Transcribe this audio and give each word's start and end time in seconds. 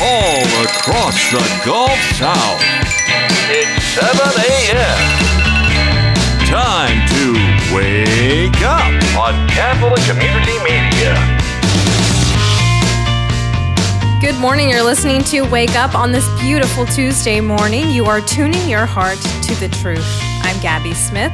All 0.00 0.44
across 0.62 1.18
the 1.32 1.42
Gulf 1.64 1.98
South. 2.14 2.62
It's 3.50 3.82
7 3.98 4.16
a.m. 4.16 5.28
Time 6.46 7.02
to 7.08 7.74
wake 7.74 8.62
up 8.62 8.94
on 9.18 9.48
Catholic 9.48 10.00
Community 10.04 10.56
Media. 10.62 11.18
Good 14.20 14.40
morning. 14.40 14.68
You're 14.68 14.84
listening 14.84 15.24
to 15.24 15.42
Wake 15.42 15.74
Up 15.74 15.96
on 15.96 16.12
this 16.12 16.28
beautiful 16.40 16.86
Tuesday 16.86 17.40
morning. 17.40 17.90
You 17.90 18.04
are 18.04 18.20
tuning 18.20 18.68
your 18.68 18.86
heart 18.86 19.18
to 19.18 19.54
the 19.56 19.68
truth. 19.68 20.06
I'm 20.42 20.60
Gabby 20.60 20.94
Smith, 20.94 21.32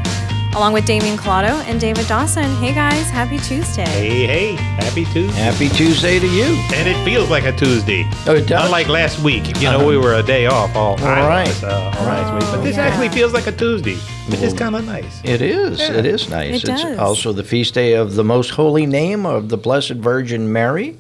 along 0.55 0.73
with 0.73 0.87
Damien 0.87 1.17
Collado 1.17 1.63
and 1.67 1.81
David 1.81 2.07
Dawson. 2.07 2.45
Hey 2.57 2.73
guys, 2.73 3.11
happy 3.11 3.39
Tuesday. 3.39 3.85
Hey, 3.85 4.27
hey, 4.27 4.53
happy 4.53 5.05
Tuesday. 5.07 5.41
Happy 5.41 5.69
Tuesday 5.69 6.21
to 6.21 6.27
you. 6.27 6.45
And 6.75 6.89
it 6.89 6.97
feels 7.05 7.29
like 7.29 7.45
a 7.45 7.53
Tuesday. 7.53 8.05
Oh, 8.27 8.37
it 8.37 8.47
does? 8.47 8.65
Unlike 8.67 8.89
last 8.89 9.19
week. 9.20 9.61
You 9.61 9.70
know, 9.70 9.84
we 9.87 9.98
were 9.98 10.15
a 10.15 10.23
day 10.23 10.47
off 10.47 10.75
all, 10.77 10.93
All 10.93 11.28
right. 11.28 11.48
was, 11.48 11.65
uh, 11.65 11.95
all 11.98 12.06
last 12.06 12.33
week. 12.33 12.53
But 12.53 12.62
this 12.62 12.77
yeah. 12.77 12.84
actually 12.84 13.09
feels 13.09 13.33
like 13.33 13.48
a 13.48 13.53
Tuesday, 13.53 13.97
which 14.31 14.41
is 14.41 14.55
kind 14.55 14.77
of 14.77 14.87
nice. 14.87 15.20
It 15.25 15.43
is. 15.43 15.81
Yeah. 15.81 15.95
It 15.95 16.06
is 16.06 16.28
nice. 16.28 16.62
It 16.62 16.69
it's 16.69 16.83
does. 16.83 16.98
also 16.98 17.33
the 17.33 17.45
feast 17.45 17.75
day 17.75 17.95
of 17.95 18.15
the 18.15 18.25
most 18.25 18.50
holy 18.50 18.87
name 18.87 19.27
of 19.27 19.48
the 19.48 19.56
Blessed 19.56 19.95
Virgin 19.95 20.53
Mary, 20.53 20.97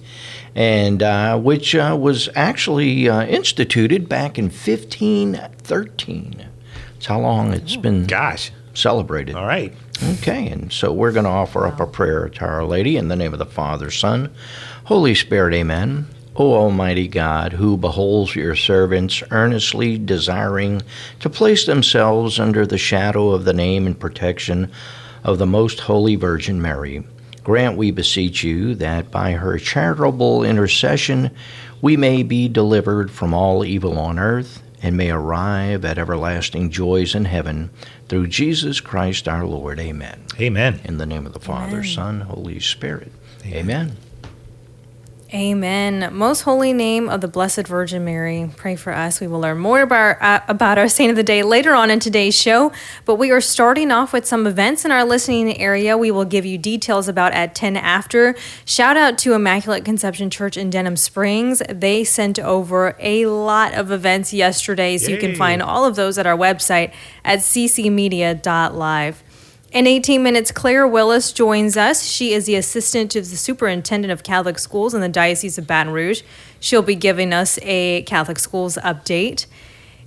and 0.56 1.00
uh, 1.02 1.38
which 1.38 1.76
uh, 1.76 1.96
was 1.98 2.28
actually 2.34 3.08
uh, 3.08 3.24
instituted 3.26 4.08
back 4.08 4.36
in 4.36 4.46
1513. 4.46 6.46
It's 6.96 7.06
how 7.06 7.20
long 7.20 7.52
it's 7.52 7.76
been 7.76 8.06
Gosh. 8.06 8.50
Celebrated. 8.74 9.36
All 9.36 9.46
right. 9.46 9.72
Okay, 10.02 10.48
and 10.48 10.72
so 10.72 10.92
we're 10.92 11.12
going 11.12 11.24
to 11.24 11.30
offer 11.30 11.66
up 11.66 11.80
a 11.80 11.86
prayer 11.86 12.28
to 12.28 12.44
Our 12.44 12.64
Lady 12.64 12.96
in 12.96 13.08
the 13.08 13.16
name 13.16 13.32
of 13.32 13.38
the 13.38 13.46
Father, 13.46 13.90
Son, 13.90 14.30
Holy 14.84 15.14
Spirit, 15.14 15.54
Amen. 15.54 16.06
O 16.36 16.52
Almighty 16.54 17.06
God, 17.06 17.52
who 17.52 17.76
beholds 17.76 18.34
your 18.34 18.56
servants 18.56 19.22
earnestly 19.30 19.98
desiring 19.98 20.82
to 21.20 21.30
place 21.30 21.64
themselves 21.64 22.40
under 22.40 22.66
the 22.66 22.76
shadow 22.76 23.30
of 23.30 23.44
the 23.44 23.52
name 23.52 23.86
and 23.86 23.98
protection 23.98 24.72
of 25.22 25.38
the 25.38 25.46
Most 25.46 25.78
Holy 25.80 26.16
Virgin 26.16 26.60
Mary, 26.60 27.04
grant, 27.44 27.76
we 27.76 27.92
beseech 27.92 28.42
you, 28.42 28.74
that 28.74 29.12
by 29.12 29.32
her 29.32 29.58
charitable 29.58 30.42
intercession 30.42 31.30
we 31.80 31.96
may 31.96 32.24
be 32.24 32.48
delivered 32.48 33.12
from 33.12 33.32
all 33.32 33.64
evil 33.64 33.96
on 33.96 34.18
earth 34.18 34.60
and 34.82 34.96
may 34.96 35.10
arrive 35.10 35.84
at 35.84 35.98
everlasting 35.98 36.70
joys 36.70 37.14
in 37.14 37.26
heaven 37.26 37.70
through 38.08 38.28
Jesus 38.28 38.80
Christ 38.80 39.28
our 39.28 39.46
Lord. 39.46 39.78
Amen. 39.80 40.24
Amen. 40.40 40.80
In 40.84 40.98
the 40.98 41.06
name 41.06 41.26
of 41.26 41.32
the 41.32 41.40
Father, 41.40 41.78
Amen. 41.78 41.88
Son, 41.88 42.20
Holy 42.22 42.60
Spirit. 42.60 43.12
Amen. 43.44 43.58
Amen. 43.58 43.96
Most 45.34 46.42
holy 46.42 46.72
name 46.72 47.08
of 47.08 47.20
the 47.20 47.26
Blessed 47.26 47.66
Virgin 47.66 48.04
Mary, 48.04 48.48
pray 48.56 48.76
for 48.76 48.92
us. 48.94 49.20
We 49.20 49.26
will 49.26 49.40
learn 49.40 49.58
more 49.58 49.80
about, 49.80 50.22
uh, 50.22 50.42
about 50.46 50.78
our 50.78 50.88
saint 50.88 51.10
of 51.10 51.16
the 51.16 51.24
day 51.24 51.42
later 51.42 51.74
on 51.74 51.90
in 51.90 51.98
today's 51.98 52.40
show, 52.40 52.70
but 53.04 53.16
we 53.16 53.32
are 53.32 53.40
starting 53.40 53.90
off 53.90 54.12
with 54.12 54.26
some 54.26 54.46
events 54.46 54.84
in 54.84 54.92
our 54.92 55.04
listening 55.04 55.58
area. 55.58 55.98
We 55.98 56.12
will 56.12 56.24
give 56.24 56.46
you 56.46 56.56
details 56.56 57.08
about 57.08 57.32
at 57.32 57.52
10 57.52 57.76
after. 57.76 58.36
Shout 58.64 58.96
out 58.96 59.18
to 59.18 59.32
Immaculate 59.32 59.84
Conception 59.84 60.30
Church 60.30 60.56
in 60.56 60.70
Denham 60.70 60.96
Springs. 60.96 61.60
They 61.68 62.04
sent 62.04 62.38
over 62.38 62.96
a 63.00 63.26
lot 63.26 63.74
of 63.74 63.90
events 63.90 64.32
yesterday, 64.32 64.98
so 64.98 65.10
you 65.10 65.18
can 65.18 65.34
find 65.34 65.60
all 65.60 65.84
of 65.84 65.96
those 65.96 66.16
at 66.16 66.28
our 66.28 66.36
website 66.36 66.92
at 67.24 67.40
ccmedia.live. 67.40 69.23
In 69.74 69.88
18 69.88 70.22
minutes, 70.22 70.52
Claire 70.52 70.86
Willis 70.86 71.32
joins 71.32 71.76
us. 71.76 72.04
She 72.04 72.32
is 72.32 72.46
the 72.46 72.54
assistant 72.54 73.10
to 73.10 73.20
the 73.20 73.36
superintendent 73.36 74.12
of 74.12 74.22
Catholic 74.22 74.60
schools 74.60 74.94
in 74.94 75.00
the 75.00 75.08
Diocese 75.08 75.58
of 75.58 75.66
Baton 75.66 75.92
Rouge. 75.92 76.22
She'll 76.60 76.80
be 76.80 76.94
giving 76.94 77.32
us 77.32 77.58
a 77.60 78.02
Catholic 78.02 78.38
schools 78.38 78.78
update. 78.84 79.46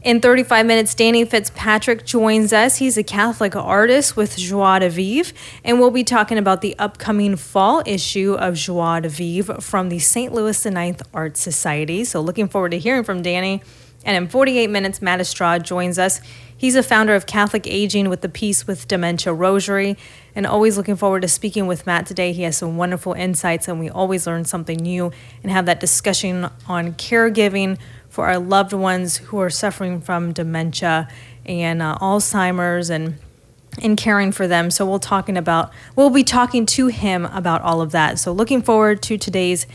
In 0.04 0.22
35 0.22 0.66
minutes, 0.66 0.96
Danny 0.96 1.26
Fitzpatrick 1.26 2.06
joins 2.06 2.54
us. 2.54 2.78
He's 2.78 2.98
a 2.98 3.04
Catholic 3.04 3.58
artist 3.58 4.16
with 4.16 4.38
Joie 4.38 4.80
de 4.80 4.90
Vivre, 4.90 5.34
and 5.66 5.82
we'll 5.82 5.92
be 5.92 6.06
talking 6.06 6.38
about 6.38 6.62
the 6.62 6.74
upcoming 6.80 7.36
fall 7.36 7.84
issue 7.86 8.36
of 8.36 8.56
Joie 8.56 9.02
de 9.02 9.10
Vivre 9.10 9.60
from 9.60 9.90
the 9.90 10.00
St. 10.00 10.34
Louis 10.34 10.66
IX 10.66 11.02
Art 11.14 11.36
Society. 11.36 12.06
So, 12.06 12.22
looking 12.22 12.48
forward 12.48 12.72
to 12.72 12.80
hearing 12.80 13.04
from 13.04 13.22
Danny. 13.22 13.62
And 14.06 14.16
in 14.16 14.30
48 14.30 14.70
minutes, 14.70 15.02
Matt 15.02 15.20
Estrade 15.20 15.64
joins 15.64 16.00
us. 16.00 16.22
He's 16.56 16.76
a 16.76 16.84
founder 16.84 17.14
of 17.14 17.26
Catholic 17.26 17.68
Aging 17.68 18.10
with 18.10 18.22
the 18.22 18.30
Peace 18.30 18.66
with 18.66 18.88
Dementia 18.88 19.34
Rosary. 19.34 19.98
And 20.34 20.46
always 20.46 20.78
looking 20.78 20.96
forward 20.96 21.22
to 21.24 21.28
speaking 21.28 21.68
with 21.68 21.86
Matt 21.86 22.06
today. 22.06 22.32
He 22.32 22.44
has 22.44 22.58
some 22.58 22.78
wonderful 22.78 23.14
insights, 23.14 23.68
and 23.68 23.80
we 23.80 23.90
always 23.90 24.26
learn 24.26 24.46
something 24.46 24.78
new 24.78 25.12
and 25.44 25.52
have 25.52 25.66
that 25.66 25.80
discussion 25.80 26.50
on 26.68 26.94
caregiving 26.94 27.78
for 28.10 28.26
our 28.26 28.40
loved 28.40 28.74
ones 28.74 29.18
who 29.18 29.40
are 29.40 29.50
suffering 29.50 30.02
from 30.02 30.34
dementia 30.34 31.08
and 31.46 31.82
uh, 31.82 31.98
Alzheimer's 32.00 32.90
and 32.90 33.20
and 33.80 33.96
caring 33.96 34.32
for 34.32 34.48
them. 34.48 34.72
So 34.72 34.86
we'll 34.86 35.00
talking 35.00 35.38
about 35.38 35.72
we'll 35.96 36.10
be 36.10 36.24
talking 36.24 36.66
to 36.68 36.88
him 36.88 37.26
about 37.26 37.62
all 37.62 37.82
of 37.82 37.92
that. 37.92 38.20
So 38.20 38.32
looking 38.32 38.62
forward 38.62 39.02
to 39.04 39.18
today's 39.18 39.68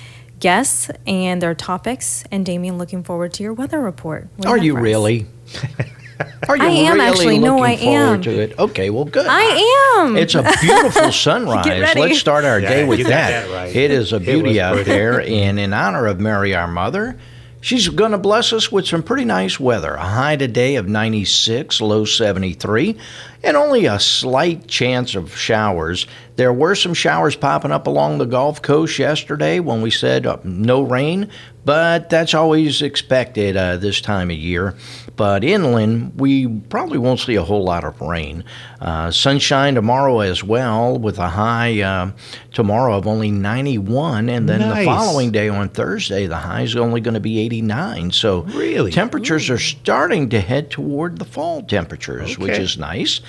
guests 0.43 0.91
and 1.07 1.41
their 1.41 1.55
topics. 1.55 2.25
And 2.31 2.45
Damien, 2.45 2.77
looking 2.77 3.03
forward 3.03 3.33
to 3.35 3.43
your 3.43 3.55
weather 3.55 3.81
report. 3.81 4.29
What 4.37 4.49
Are 4.49 4.57
have 4.57 4.65
you 4.65 4.77
really? 4.77 5.27
Are 6.49 6.57
you 6.57 6.63
I 6.63 6.69
am 6.69 6.95
really 6.97 7.07
actually. 7.09 7.27
looking 7.39 7.41
No, 7.43 7.59
I 7.63 7.77
forward 7.77 8.15
am. 8.15 8.23
to 8.23 8.31
it? 8.43 8.59
Okay, 8.59 8.91
well, 8.91 9.05
good. 9.05 9.27
I 9.29 10.01
am. 10.05 10.17
It's 10.17 10.35
a 10.35 10.43
beautiful 10.61 11.11
sunrise. 11.13 11.97
Let's 11.97 12.19
start 12.19 12.45
our 12.45 12.61
Yeah, 12.61 12.69
day 12.69 12.85
with 12.85 13.07
that. 13.07 13.47
that 13.47 13.53
right. 13.55 13.75
It 13.75 13.91
is 13.91 14.13
a 14.13 14.21
beauty 14.21 14.61
out 14.61 14.85
there, 14.85 15.21
and 15.27 15.59
in 15.59 15.73
honor 15.73 16.07
of 16.07 16.21
Mary, 16.21 16.55
our 16.55 16.69
mother, 16.69 17.19
she's 17.62 17.89
going 17.89 18.11
to 18.11 18.19
bless 18.19 18.53
us 18.53 18.71
with 18.71 18.87
some 18.87 19.03
pretty 19.03 19.25
nice 19.25 19.59
weather. 19.59 19.95
A 19.95 20.05
high 20.05 20.37
today 20.37 20.77
of 20.77 20.89
96, 20.89 21.81
low 21.81 22.05
73, 22.05 22.99
and 23.43 23.56
only 23.56 23.87
a 23.87 23.99
slight 23.99 24.67
chance 24.67 25.15
of 25.15 25.34
showers. 25.34 26.06
There 26.37 26.53
were 26.53 26.75
some 26.75 26.93
showers 26.93 27.37
popping 27.37 27.71
up 27.71 27.87
along 27.87 28.19
the 28.19 28.27
Gulf 28.27 28.61
Coast 28.61 28.99
yesterday 28.99 29.61
when 29.61 29.81
we 29.81 29.91
said 29.91 30.27
uh, 30.27 30.39
no 30.45 30.83
rain, 30.83 31.31
but 31.65 32.11
that's 32.11 32.34
always 32.34 32.83
expected 32.83 33.56
uh, 33.56 33.79
this 33.79 34.00
time 34.00 34.31
of 34.31 34.37
year. 34.37 34.75
But 35.15 35.45
inland, 35.45 36.12
we 36.19 36.49
probably 36.49 36.99
won't 36.99 37.21
see 37.21 37.34
a 37.34 37.43
whole 37.43 37.65
lot 37.65 37.84
of 37.84 38.00
rain. 38.00 38.45
Uh, 38.81 39.11
sunshine 39.11 39.75
tomorrow 39.75 40.21
as 40.21 40.43
well, 40.43 40.99
with 40.99 41.19
a 41.19 41.28
high 41.28 41.81
uh, 41.83 42.11
tomorrow 42.53 42.97
of 42.97 43.06
only 43.06 43.31
91, 43.31 44.28
and 44.28 44.49
then 44.49 44.61
the 44.61 44.84
following 44.84 45.31
day 45.31 45.49
on 45.49 45.69
Thursday, 45.69 46.27
the 46.27 46.37
high 46.39 46.62
is 46.62 46.75
only 46.77 47.00
going 47.00 47.15
to 47.15 47.21
be 47.21 47.39
89. 47.41 48.11
So 48.12 48.41
Really? 48.43 48.91
temperatures 48.91 49.50
are 49.50 49.59
starting 49.59 50.31
to 50.31 50.41
head 50.41 50.71
toward 50.71 51.19
the 51.19 51.25
fall 51.27 51.62
temperatures, 51.62 52.39
which 52.39 52.59
is 52.59 52.79
nice. 52.79 53.21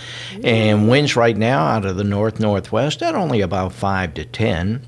And 0.44 0.88
winds 0.90 1.16
right 1.16 1.36
now 1.38 1.66
out 1.66 1.86
of 1.86 1.98
the 1.98 2.04
north 2.04 2.40
northwest 2.40 3.04
at 3.04 3.14
only 3.14 3.42
about 3.42 3.74
5 3.74 4.14
to 4.16 4.26
10 4.26 4.82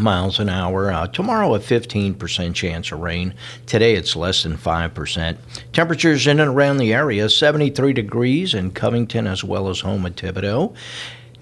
miles 0.00 0.38
an 0.38 0.48
hour. 0.48 0.92
Uh, 0.92 1.06
tomorrow, 1.06 1.54
a 1.54 1.58
15% 1.58 2.54
chance 2.54 2.92
of 2.92 3.00
rain. 3.00 3.34
Today, 3.66 3.94
it's 3.94 4.16
less 4.16 4.42
than 4.42 4.56
5%. 4.56 5.36
Temperatures 5.72 6.26
in 6.26 6.40
and 6.40 6.50
around 6.50 6.78
the 6.78 6.92
area 6.92 7.28
73 7.28 7.92
degrees 7.92 8.54
in 8.54 8.70
Covington 8.70 9.26
as 9.26 9.44
well 9.44 9.68
as 9.68 9.80
home 9.80 10.06
at 10.06 10.16
Thibodaux. 10.16 10.74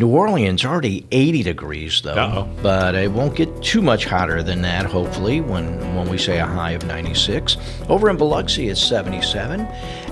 New 0.00 0.08
Orleans 0.08 0.64
already 0.64 1.04
80 1.12 1.42
degrees 1.42 2.00
though, 2.00 2.14
Uh-oh. 2.14 2.48
but 2.62 2.94
it 2.94 3.12
won't 3.12 3.36
get 3.36 3.62
too 3.62 3.82
much 3.82 4.06
hotter 4.06 4.42
than 4.42 4.62
that. 4.62 4.86
Hopefully, 4.86 5.42
when 5.42 5.78
when 5.94 6.08
we 6.08 6.16
say 6.16 6.38
a 6.38 6.46
high 6.46 6.70
of 6.70 6.86
96. 6.86 7.58
Over 7.86 8.08
in 8.08 8.16
Biloxi, 8.16 8.70
it's 8.70 8.80
77, 8.80 9.60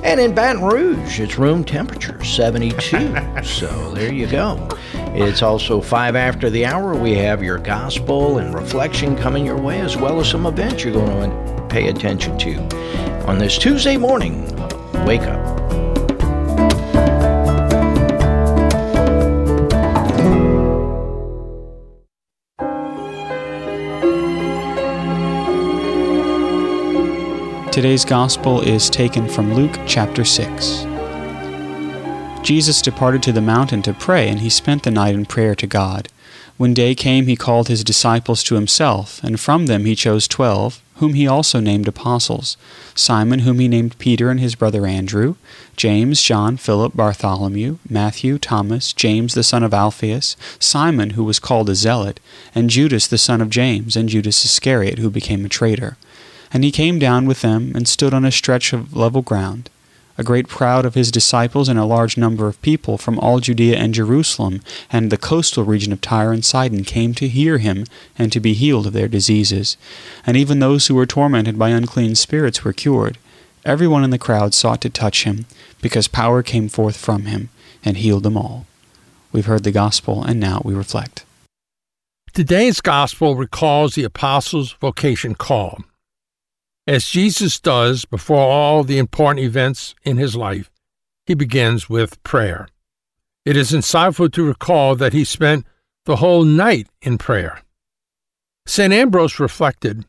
and 0.05 0.21
in 0.21 0.35
Baton 0.35 0.63
Rouge, 0.63 1.21
it's 1.21 1.39
room 1.39 1.65
temperature 1.65 2.23
72. 2.23 3.17
so 3.43 3.95
there 3.95 4.13
you 4.13 4.27
go. 4.27 4.69
It's 5.15 5.41
also 5.41 5.81
five 5.81 6.17
after 6.17 6.51
the 6.51 6.67
hour. 6.67 6.95
We 6.95 7.15
have 7.15 7.43
your 7.43 7.57
gospel 7.57 8.37
and 8.37 8.55
reflection 8.55 9.17
coming 9.17 9.47
your 9.47 9.57
way, 9.59 9.81
as 9.81 9.97
well 9.97 10.21
as 10.21 10.29
some 10.29 10.45
events 10.45 10.85
you're 10.85 10.93
going 10.93 11.31
to 11.31 11.67
pay 11.71 11.89
attention 11.89 12.37
to 12.41 12.57
on 13.27 13.39
this 13.39 13.57
Tuesday 13.57 13.97
morning. 13.97 14.55
Wake 15.07 15.23
up. 15.23 15.58
Today's 27.79 28.05
gospel 28.05 28.61
is 28.61 28.91
taken 28.91 29.29
from 29.29 29.55
Luke 29.55 29.79
chapter 29.87 30.25
6. 30.25 30.85
Jesus 32.43 32.83
departed 32.83 33.23
to 33.23 33.31
the 33.31 33.41
mountain 33.41 33.83
to 33.83 33.95
pray, 33.95 34.29
and 34.29 34.41
he 34.41 34.51
spent 34.51 34.83
the 34.83 34.91
night 34.91 35.15
in 35.15 35.25
prayer 35.25 35.55
to 35.55 35.67
God. 35.69 36.09
When 36.57 36.75
day 36.75 36.97
came, 36.97 37.29
he 37.29 37.37
called 37.37 37.69
his 37.69 37.85
disciples 37.85 38.43
to 38.43 38.57
himself, 38.57 39.23
and 39.23 39.39
from 39.39 39.67
them 39.67 39.85
he 39.85 39.95
chose 39.95 40.27
twelve, 40.27 40.83
whom 40.97 41.15
he 41.15 41.29
also 41.29 41.61
named 41.61 41.87
apostles 41.87 42.57
Simon, 42.97 43.41
whom 43.41 43.61
he 43.61 43.69
named 43.69 43.97
Peter, 43.99 44.29
and 44.29 44.41
his 44.41 44.57
brother 44.57 44.85
Andrew, 44.85 45.37
James, 45.77 46.21
John, 46.21 46.57
Philip, 46.57 46.97
Bartholomew, 46.97 47.79
Matthew, 47.89 48.39
Thomas, 48.39 48.93
James 48.93 49.35
the 49.35 49.45
son 49.45 49.63
of 49.63 49.73
Alphaeus, 49.73 50.37
Simon, 50.59 51.11
who 51.11 51.23
was 51.23 51.39
called 51.39 51.71
a 51.71 51.77
zealot, 51.77 52.19
and 52.57 52.71
Judas 52.71 53.07
the 53.07 53.19
son 53.19 53.41
of 53.41 53.51
James, 53.51 53.95
and 53.95 54.09
Judas 54.09 54.45
Iscariot, 54.45 54.99
who 54.99 55.11
became 55.11 55.45
a 55.45 55.49
traitor. 55.49 55.97
And 56.53 56.65
he 56.65 56.71
came 56.71 56.99
down 56.99 57.27
with 57.27 57.43
them, 57.43 57.73
and 57.75 57.89
stood 57.89 58.15
on 58.15 58.25
a 58.25 58.31
stretch 58.31 58.73
of 58.73 58.97
level 58.97 59.23
ground. 59.23 59.71
A 60.21 60.25
great 60.25 60.49
crowd 60.49 60.85
of 60.85 60.95
his 60.95 61.13
disciples 61.13 61.69
and 61.69 61.79
a 61.79 61.85
large 61.85 62.17
number 62.17 62.49
of 62.49 62.61
people 62.61 62.99
from 62.99 63.21
all 63.21 63.39
Judea 63.39 63.77
and 63.77 63.95
Jerusalem 63.95 64.63
and 64.91 65.13
the 65.13 65.17
coastal 65.17 65.63
region 65.63 65.93
of 65.93 66.01
Tyre 66.01 66.33
and 66.33 66.45
Sidon 66.45 66.83
came 66.83 67.15
to 67.15 67.29
hear 67.29 67.59
him 67.59 67.85
and 68.19 68.33
to 68.33 68.41
be 68.41 68.53
healed 68.53 68.89
of 68.89 68.95
their 68.95 69.07
diseases. 69.07 69.77
And 70.27 70.37
even 70.37 70.59
those 70.59 70.89
who 70.89 70.97
were 70.97 71.07
tormented 71.07 71.57
by 71.57 71.69
unclean 71.69 72.17
spirits 72.17 72.65
were 72.65 72.73
cured. 72.73 73.17
Everyone 73.65 74.03
in 74.03 74.11
the 74.11 74.19
crowd 74.19 74.55
sought 74.55 74.81
to 74.81 74.91
touch 74.91 75.23
him, 75.23 75.47
because 75.81 76.09
power 76.09 76.43
came 76.43 76.69
forth 76.69 76.97
from 76.97 77.27
him 77.27 77.51
and 77.85 77.97
healed 77.97 78.25
them 78.25 78.37
all. 78.37 78.67
We've 79.31 79.47
heard 79.47 79.63
the 79.63 79.71
gospel, 79.71 80.25
and 80.25 80.41
now 80.41 80.63
we 80.65 80.75
reflect. 80.75 81.25
Today's 82.33 82.81
gospel 82.81 83.37
recalls 83.37 83.95
the 83.95 84.05
apostles' 84.05 84.73
vocation 84.81 85.35
call. 85.35 85.85
As 86.89 87.07
Jesus 87.07 87.61
does 87.61 88.07
before 88.07 88.51
all 88.51 88.83
the 88.83 88.97
important 88.97 89.45
events 89.45 89.95
in 90.05 90.17
his 90.17 90.35
life, 90.35 90.71
he 91.27 91.35
begins 91.35 91.91
with 91.91 92.23
prayer. 92.23 92.67
It 93.45 93.59
is 93.59 93.73
insightful 93.73 94.33
to 94.33 94.47
recall 94.47 94.97
that 94.97 95.13
he 95.13 95.23
spent 95.25 95.67
the 96.07 96.17
whole 96.17 96.45
night 96.45 96.89
in 97.03 97.19
prayer. 97.19 97.61
St. 98.65 98.91
Ambrose 98.91 99.39
reflected 99.39 100.07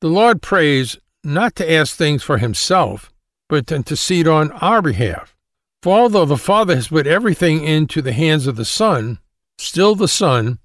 The 0.00 0.08
Lord 0.08 0.40
prays 0.40 0.96
not 1.22 1.54
to 1.56 1.70
ask 1.70 1.94
things 1.94 2.22
for 2.22 2.38
himself, 2.38 3.12
but 3.50 3.66
to 3.66 3.76
intercede 3.76 4.26
on 4.26 4.52
our 4.52 4.80
behalf. 4.80 5.36
For 5.82 5.98
although 5.98 6.24
the 6.24 6.38
Father 6.38 6.76
has 6.76 6.88
put 6.88 7.06
everything 7.06 7.62
into 7.62 8.00
the 8.00 8.14
hands 8.14 8.46
of 8.46 8.56
the 8.56 8.64
Son, 8.64 9.18
still 9.58 9.94
the 9.94 10.08
Son, 10.08 10.60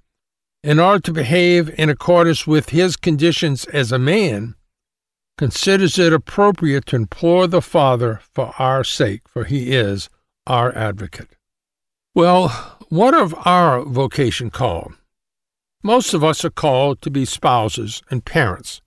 in 0.63 0.79
order 0.79 1.01
to 1.01 1.11
behave 1.11 1.77
in 1.77 1.89
accordance 1.89 2.47
with 2.47 2.69
his 2.69 2.95
conditions 2.95 3.65
as 3.65 3.91
a 3.91 3.99
man, 3.99 4.55
considers 5.37 5.99
it 5.99 6.13
appropriate 6.13 6.85
to 6.87 6.95
implore 6.95 7.47
the 7.47 7.61
Father 7.61 8.21
for 8.33 8.53
our 8.57 8.83
sake, 8.83 9.21
for 9.27 9.43
he 9.43 9.71
is 9.73 10.09
our 10.47 10.75
advocate. 10.75 11.35
Well, 12.13 12.49
what 12.89 13.13
of 13.13 13.35
our 13.45 13.81
vocation 13.83 14.49
call? 14.49 14.93
Most 15.83 16.13
of 16.13 16.23
us 16.23 16.45
are 16.45 16.49
called 16.49 17.01
to 17.01 17.11
be 17.11 17.25
spouses 17.25 18.01
and 18.09 18.23
parents. 18.23 18.81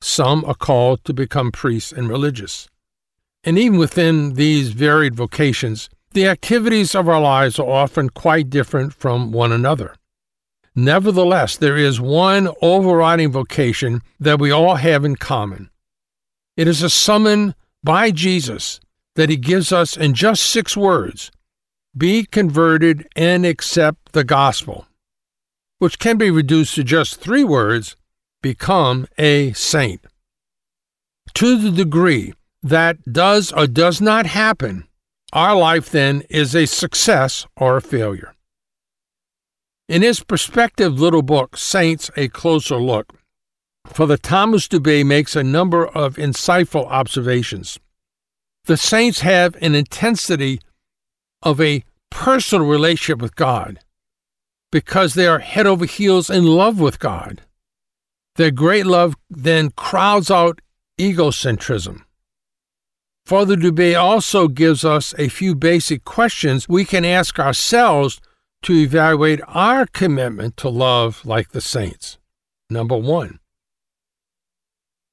Some 0.00 0.44
are 0.44 0.54
called 0.54 1.04
to 1.04 1.12
become 1.12 1.52
priests 1.52 1.92
and 1.92 2.08
religious. 2.08 2.68
And 3.44 3.58
even 3.58 3.78
within 3.78 4.34
these 4.34 4.70
varied 4.70 5.14
vocations, 5.14 5.90
the 6.12 6.26
activities 6.26 6.94
of 6.94 7.08
our 7.08 7.20
lives 7.20 7.58
are 7.58 7.68
often 7.68 8.08
quite 8.08 8.48
different 8.48 8.94
from 8.94 9.32
one 9.32 9.52
another. 9.52 9.94
Nevertheless, 10.74 11.56
there 11.56 11.76
is 11.76 12.00
one 12.00 12.48
overriding 12.62 13.30
vocation 13.30 14.02
that 14.18 14.40
we 14.40 14.50
all 14.50 14.76
have 14.76 15.04
in 15.04 15.16
common, 15.16 15.70
it 16.56 16.68
is 16.68 16.82
a 16.82 16.90
summon 16.90 17.54
by 17.82 18.10
Jesus 18.10 18.80
that 19.16 19.30
he 19.30 19.36
gives 19.36 19.72
us 19.72 19.96
in 19.96 20.14
just 20.14 20.42
six 20.42 20.76
words 20.76 21.30
be 21.96 22.24
converted 22.24 23.06
and 23.14 23.46
accept 23.46 24.12
the 24.12 24.24
gospel, 24.24 24.86
which 25.78 25.98
can 25.98 26.16
be 26.16 26.30
reduced 26.30 26.74
to 26.74 26.84
just 26.84 27.20
three 27.20 27.44
words 27.44 27.96
become 28.42 29.06
a 29.16 29.52
saint. 29.52 30.04
To 31.34 31.56
the 31.56 31.70
degree 31.70 32.34
that 32.62 33.02
does 33.10 33.52
or 33.52 33.66
does 33.66 34.00
not 34.00 34.26
happen, 34.26 34.86
our 35.32 35.56
life 35.56 35.90
then 35.90 36.22
is 36.30 36.54
a 36.54 36.66
success 36.66 37.46
or 37.56 37.76
a 37.76 37.82
failure. 37.82 38.34
In 39.88 40.02
his 40.02 40.22
perspective 40.22 40.98
little 40.98 41.22
book, 41.22 41.56
Saints 41.56 42.10
A 42.16 42.28
Closer 42.28 42.76
Look, 42.76 43.12
Father 43.86 44.16
Thomas 44.16 44.66
Dubay 44.66 45.04
makes 45.04 45.36
a 45.36 45.44
number 45.44 45.86
of 45.86 46.16
insightful 46.16 46.86
observations. 46.86 47.78
The 48.64 48.76
saints 48.76 49.20
have 49.20 49.56
an 49.60 49.74
intensity 49.74 50.60
of 51.42 51.60
a 51.60 51.84
personal 52.10 52.66
relationship 52.66 53.20
with 53.20 53.36
God 53.36 53.78
because 54.72 55.14
they 55.14 55.26
are 55.26 55.38
head 55.38 55.66
over 55.66 55.84
heels 55.84 56.30
in 56.30 56.44
love 56.44 56.80
with 56.80 56.98
God. 56.98 57.42
Their 58.36 58.50
great 58.50 58.86
love 58.86 59.14
then 59.30 59.70
crowds 59.70 60.30
out 60.30 60.60
egocentrism. 60.98 62.02
Father 63.26 63.56
Dubay 63.56 63.98
also 63.98 64.48
gives 64.48 64.84
us 64.84 65.14
a 65.18 65.28
few 65.28 65.54
basic 65.54 66.04
questions 66.04 66.68
we 66.68 66.84
can 66.84 67.04
ask 67.04 67.38
ourselves 67.38 68.20
to 68.62 68.74
evaluate 68.74 69.40
our 69.46 69.86
commitment 69.86 70.56
to 70.56 70.68
love 70.68 71.24
like 71.24 71.50
the 71.50 71.60
saints. 71.60 72.18
Number 72.68 72.96
one, 72.96 73.38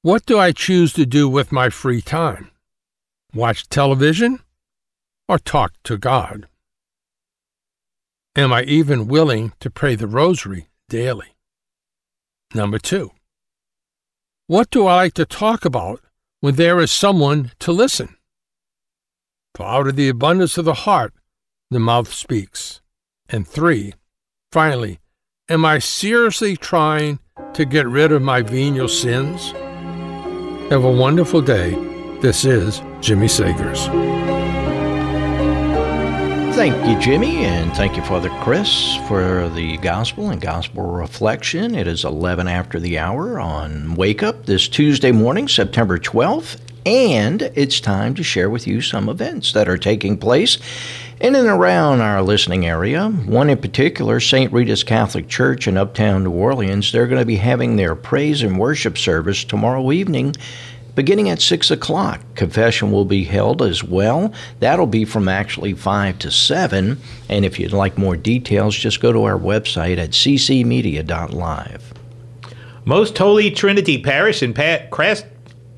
what 0.02 0.26
do 0.26 0.36
I 0.36 0.50
choose 0.50 0.92
to 0.94 1.06
do 1.06 1.28
with 1.28 1.52
my 1.52 1.70
free 1.70 2.02
time? 2.02 2.50
Watch 3.32 3.68
television 3.68 4.40
or 5.28 5.38
talk 5.38 5.72
to 5.84 5.96
God? 5.96 6.48
Am 8.34 8.52
I 8.52 8.62
even 8.64 9.06
willing 9.06 9.52
to 9.60 9.70
pray 9.70 9.94
the 9.94 10.08
rosary 10.08 10.68
daily? 10.88 11.36
Number 12.52 12.80
two, 12.80 13.12
what 14.48 14.70
do 14.70 14.86
I 14.86 14.96
like 14.96 15.14
to 15.14 15.24
talk 15.24 15.64
about 15.64 16.00
when 16.40 16.56
there 16.56 16.80
is 16.80 16.90
someone 16.90 17.52
to 17.60 17.70
listen? 17.70 18.16
For 19.54 19.64
out 19.64 19.86
of 19.86 19.94
the 19.94 20.08
abundance 20.08 20.58
of 20.58 20.64
the 20.64 20.74
heart, 20.74 21.14
the 21.70 21.78
mouth 21.78 22.12
speaks. 22.12 22.80
And 23.28 23.46
three, 23.46 23.94
finally, 24.50 24.98
am 25.48 25.64
I 25.64 25.78
seriously 25.78 26.56
trying 26.56 27.20
to 27.54 27.64
get 27.64 27.86
rid 27.86 28.10
of 28.10 28.20
my 28.20 28.42
venial 28.42 28.88
sins? 28.88 29.54
Have 30.72 30.84
a 30.84 30.90
wonderful 30.90 31.42
day. 31.42 31.74
This 32.22 32.46
is 32.46 32.80
Jimmy 33.02 33.26
Sagers. 33.26 33.88
Thank 36.54 36.88
you, 36.88 36.98
Jimmy, 36.98 37.44
and 37.44 37.70
thank 37.74 37.94
you, 37.94 38.02
Father 38.04 38.30
Chris, 38.40 38.96
for 39.06 39.50
the 39.50 39.76
gospel 39.76 40.30
and 40.30 40.40
gospel 40.40 40.84
reflection. 40.84 41.74
It 41.74 41.86
is 41.86 42.06
11 42.06 42.48
after 42.48 42.80
the 42.80 42.98
hour 42.98 43.38
on 43.38 43.96
Wake 43.96 44.22
Up 44.22 44.46
this 44.46 44.66
Tuesday 44.66 45.12
morning, 45.12 45.46
September 45.46 45.98
12th, 45.98 46.58
and 46.86 47.42
it's 47.54 47.78
time 47.78 48.14
to 48.14 48.22
share 48.22 48.48
with 48.48 48.66
you 48.66 48.80
some 48.80 49.10
events 49.10 49.52
that 49.52 49.68
are 49.68 49.76
taking 49.76 50.16
place 50.16 50.56
in 51.22 51.36
and 51.36 51.46
around 51.46 52.00
our 52.00 52.20
listening 52.20 52.66
area. 52.66 53.08
One 53.08 53.48
in 53.48 53.58
particular, 53.58 54.18
St. 54.18 54.52
Rita's 54.52 54.82
Catholic 54.82 55.28
Church 55.28 55.68
in 55.68 55.76
Uptown 55.76 56.24
New 56.24 56.32
Orleans, 56.32 56.90
they're 56.90 57.06
going 57.06 57.20
to 57.20 57.26
be 57.26 57.36
having 57.36 57.76
their 57.76 57.94
praise 57.94 58.42
and 58.42 58.58
worship 58.58 58.98
service 58.98 59.44
tomorrow 59.44 59.92
evening 59.92 60.34
beginning 60.96 61.30
at 61.30 61.40
6 61.40 61.70
o'clock. 61.70 62.20
Confession 62.34 62.90
will 62.90 63.04
be 63.04 63.24
held 63.24 63.62
as 63.62 63.82
well. 63.84 64.32
That'll 64.60 64.86
be 64.86 65.04
from 65.04 65.28
actually 65.28 65.74
5 65.74 66.18
to 66.18 66.30
7. 66.30 67.00
And 67.28 67.44
if 67.44 67.58
you'd 67.58 67.72
like 67.72 67.96
more 67.96 68.16
details, 68.16 68.76
just 68.76 69.00
go 69.00 69.12
to 69.12 69.22
our 69.22 69.38
website 69.38 69.98
at 69.98 70.10
ccmedia.live. 70.10 71.94
Most 72.84 73.16
Holy 73.16 73.50
Trinity 73.50 74.02
Parish 74.02 74.42
in 74.42 74.52
pa- 74.52 74.86
Crest 74.90 75.24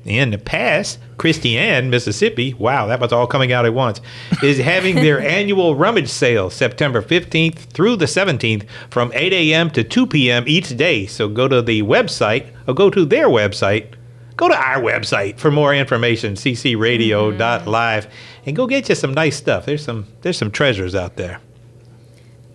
in 0.03 0.31
the 0.31 0.37
Pass, 0.37 0.97
Christian, 1.17 1.89
Mississippi, 1.89 2.53
wow, 2.53 2.87
that 2.87 2.99
was 2.99 3.11
all 3.11 3.27
coming 3.27 3.51
out 3.51 3.65
at 3.65 3.73
once, 3.73 4.01
is 4.43 4.57
having 4.57 4.95
their 4.95 5.19
annual 5.37 5.75
rummage 5.75 6.09
sale 6.09 6.49
September 6.49 7.01
15th 7.01 7.57
through 7.57 7.95
the 7.95 8.05
17th 8.05 8.67
from 8.89 9.11
8 9.13 9.33
a.m. 9.33 9.69
to 9.71 9.83
2 9.83 10.07
p.m. 10.07 10.43
each 10.47 10.75
day. 10.75 11.05
So 11.05 11.27
go 11.29 11.47
to 11.47 11.61
the 11.61 11.83
website 11.83 12.51
or 12.67 12.73
go 12.73 12.89
to 12.89 13.05
their 13.05 13.27
website 13.27 13.93
go 14.37 14.47
to 14.49 14.55
our 14.55 14.81
website 14.81 15.37
for 15.39 15.51
more 15.51 15.73
information, 15.73 16.33
ccradio.live, 16.33 18.05
mm-hmm. 18.05 18.43
and 18.45 18.55
go 18.55 18.67
get 18.67 18.89
you 18.89 18.95
some 18.95 19.13
nice 19.13 19.37
stuff. 19.37 19.65
There's 19.65 19.83
some 19.83 20.07
there's 20.21 20.37
some 20.37 20.51
treasures 20.51 20.95
out 20.95 21.15
there. 21.15 21.39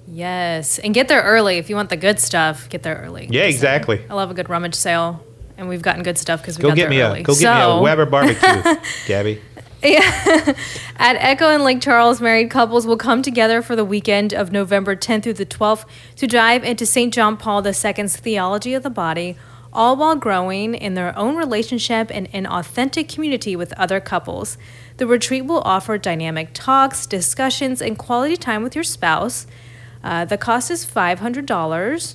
Yes, 0.07 0.79
and 0.81 0.93
get 0.93 1.09
there 1.09 1.23
early 1.23 1.59
if 1.59 1.71
you 1.71 1.77
want 1.77 1.89
the 1.89 1.97
good 1.97 2.19
stuff. 2.19 2.69
Get 2.69 2.83
there 2.83 2.97
early. 2.97 3.29
Yeah, 3.31 3.45
exactly. 3.45 4.05
I 4.11 4.15
love 4.15 4.31
a 4.31 4.35
good 4.35 4.51
rummage 4.51 4.75
sale, 4.75 5.25
and 5.61 5.69
we've 5.69 5.83
gotten 5.83 6.03
good 6.03 6.19
stuff 6.19 6.41
because 6.41 6.59
we 6.59 6.63
go 6.63 6.69
got 6.69 6.77
get 6.77 6.83
there 6.85 6.91
me 6.91 7.03
early. 7.03 7.21
a 7.21 7.23
go 7.23 7.35
so, 7.35 7.41
get 7.43 7.69
me 7.69 7.79
a 7.79 7.81
Weber 7.81 8.07
barbecue, 8.07 8.63
Gabby. 9.07 9.41
Yeah. 9.83 10.01
At 10.97 11.17
Echo 11.17 11.49
and 11.49 11.63
Lake 11.63 11.81
Charles, 11.81 12.21
married 12.21 12.51
couples 12.51 12.87
will 12.87 12.97
come 12.97 13.23
together 13.23 13.63
for 13.63 13.77
the 13.77 13.85
weekend 13.85 14.35
of 14.35 14.53
November 14.53 14.97
10th 14.97 15.23
through 15.23 15.35
the 15.35 15.47
12th 15.47 15.87
to 16.17 16.27
dive 16.27 16.65
into 16.65 16.85
St. 16.85 17.15
John 17.15 17.37
Paul 17.37 17.67
II's 17.67 18.17
theology 18.17 18.75
of 18.75 18.83
the 18.83 18.91
body 18.91 19.37
all 19.73 19.97
while 19.97 20.17
growing 20.17 20.75
in 20.75 20.95
their 20.95 21.17
own 21.17 21.37
relationship 21.37 22.11
and 22.13 22.27
in 22.33 22.47
authentic 22.47 23.09
community 23.09 23.55
with 23.55 23.73
other 23.75 24.01
couples. 24.01 24.59
The 24.97 25.07
retreat 25.07 25.45
will 25.45 25.61
offer 25.61 25.97
dynamic 25.97 26.51
talks, 26.53 27.07
discussions, 27.07 27.81
and 27.81 27.97
quality 27.97 28.37
time 28.37 28.63
with 28.63 28.75
your 28.75 28.85
spouse. 28.85 29.47
Uh, 30.03 30.25
the 30.25 30.37
cost 30.37 30.71
is 30.71 30.85
$500. 30.85 32.15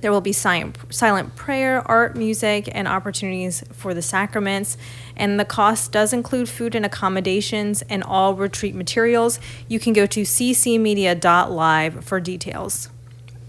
There 0.00 0.10
will 0.12 0.20
be 0.20 0.32
silent, 0.32 0.78
silent 0.90 1.36
prayer, 1.36 1.82
art, 1.86 2.16
music, 2.16 2.68
and 2.72 2.86
opportunities 2.86 3.64
for 3.72 3.94
the 3.94 4.02
sacraments. 4.02 4.76
And 5.16 5.40
the 5.40 5.44
cost 5.44 5.92
does 5.92 6.12
include 6.12 6.48
food 6.48 6.74
and 6.74 6.84
accommodations 6.84 7.82
and 7.82 8.02
all 8.02 8.34
retreat 8.34 8.74
materials. 8.74 9.40
You 9.68 9.80
can 9.80 9.92
go 9.92 10.06
to 10.06 10.22
ccmedia.live 10.22 12.04
for 12.04 12.20
details. 12.20 12.88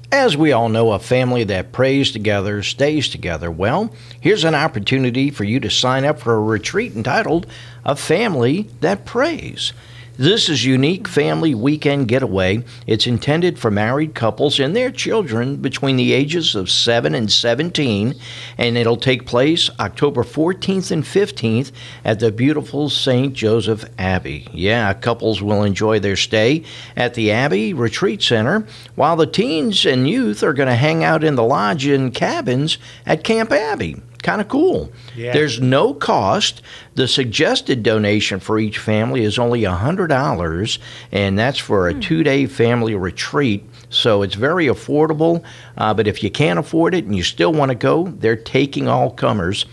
As 0.09 0.37
we 0.37 0.53
all 0.53 0.69
know, 0.69 0.93
a 0.93 0.99
family 0.99 1.43
that 1.43 1.73
prays 1.73 2.11
together 2.11 2.63
stays 2.63 3.09
together. 3.09 3.51
Well, 3.51 3.93
here's 4.21 4.45
an 4.45 4.55
opportunity 4.55 5.29
for 5.29 5.43
you 5.43 5.59
to 5.59 5.69
sign 5.69 6.05
up 6.05 6.21
for 6.21 6.33
a 6.33 6.41
retreat 6.41 6.95
entitled 6.95 7.45
A 7.83 7.93
Family 7.93 8.69
That 8.79 9.03
Prays. 9.03 9.73
This 10.19 10.49
is 10.49 10.65
unique 10.65 11.07
family 11.07 11.53
weekend 11.53 12.07
getaway. 12.07 12.63
It's 12.87 13.05
intended 13.05 13.59
for 13.59 13.69
married 13.69 14.15
couples 14.15 14.59
and 14.59 14.75
their 14.75 14.89
children 14.89 15.57
between 15.57 15.95
the 15.95 16.11
ages 16.11 16.55
of 16.55 16.71
7 16.71 17.13
and 17.13 17.31
17, 17.31 18.15
and 18.57 18.77
it'll 18.79 18.97
take 18.97 19.27
place 19.27 19.69
October 19.79 20.23
14th 20.23 20.89
and 20.89 21.03
15th 21.03 21.71
at 22.03 22.19
the 22.19 22.31
beautiful 22.31 22.89
St. 22.89 23.31
Joseph 23.31 23.85
Abbey. 23.99 24.47
Yeah, 24.51 24.91
couples 24.95 25.43
will 25.43 25.61
enjoy 25.63 25.99
their 25.99 26.15
stay 26.15 26.63
at 26.95 27.13
the 27.13 27.29
Abbey 27.31 27.75
Retreat 27.75 28.23
Center, 28.23 28.65
while 28.95 29.17
the 29.17 29.27
teens 29.27 29.85
and 29.85 30.09
youth 30.09 30.41
are 30.41 30.53
going 30.53 30.69
to 30.69 30.73
hang 30.73 31.03
out 31.03 31.23
in 31.23 31.35
the 31.35 31.43
lodge 31.43 31.85
and 31.85 32.11
cabins 32.11 32.79
at 33.05 33.23
Camp 33.23 33.51
Abbey 33.51 34.01
kind 34.27 34.41
of 34.41 34.49
cool. 34.49 34.91
Yeah. 35.15 35.31
There's 35.31 35.61
no 35.61 35.93
cost. 35.93 36.61
The 36.95 37.07
suggested 37.07 37.81
donation 37.81 38.41
for 38.41 38.59
each 38.59 38.77
family 38.77 39.23
is 39.23 39.39
only 39.39 39.61
$100, 39.61 40.79
and 41.13 41.39
that's 41.39 41.57
for 41.57 41.87
a 41.87 41.93
two 41.93 42.23
day 42.23 42.45
family 42.45 42.93
retreat. 42.93 43.63
So 43.89 44.23
it's 44.23 44.35
very 44.35 44.65
affordable. 44.65 45.43
Uh, 45.77 45.93
but 45.93 46.07
if 46.07 46.21
you 46.23 46.29
can't 46.29 46.59
afford 46.59 46.93
it 46.93 47.05
and 47.05 47.15
you 47.15 47.23
still 47.23 47.53
want 47.53 47.69
to 47.69 47.75
go, 47.75 48.09
they're 48.19 48.35
taking 48.35 48.89
all 48.89 49.11
comers. 49.11 49.65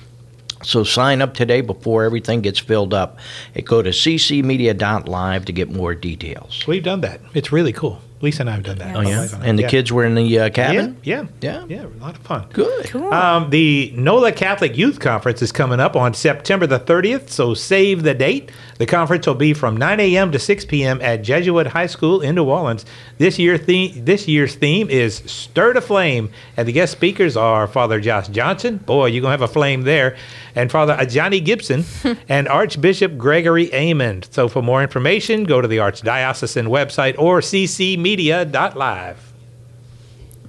So 0.63 0.85
sign 0.85 1.21
up 1.21 1.35
today 1.35 1.61
before 1.61 2.05
everything 2.05 2.41
gets 2.41 2.61
filled 2.61 2.95
up. 2.95 3.19
Go 3.65 3.83
to 3.83 3.91
ccmedia.live 3.91 5.45
to 5.47 5.53
get 5.53 5.69
more 5.69 5.97
details. 5.97 6.65
We've 6.69 6.83
done 6.83 7.01
that. 7.01 7.21
It's 7.35 7.51
really 7.51 7.73
cool. 7.73 8.01
Lisa 8.25 8.43
and 8.43 8.51
I 8.51 8.55
have 8.55 8.63
done 8.65 8.79
that. 8.79 8.97
Oh, 8.97 9.01
yeah? 9.01 9.21
wife 9.21 9.35
And 9.43 9.57
the 9.59 9.63
Yeah. 9.63 9.69
kids 9.69 9.93
were 9.93 10.05
in 10.05 10.15
the 10.17 10.39
uh, 10.41 10.51
cabin? 10.51 10.97
Yeah, 11.03 11.27
Yeah? 11.41 11.61
yeah, 11.69 11.77
yeah. 11.83 11.85
A 11.87 12.03
lot 12.03 12.17
of 12.17 12.23
fun. 12.23 12.47
Good. 12.53 12.87
Cool. 12.87 13.13
Um, 13.15 13.51
the 13.51 13.93
NOLA 13.97 14.33
Catholic 14.33 14.77
Youth 14.77 14.99
Conference 14.99 15.41
is 15.43 15.53
coming 15.53 15.79
up 15.79 15.95
on 15.95 16.15
September 16.15 16.67
the 16.67 16.81
30th, 16.81 17.31
so 17.31 17.55
save 17.55 18.03
the 18.03 18.15
date. 18.15 18.51
The 18.79 18.87
conference 18.87 19.27
will 19.27 19.35
be 19.37 19.53
from 19.55 19.77
9 19.77 20.01
a.m. 20.01 20.33
to 20.33 20.39
6 20.39 20.65
p.m. 20.65 21.01
at 21.01 21.23
Jesuit 21.23 21.69
High 21.69 21.87
School 21.87 22.21
in 22.21 22.35
New 22.35 22.45
Orleans. 22.45 22.85
This 23.19 23.39
year 23.39 23.57
theme, 23.57 24.05
this 24.05 24.27
year's 24.27 24.57
theme 24.57 24.91
is 24.91 25.17
Stir 25.27 25.75
to 25.75 25.81
Flame, 25.81 26.31
and 26.57 26.67
the 26.67 26.73
guest 26.73 26.91
speakers 26.91 27.37
are 27.37 27.69
Father 27.69 28.01
Josh 28.01 28.27
Johnson. 28.29 28.79
Boy, 28.79 29.07
you're 29.07 29.23
gonna 29.23 29.31
have 29.31 29.43
a 29.43 29.47
flame 29.49 29.83
there, 29.83 30.17
and 30.55 30.71
Father 30.71 30.97
Johnny 31.07 31.41
Gibson 31.41 31.85
and 32.29 32.49
Archbishop 32.49 33.17
Gregory 33.19 33.69
Aymond. 33.69 34.33
So, 34.33 34.49
for 34.49 34.63
more 34.63 34.83
information, 34.83 35.45
go 35.45 35.61
to 35.61 35.69
the 35.69 35.79
Archdiocesan 35.79 36.69
website 36.69 37.19
or 37.19 37.41
ccmedia.live. 37.41 39.34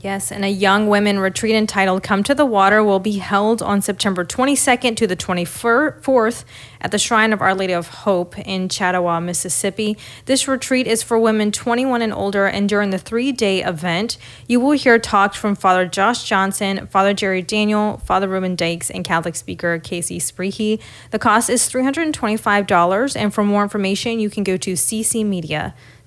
Yes, 0.05 0.31
and 0.31 0.45
a 0.45 0.49
young 0.49 0.87
women 0.87 1.17
retreat 1.17 1.55
entitled 1.55 2.03
Come 2.03 2.21
to 2.25 2.35
the 2.35 2.45
Water 2.45 2.83
will 2.83 2.99
be 2.99 3.17
held 3.17 3.63
on 3.63 3.81
September 3.81 4.23
22nd 4.23 4.95
to 4.97 5.07
the 5.07 5.15
24th 5.15 6.45
at 6.79 6.91
the 6.91 6.99
Shrine 6.99 7.33
of 7.33 7.41
Our 7.41 7.55
Lady 7.55 7.73
of 7.73 7.87
Hope 7.87 8.37
in 8.37 8.67
Chatawa, 8.67 9.19
Mississippi. 9.19 9.97
This 10.25 10.47
retreat 10.47 10.85
is 10.85 11.01
for 11.01 11.17
women 11.17 11.51
21 11.51 12.03
and 12.03 12.13
older, 12.13 12.45
and 12.45 12.69
during 12.69 12.91
the 12.91 12.99
three 12.99 13.31
day 13.31 13.63
event, 13.63 14.19
you 14.47 14.59
will 14.59 14.73
hear 14.73 14.99
talks 14.99 15.37
from 15.37 15.55
Father 15.55 15.87
Josh 15.87 16.23
Johnson, 16.23 16.85
Father 16.85 17.15
Jerry 17.15 17.41
Daniel, 17.41 17.97
Father 18.05 18.27
Ruben 18.27 18.55
Dykes, 18.55 18.91
and 18.91 19.03
Catholic 19.03 19.35
speaker 19.35 19.79
Casey 19.79 20.19
Spreehy. 20.19 20.79
The 21.09 21.17
cost 21.17 21.49
is 21.49 21.67
$325, 21.67 23.15
and 23.15 23.33
for 23.33 23.43
more 23.43 23.63
information, 23.63 24.19
you 24.19 24.29
can 24.29 24.43
go 24.43 24.55
to 24.55 24.75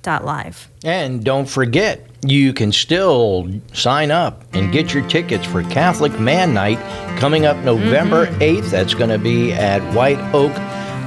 ccmedia.live. 0.02 0.68
And 0.84 1.24
don't 1.24 1.48
forget, 1.48 2.06
you 2.22 2.52
can 2.52 2.72
still 2.72 3.48
sign 3.72 4.10
up 4.10 4.44
and 4.52 4.72
get 4.72 4.92
your 4.92 5.06
tickets 5.08 5.46
for 5.46 5.62
Catholic 5.64 6.18
Man 6.18 6.54
Night 6.54 6.78
coming 7.18 7.46
up 7.46 7.56
November 7.58 8.26
mm-hmm. 8.26 8.40
8th. 8.40 8.70
That's 8.70 8.94
going 8.94 9.10
to 9.10 9.18
be 9.18 9.52
at 9.52 9.82
White 9.94 10.18
Oak 10.34 10.52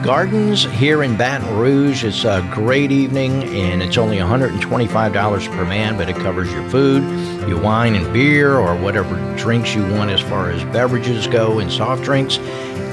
Gardens 0.04 0.64
here 0.64 1.04
in 1.04 1.16
Baton 1.16 1.58
Rouge. 1.58 2.04
It's 2.04 2.26
a 2.26 2.48
great 2.52 2.92
evening 2.92 3.44
and 3.44 3.84
it's 3.84 3.98
only 3.98 4.18
$125 4.18 5.52
per 5.52 5.66
man, 5.66 5.96
but 5.96 6.10
it 6.10 6.16
covers 6.16 6.52
your 6.52 6.68
food, 6.70 7.04
your 7.48 7.62
wine 7.62 7.94
and 7.94 8.12
beer, 8.12 8.58
or 8.58 8.76
whatever 8.76 9.16
drinks 9.38 9.76
you 9.76 9.84
want 9.94 10.10
as 10.10 10.20
far 10.22 10.50
as 10.50 10.64
beverages 10.66 11.28
go 11.28 11.60
and 11.60 11.72
soft 11.72 12.04
drinks. 12.04 12.40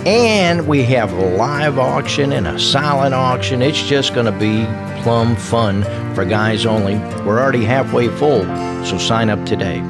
And 0.05 0.69
we 0.69 0.83
have 0.85 1.13
a 1.13 1.37
live 1.37 1.79
auction 1.79 2.33
and 2.33 2.47
a 2.47 2.59
silent 2.59 3.15
auction. 3.15 3.63
It's 3.63 3.83
just 3.83 4.15
going 4.15 4.27
to 4.27 4.33
be 4.33 4.65
plum 5.03 5.35
fun 5.35 5.85
for 6.15 6.27
guys 6.27 6.67
only. 6.67 6.97
We're 7.25 7.41
already 7.41 7.65
halfway 7.65 8.09
full, 8.09 8.43
so 8.85 8.99
sign 8.99 9.31
up 9.31 9.45
today. 9.47 9.81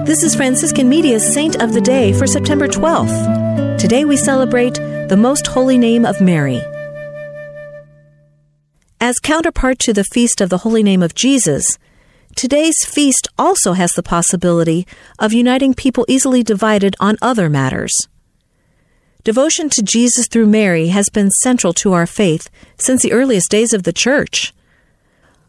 This 0.00 0.22
is 0.22 0.34
Franciscan 0.34 0.88
Media's 0.88 1.26
Saint 1.34 1.62
of 1.62 1.72
the 1.72 1.80
Day 1.80 2.12
for 2.12 2.26
September 2.26 2.68
12th. 2.68 3.65
Today 3.78 4.06
we 4.06 4.16
celebrate 4.16 4.76
the 4.76 5.18
Most 5.18 5.48
Holy 5.48 5.76
Name 5.76 6.06
of 6.06 6.18
Mary. 6.18 6.62
As 8.98 9.18
counterpart 9.18 9.78
to 9.80 9.92
the 9.92 10.02
Feast 10.02 10.40
of 10.40 10.48
the 10.48 10.58
Holy 10.58 10.82
Name 10.82 11.02
of 11.02 11.14
Jesus, 11.14 11.78
today's 12.34 12.86
feast 12.86 13.28
also 13.38 13.74
has 13.74 13.92
the 13.92 14.02
possibility 14.02 14.86
of 15.18 15.34
uniting 15.34 15.74
people 15.74 16.06
easily 16.08 16.42
divided 16.42 16.96
on 17.00 17.18
other 17.20 17.50
matters. 17.50 18.08
Devotion 19.24 19.68
to 19.68 19.82
Jesus 19.82 20.26
through 20.26 20.46
Mary 20.46 20.88
has 20.88 21.10
been 21.10 21.30
central 21.30 21.74
to 21.74 21.92
our 21.92 22.06
faith 22.06 22.48
since 22.78 23.02
the 23.02 23.12
earliest 23.12 23.50
days 23.50 23.74
of 23.74 23.82
the 23.82 23.92
Church. 23.92 24.54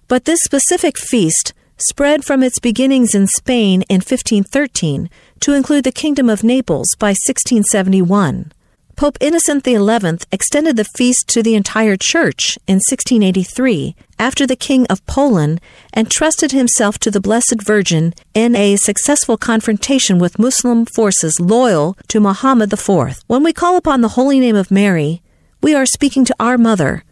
But 0.10 0.26
this 0.26 0.42
specific 0.42 0.98
feast 0.98 1.54
spread 1.78 2.26
from 2.26 2.44
its 2.44 2.60
beginnings 2.60 3.16
in 3.16 3.28
Spain 3.28 3.84
in 3.84 3.98
1513 3.98 5.10
to 5.42 5.54
include 5.54 5.84
the 5.84 5.92
Kingdom 5.92 6.30
of 6.30 6.44
Naples 6.44 6.96
by 6.96 7.10
1671. 7.10 8.52
Pope 8.98 9.18
Innocent 9.22 9.64
XI 9.64 10.26
extended 10.32 10.76
the 10.76 10.84
feast 10.84 11.28
to 11.28 11.44
the 11.44 11.54
entire 11.54 11.96
Church 11.96 12.58
in 12.66 12.78
1683 12.78 13.96
after 14.18 14.48
the 14.48 14.56
King 14.56 14.88
of 14.88 15.06
Poland 15.06 15.62
entrusted 15.96 16.52
himself 16.52 16.98
to 16.98 17.12
the 17.12 17.22
Blessed 17.22 17.62
Virgin 17.62 18.16
in 18.34 18.56
a 18.56 18.76
successful 18.76 19.38
confrontation 19.38 20.18
with 20.18 20.40
Muslim 20.40 20.84
forces 20.88 21.40
loyal 21.40 21.96
to 22.08 22.20
Muhammad 22.20 22.74
IV. 22.74 23.24
When 23.28 23.44
we 23.44 23.54
call 23.54 23.78
upon 23.78 24.02
the 24.02 24.16
holy 24.18 24.40
name 24.40 24.56
of 24.56 24.72
Mary, 24.72 25.22
we 25.62 25.76
are 25.76 25.86
speaking 25.86 26.26
to 26.26 26.36
our 26.40 26.58
Mother, 26.58 27.04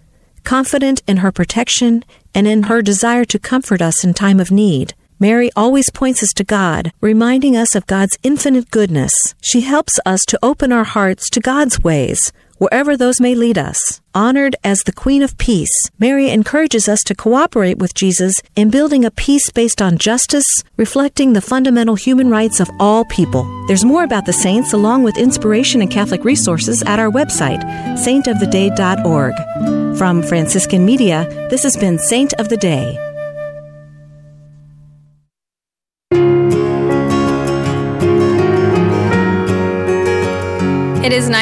confident 0.44 1.04
in 1.08 1.18
her 1.18 1.32
protection 1.32 2.04
and 2.34 2.48
in 2.48 2.64
her 2.64 2.82
desire 2.82 3.26
to 3.26 3.38
comfort 3.38 3.84
us 3.84 4.04
in 4.04 4.16
time 4.16 4.40
of 4.40 4.50
need. 4.50 4.96
Mary 5.18 5.50
always 5.56 5.90
points 5.90 6.22
us 6.22 6.34
to 6.34 6.44
God, 6.44 6.92
reminding 7.00 7.56
us 7.56 7.74
of 7.74 7.88
God's 7.88 8.18
infinite 8.22 8.70
goodness. 8.70 9.34
She 9.40 9.62
helps 9.62 9.98
us 10.06 10.26
to 10.26 10.38
open 10.44 10.74
our 10.74 10.84
hearts 10.84 11.30
to 11.30 11.40
God's 11.40 11.80
ways, 11.80 12.34
wherever 12.58 12.98
those 12.98 13.22
may 13.22 13.34
lead 13.34 13.58
us. 13.58 14.02
Honored 14.14 14.58
as 14.62 14.84
the 14.84 14.92
Queen 14.92 15.22
of 15.22 15.38
Peace, 15.38 15.90
Mary 16.00 16.30
encourages 16.30 16.90
us 16.90 17.02
to 17.06 17.16
cooperate 17.16 17.78
with 17.78 17.94
Jesus 17.94 18.42
in 18.58 18.70
building 18.70 19.06
a 19.06 19.12
peace 19.12 19.50
based 19.52 19.82
on 19.82 19.98
justice, 19.98 20.66
reflecting 20.76 21.32
the 21.32 21.40
fundamental 21.40 21.96
human 21.96 22.30
rights 22.30 22.60
of 22.60 22.70
all 22.78 23.06
people. 23.06 23.46
There's 23.68 23.86
more 23.86 24.04
about 24.04 24.26
the 24.26 24.34
saints 24.34 24.74
along 24.74 25.04
with 25.04 25.18
inspiration 25.18 25.82
and 25.82 25.90
Catholic 25.90 26.26
resources 26.26 26.84
at 26.84 27.00
our 27.00 27.10
website, 27.10 27.64
saintoftheday.org. 27.98 29.98
From 29.98 30.24
Franciscan 30.24 30.84
Media, 30.84 31.26
this 31.50 31.64
has 31.64 31.78
been 31.78 31.98
Saint 31.98 32.34
of 32.34 32.50
the 32.50 32.58
Day. 32.58 33.00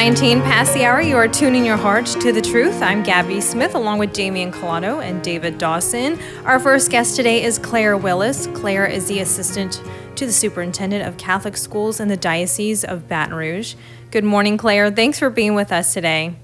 19 0.04 0.42
past 0.42 0.74
the 0.74 0.84
hour. 0.84 1.00
You 1.00 1.16
are 1.16 1.26
tuning 1.26 1.64
your 1.64 1.78
heart 1.78 2.04
to 2.04 2.30
the 2.30 2.42
truth. 2.42 2.82
I'm 2.82 3.02
Gabby 3.02 3.40
Smith 3.40 3.74
along 3.74 3.98
with 3.98 4.12
Damian 4.12 4.52
Colado 4.52 5.00
and 5.00 5.24
David 5.24 5.56
Dawson. 5.56 6.18
Our 6.44 6.60
first 6.60 6.90
guest 6.90 7.16
today 7.16 7.42
is 7.42 7.58
Claire 7.58 7.96
Willis. 7.96 8.46
Claire 8.48 8.84
is 8.84 9.08
the 9.08 9.20
assistant 9.20 9.82
to 10.16 10.26
the 10.26 10.32
superintendent 10.32 11.08
of 11.08 11.16
Catholic 11.16 11.56
schools 11.56 12.00
in 12.00 12.08
the 12.08 12.18
Diocese 12.18 12.84
of 12.84 13.08
Baton 13.08 13.34
Rouge. 13.34 13.76
Good 14.10 14.24
morning, 14.24 14.58
Claire. 14.58 14.90
Thanks 14.90 15.18
for 15.18 15.30
being 15.30 15.54
with 15.54 15.72
us 15.72 15.94
today. 15.94 16.36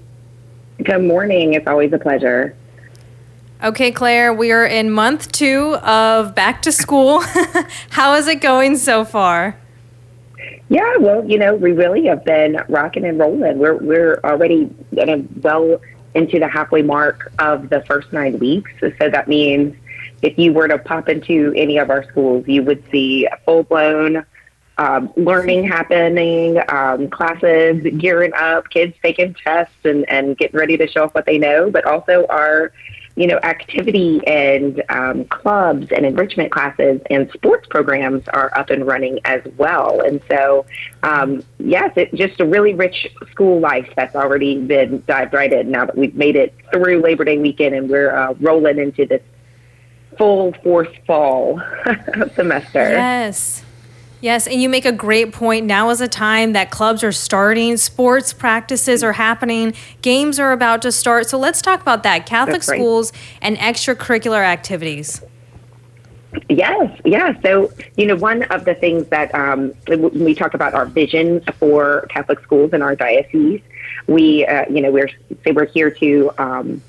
Good 0.83 1.03
morning. 1.03 1.53
It's 1.53 1.67
always 1.67 1.93
a 1.93 1.99
pleasure. 1.99 2.55
Okay, 3.63 3.91
Claire, 3.91 4.33
we 4.33 4.51
are 4.51 4.65
in 4.65 4.89
month 4.89 5.31
two 5.31 5.75
of 5.83 6.33
back 6.33 6.63
to 6.63 6.71
school. 6.71 7.19
How 7.91 8.15
is 8.15 8.27
it 8.27 8.41
going 8.41 8.75
so 8.77 9.05
far? 9.05 9.55
Yeah, 10.71 10.95
well, 11.01 11.29
you 11.29 11.37
know, 11.37 11.53
we 11.53 11.73
really 11.73 12.05
have 12.05 12.23
been 12.23 12.63
rocking 12.69 13.03
and 13.03 13.19
rolling. 13.19 13.59
We're 13.59 13.75
we're 13.75 14.21
already 14.23 14.73
getting 14.95 15.27
well 15.43 15.81
into 16.15 16.39
the 16.39 16.47
halfway 16.47 16.81
mark 16.81 17.29
of 17.39 17.69
the 17.69 17.81
first 17.81 18.13
nine 18.13 18.39
weeks. 18.39 18.71
So 18.79 18.89
that 18.97 19.27
means 19.27 19.75
if 20.21 20.39
you 20.39 20.53
were 20.53 20.69
to 20.69 20.77
pop 20.77 21.09
into 21.09 21.53
any 21.57 21.77
of 21.77 21.89
our 21.89 22.09
schools, 22.09 22.47
you 22.47 22.63
would 22.63 22.89
see 22.89 23.27
full 23.43 23.63
blown 23.63 24.25
um, 24.77 25.11
learning 25.17 25.67
happening, 25.67 26.57
um, 26.69 27.09
classes 27.09 27.85
gearing 27.97 28.31
up, 28.33 28.69
kids 28.69 28.95
taking 29.03 29.33
tests 29.33 29.75
and, 29.83 30.09
and 30.09 30.37
getting 30.37 30.57
ready 30.57 30.77
to 30.77 30.87
show 30.87 31.03
off 31.03 31.13
what 31.13 31.25
they 31.25 31.37
know, 31.37 31.69
but 31.69 31.83
also 31.83 32.25
our 32.29 32.71
you 33.15 33.27
know, 33.27 33.37
activity 33.43 34.25
and 34.25 34.81
um, 34.89 35.25
clubs 35.25 35.87
and 35.91 36.05
enrichment 36.05 36.51
classes 36.51 37.01
and 37.09 37.29
sports 37.31 37.67
programs 37.69 38.27
are 38.29 38.51
up 38.57 38.69
and 38.69 38.87
running 38.87 39.19
as 39.25 39.41
well. 39.57 40.01
And 40.01 40.21
so, 40.29 40.65
um, 41.03 41.43
yes, 41.59 41.91
it's 41.95 42.15
just 42.17 42.39
a 42.39 42.45
really 42.45 42.73
rich 42.73 43.07
school 43.31 43.59
life 43.59 43.89
that's 43.95 44.15
already 44.15 44.59
been 44.59 45.03
dived 45.07 45.33
right 45.33 45.51
in 45.51 45.71
now 45.71 45.85
that 45.85 45.97
we've 45.97 46.15
made 46.15 46.35
it 46.35 46.55
through 46.71 47.01
Labor 47.01 47.25
Day 47.25 47.37
weekend 47.37 47.75
and 47.75 47.89
we're 47.89 48.15
uh, 48.15 48.33
rolling 48.39 48.79
into 48.79 49.05
this 49.05 49.21
full 50.17 50.53
force 50.63 50.89
fall 51.05 51.61
semester. 52.35 52.79
Yes. 52.79 53.63
Yes, 54.21 54.45
and 54.45 54.61
you 54.61 54.69
make 54.69 54.85
a 54.85 54.91
great 54.91 55.33
point. 55.33 55.65
Now 55.65 55.89
is 55.89 55.99
a 55.99 56.07
time 56.07 56.53
that 56.53 56.69
clubs 56.69 57.03
are 57.03 57.11
starting, 57.11 57.75
sports 57.77 58.33
practices 58.33 59.03
are 59.03 59.13
happening, 59.13 59.73
games 60.03 60.39
are 60.39 60.51
about 60.51 60.83
to 60.83 60.91
start. 60.91 61.27
So 61.27 61.39
let's 61.39 61.61
talk 61.61 61.81
about 61.81 62.03
that 62.03 62.27
Catholic 62.27 62.67
right. 62.67 62.77
schools 62.77 63.11
and 63.41 63.57
extracurricular 63.57 64.43
activities. 64.43 65.21
Yes, 66.49 67.01
yeah. 67.03 67.39
So, 67.41 67.71
you 67.97 68.05
know, 68.05 68.15
one 68.15 68.43
of 68.43 68.63
the 68.63 68.75
things 68.75 69.07
that 69.07 69.33
um, 69.35 69.73
when 69.87 70.23
we 70.23 70.33
talk 70.33 70.53
about 70.53 70.73
our 70.73 70.85
vision 70.85 71.41
for 71.59 72.07
Catholic 72.09 72.39
schools 72.41 72.73
in 72.73 72.81
our 72.81 72.95
diocese, 72.95 73.61
we, 74.07 74.45
uh, 74.45 74.65
you 74.69 74.81
know, 74.81 74.91
we're 74.91 75.09
say 75.43 75.51
we're 75.51 75.65
here 75.65 75.91
to 75.91 76.31
um, 76.37 76.81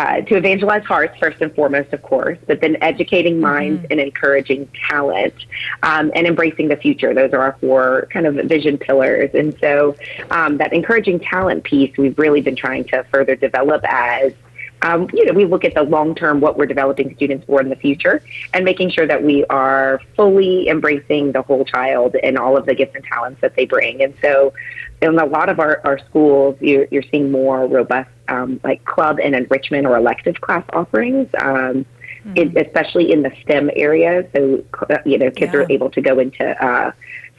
uh, 0.00 0.22
to 0.22 0.36
evangelize 0.36 0.82
hearts 0.84 1.14
first 1.18 1.42
and 1.42 1.54
foremost, 1.54 1.92
of 1.92 2.00
course, 2.00 2.38
but 2.46 2.62
then 2.62 2.74
educating 2.80 3.34
mm-hmm. 3.34 3.42
minds 3.42 3.86
and 3.90 4.00
encouraging 4.00 4.66
talent 4.88 5.34
um, 5.82 6.10
and 6.14 6.26
embracing 6.26 6.68
the 6.68 6.76
future. 6.76 7.12
Those 7.12 7.34
are 7.34 7.42
our 7.42 7.58
four 7.60 8.08
kind 8.10 8.26
of 8.26 8.36
vision 8.48 8.78
pillars. 8.78 9.30
And 9.34 9.54
so 9.60 9.94
um, 10.30 10.56
that 10.56 10.72
encouraging 10.72 11.20
talent 11.20 11.64
piece 11.64 11.94
we've 11.98 12.18
really 12.18 12.40
been 12.40 12.56
trying 12.56 12.84
to 12.84 13.04
further 13.12 13.36
develop 13.36 13.82
as 13.86 14.32
um, 14.82 15.08
you 15.12 15.26
know, 15.26 15.34
we 15.34 15.44
look 15.44 15.64
at 15.66 15.74
the 15.74 15.82
long 15.82 16.14
term, 16.14 16.40
what 16.40 16.56
we're 16.56 16.64
developing 16.64 17.14
students 17.16 17.44
for 17.44 17.60
in 17.60 17.68
the 17.68 17.76
future, 17.76 18.22
and 18.54 18.64
making 18.64 18.88
sure 18.90 19.06
that 19.06 19.22
we 19.22 19.44
are 19.46 20.00
fully 20.16 20.68
embracing 20.68 21.32
the 21.32 21.42
whole 21.42 21.66
child 21.66 22.16
and 22.22 22.38
all 22.38 22.56
of 22.56 22.64
the 22.64 22.74
gifts 22.74 22.94
and 22.94 23.04
talents 23.04 23.40
that 23.42 23.54
they 23.56 23.66
bring. 23.66 24.02
And 24.02 24.14
so, 24.22 24.54
in 25.02 25.18
a 25.18 25.24
lot 25.24 25.48
of 25.48 25.60
our, 25.60 25.80
our 25.84 25.98
schools, 25.98 26.56
you're, 26.60 26.86
you're 26.90 27.04
seeing 27.10 27.30
more 27.30 27.66
robust, 27.66 28.10
um, 28.28 28.60
like 28.62 28.84
club 28.84 29.18
and 29.22 29.34
enrichment 29.34 29.86
or 29.86 29.96
elective 29.96 30.40
class 30.40 30.64
offerings. 30.72 31.28
Um, 31.40 31.86
mm-hmm. 32.24 32.36
it, 32.36 32.66
especially 32.66 33.12
in 33.12 33.22
the 33.22 33.32
STEM 33.42 33.70
area, 33.74 34.28
so 34.34 34.64
you 35.04 35.18
know 35.18 35.30
kids 35.30 35.52
yeah. 35.54 35.60
are 35.60 35.66
able 35.70 35.90
to 35.90 36.00
go 36.00 36.18
into 36.18 36.64
uh, 36.64 36.92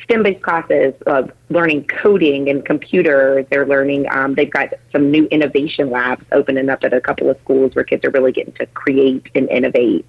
STEM-based 0.03 0.41
classes 0.41 0.93
of 1.05 1.31
learning 1.49 1.85
coding 1.85 2.49
and 2.49 2.65
computers. 2.65 3.45
They're 3.49 3.67
learning. 3.67 4.07
Um, 4.11 4.35
they've 4.35 4.51
got 4.51 4.69
some 4.91 5.11
new 5.11 5.25
innovation 5.27 5.89
labs 5.89 6.25
opening 6.31 6.69
up 6.69 6.83
at 6.83 6.93
a 6.93 7.01
couple 7.01 7.29
of 7.29 7.37
schools 7.43 7.75
where 7.75 7.85
kids 7.85 8.03
are 8.05 8.09
really 8.09 8.31
getting 8.31 8.53
to 8.55 8.65
create 8.67 9.27
and 9.35 9.49
innovate. 9.49 10.05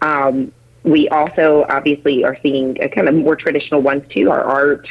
Um, 0.00 0.52
we 0.84 1.08
also 1.08 1.64
obviously 1.68 2.24
are 2.24 2.36
seeing 2.42 2.80
a 2.82 2.88
kind 2.88 3.08
of 3.08 3.14
more 3.14 3.36
traditional 3.36 3.80
ones 3.80 4.04
too. 4.10 4.30
Our 4.30 4.42
art, 4.42 4.86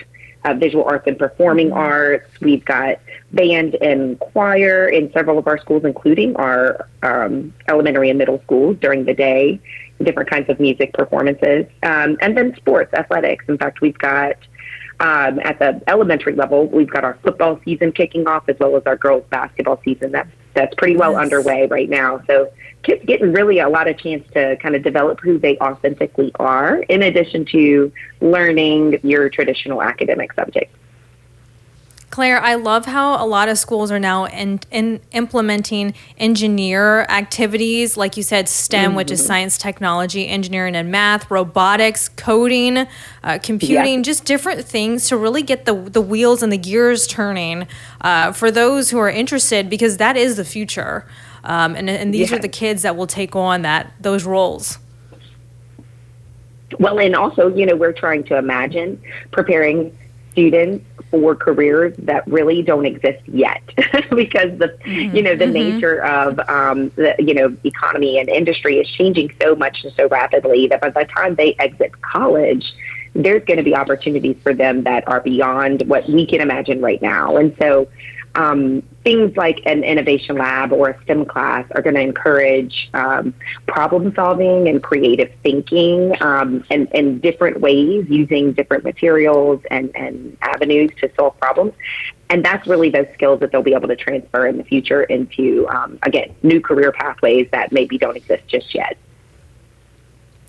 uh, 0.45 0.53
visual 0.53 0.83
arts 0.85 1.07
and 1.07 1.17
performing 1.17 1.69
mm-hmm. 1.69 1.77
arts. 1.77 2.29
We've 2.41 2.63
got 2.65 2.99
band 3.31 3.75
and 3.75 4.19
choir 4.19 4.87
in 4.87 5.11
several 5.13 5.37
of 5.37 5.47
our 5.47 5.57
schools, 5.57 5.83
including 5.85 6.35
our 6.35 6.87
um, 7.01 7.53
elementary 7.67 8.09
and 8.09 8.17
middle 8.17 8.41
schools 8.43 8.77
during 8.79 9.05
the 9.05 9.13
day 9.13 9.59
different 10.03 10.29
kinds 10.29 10.49
of 10.49 10.59
music 10.59 10.93
performances, 10.93 11.65
um, 11.83 12.17
and 12.21 12.37
then 12.37 12.55
sports, 12.55 12.93
athletics. 12.93 13.45
In 13.47 13.57
fact, 13.57 13.81
we've 13.81 13.97
got 13.97 14.35
um, 14.99 15.39
at 15.39 15.59
the 15.59 15.81
elementary 15.87 16.35
level, 16.35 16.67
we've 16.67 16.89
got 16.89 17.03
our 17.03 17.17
football 17.23 17.59
season 17.65 17.91
kicking 17.91 18.27
off 18.27 18.47
as 18.47 18.55
well 18.59 18.75
as 18.77 18.83
our 18.85 18.95
girls 18.95 19.23
basketball 19.29 19.81
season. 19.83 20.11
That's 20.11 20.29
that's 20.53 20.73
pretty 20.75 20.97
well 20.97 21.13
yes. 21.13 21.21
underway 21.21 21.67
right 21.67 21.89
now. 21.89 22.21
So 22.27 22.51
kids 22.83 23.03
getting 23.05 23.31
really 23.31 23.59
a 23.59 23.69
lot 23.69 23.87
of 23.87 23.97
chance 23.97 24.25
to 24.33 24.57
kind 24.57 24.75
of 24.75 24.83
develop 24.83 25.19
who 25.19 25.39
they 25.39 25.57
authentically 25.57 26.31
are, 26.35 26.77
in 26.83 27.03
addition 27.03 27.45
to 27.45 27.91
learning 28.21 28.99
your 29.03 29.29
traditional 29.29 29.81
academic 29.81 30.33
subjects. 30.33 30.77
Claire, 32.13 32.39
I 32.39 32.53
love 32.53 32.85
how 32.85 33.15
a 33.15 33.25
lot 33.25 33.49
of 33.49 33.57
schools 33.57 33.91
are 33.91 33.97
now 33.97 34.25
in, 34.25 34.59
in 34.69 35.01
implementing 35.13 35.95
engineer 36.19 37.07
activities, 37.09 37.97
like 37.97 38.17
you 38.17 38.21
said, 38.21 38.47
STEM, 38.47 38.89
mm-hmm. 38.89 38.97
which 38.97 39.09
is 39.09 39.19
mm-hmm. 39.19 39.29
science, 39.29 39.57
technology, 39.57 40.27
engineering, 40.27 40.75
and 40.75 40.91
math, 40.91 41.31
robotics, 41.31 42.09
coding, 42.09 42.85
uh, 43.23 43.39
computing, 43.41 43.95
yeah. 43.95 44.01
just 44.03 44.25
different 44.25 44.63
things 44.63 45.07
to 45.07 45.17
really 45.17 45.41
get 45.41 45.65
the 45.65 45.73
the 45.73 46.01
wheels 46.01 46.43
and 46.43 46.53
the 46.53 46.57
gears 46.57 47.07
turning 47.07 47.67
uh, 48.01 48.31
for 48.31 48.51
those 48.51 48.91
who 48.91 48.99
are 48.99 49.09
interested, 49.09 49.67
because 49.67 49.97
that 49.97 50.15
is 50.15 50.35
the 50.35 50.45
future, 50.45 51.07
um, 51.43 51.75
and 51.75 51.89
and 51.89 52.13
these 52.13 52.29
yeah. 52.29 52.37
are 52.37 52.39
the 52.39 52.47
kids 52.47 52.83
that 52.83 52.95
will 52.95 53.07
take 53.07 53.35
on 53.35 53.63
that 53.63 53.91
those 53.99 54.23
roles. 54.23 54.77
Well, 56.77 56.99
and 56.99 57.15
also, 57.15 57.47
you 57.47 57.65
know, 57.65 57.75
we're 57.75 57.91
trying 57.91 58.23
to 58.25 58.37
imagine 58.37 59.01
preparing 59.31 59.97
students 60.33 60.85
for 61.09 61.35
careers 61.35 61.95
that 61.99 62.27
really 62.27 62.61
don't 62.63 62.85
exist 62.85 63.21
yet 63.27 63.61
because 64.15 64.57
the 64.57 64.75
mm-hmm. 64.83 65.15
you 65.15 65.21
know 65.21 65.35
the 65.35 65.45
mm-hmm. 65.45 65.53
nature 65.53 66.03
of 66.03 66.39
um, 66.49 66.89
the 66.95 67.15
you 67.19 67.33
know 67.33 67.55
economy 67.63 68.17
and 68.19 68.27
industry 68.29 68.79
is 68.79 68.89
changing 68.89 69.31
so 69.41 69.55
much 69.55 69.83
and 69.83 69.93
so 69.93 70.07
rapidly 70.07 70.67
that 70.67 70.81
by 70.81 70.89
the 70.89 71.05
time 71.05 71.35
they 71.35 71.55
exit 71.59 72.01
college 72.01 72.73
there's 73.15 73.45
going 73.45 73.57
to 73.57 73.63
be 73.63 73.75
opportunities 73.75 74.35
for 74.41 74.55
them 74.55 74.83
that 74.83 75.07
are 75.07 75.21
beyond 75.21 75.83
what 75.87 76.09
we 76.09 76.25
can 76.25 76.41
imagine 76.41 76.81
right 76.81 77.01
now 77.01 77.37
and 77.37 77.55
so 77.61 77.87
um, 78.35 78.81
things 79.03 79.35
like 79.37 79.61
an 79.65 79.83
innovation 79.83 80.37
lab 80.37 80.71
or 80.71 80.89
a 80.89 81.03
STEM 81.03 81.25
class 81.25 81.65
are 81.71 81.81
going 81.81 81.95
to 81.95 82.01
encourage 82.01 82.89
um, 82.93 83.33
problem 83.67 84.13
solving 84.15 84.67
and 84.67 84.81
creative 84.81 85.31
thinking 85.43 86.15
um, 86.21 86.63
and, 86.71 86.87
and 86.95 87.21
different 87.21 87.59
ways 87.59 88.05
using 88.09 88.53
different 88.53 88.83
materials 88.83 89.61
and, 89.69 89.95
and 89.95 90.35
avenues 90.41 90.91
to 90.99 91.11
solve 91.15 91.37
problems. 91.39 91.73
And 92.29 92.43
that's 92.43 92.65
really 92.65 92.89
those 92.89 93.07
skills 93.13 93.39
that 93.41 93.51
they'll 93.51 93.61
be 93.61 93.75
able 93.75 93.89
to 93.89 93.95
transfer 93.95 94.47
in 94.47 94.57
the 94.57 94.63
future 94.63 95.03
into, 95.03 95.67
um, 95.69 95.99
again, 96.01 96.33
new 96.41 96.59
career 96.59 96.91
pathways 96.91 97.47
that 97.51 97.71
maybe 97.71 97.97
don't 97.99 98.17
exist 98.17 98.47
just 98.47 98.73
yet. 98.73 98.97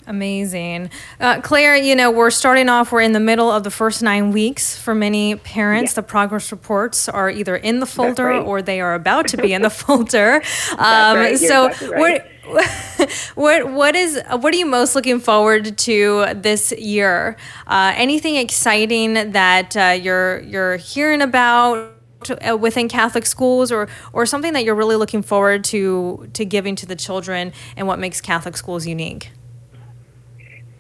Amazing. 0.07 0.91
Uh, 1.19 1.41
Claire, 1.41 1.77
you 1.77 1.97
know, 1.97 2.11
we're 2.11 2.31
starting 2.31 2.69
off, 2.69 2.93
we're 2.93 3.01
in 3.01 3.13
the 3.13 3.21
middle 3.21 3.51
of 3.51 3.65
the 3.65 3.71
first 3.71 4.03
nine 4.03 4.33
weeks. 4.33 4.77
For 4.77 4.95
many 4.95 5.37
parents, 5.37 5.93
yeah. 5.93 5.97
the 5.97 6.03
progress 6.03 6.53
reports 6.53 7.09
are 7.09 7.31
either 7.31 7.57
in 7.57 7.81
the 7.81 7.87
folder 7.87 8.27
right. 8.27 8.43
or 8.43 8.61
they 8.61 8.81
are 8.81 8.95
about 8.95 9.29
to 9.29 9.39
be 9.39 9.55
in 9.55 9.63
the 9.63 9.71
folder. 9.71 10.43
Um, 10.73 11.17
right. 11.17 11.39
So, 11.39 11.69
exactly 11.69 11.89
right. 11.91 12.25
what, 12.47 13.11
what, 13.35 13.73
what, 13.73 13.97
is, 13.97 14.21
what 14.29 14.53
are 14.53 14.57
you 14.57 14.67
most 14.67 14.95
looking 14.95 15.21
forward 15.21 15.79
to 15.79 16.27
this 16.35 16.73
year? 16.73 17.37
Uh, 17.67 17.95
anything 17.97 18.37
exciting 18.37 19.33
that 19.33 19.77
uh, 19.77 19.99
you're, 19.99 20.41
you're 20.41 20.77
hearing 20.77 21.23
about? 21.23 21.93
uh, 22.31 22.57
within 22.57 22.89
Catholic 22.89 23.27
schools, 23.27 23.71
or 23.71 23.87
or 24.15 24.25
something 24.25 24.55
that 24.55 24.65
you're 24.65 24.75
really 24.75 24.97
looking 24.97 25.21
forward 25.21 25.63
to 25.65 26.27
to 26.33 26.47
giving 26.47 26.75
to 26.77 26.87
the 26.87 26.97
children, 26.97 27.53
and 27.77 27.87
what 27.87 27.99
makes 27.99 28.23
Catholic 28.23 28.57
schools 28.57 28.87
unique? 28.87 29.31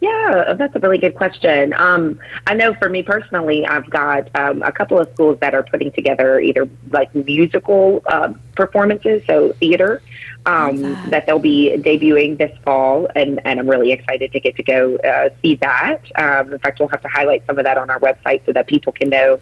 Yeah, 0.04 0.52
that's 0.52 0.76
a 0.76 0.80
really 0.80 0.98
good 0.98 1.14
question. 1.14 1.72
Um, 1.72 2.20
I 2.46 2.52
know 2.52 2.74
for 2.74 2.90
me 2.90 3.02
personally, 3.02 3.64
I've 3.64 3.88
got 3.88 4.28
um, 4.38 4.60
a 4.60 4.70
couple 4.70 4.98
of 4.98 5.08
schools 5.14 5.38
that 5.40 5.54
are 5.54 5.62
putting 5.62 5.92
together 5.92 6.40
either 6.40 6.68
like 6.90 7.14
musical 7.14 8.02
uh, 8.04 8.34
performances, 8.54 9.22
so 9.26 9.54
theater, 9.54 10.02
um, 10.44 10.82
that. 10.82 11.10
that. 11.10 11.26
they'll 11.26 11.38
be 11.38 11.74
debuting 11.78 12.36
this 12.36 12.54
fall, 12.64 13.08
and, 13.16 13.40
and 13.46 13.58
I'm 13.58 13.66
really 13.66 13.92
excited 13.92 14.30
to 14.32 14.40
get 14.40 14.56
to 14.56 14.62
go 14.62 14.96
uh, 14.96 15.30
see 15.40 15.54
that. 15.56 16.02
Um, 16.16 16.52
in 16.52 16.58
fact, 16.58 16.80
we'll 16.80 16.88
have 16.88 17.00
to 17.00 17.08
highlight 17.08 17.46
some 17.46 17.58
of 17.58 17.64
that 17.64 17.78
on 17.78 17.88
our 17.88 18.00
website 18.00 18.44
so 18.44 18.52
that 18.52 18.66
people 18.66 18.92
can 18.92 19.08
know 19.08 19.40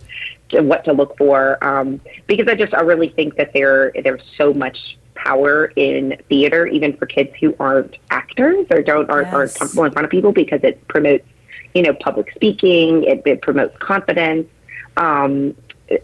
what 0.53 0.85
to 0.85 0.93
look 0.93 1.19
for. 1.19 1.63
Um, 1.65 2.01
because 2.29 2.47
I 2.47 2.55
just 2.55 2.73
I 2.73 2.83
really 2.83 3.09
think 3.09 3.35
that 3.35 3.53
there 3.53 3.91
there's 4.05 4.23
so 4.39 4.55
much 4.55 4.97
power 5.25 5.73
in 5.77 6.17
theater, 6.29 6.67
even 6.67 6.91
for 6.99 7.07
kids 7.07 7.31
who 7.41 7.55
aren't 7.59 7.95
actors 8.11 8.67
or 8.71 8.83
don't 8.83 9.09
aren't, 9.11 9.29
yes. 9.29 9.35
aren't 9.35 9.55
comfortable 9.55 9.85
in 9.85 9.93
front 9.93 10.05
of 10.05 10.11
people, 10.11 10.33
because 10.33 10.61
it 10.71 10.77
promotes, 10.89 11.27
you 11.75 11.83
know, 11.83 11.95
public 11.95 12.27
speaking. 12.35 13.05
It, 13.05 13.23
it 13.33 13.43
promotes 13.43 13.77
confidence. 13.79 14.49
Um, 14.97 15.31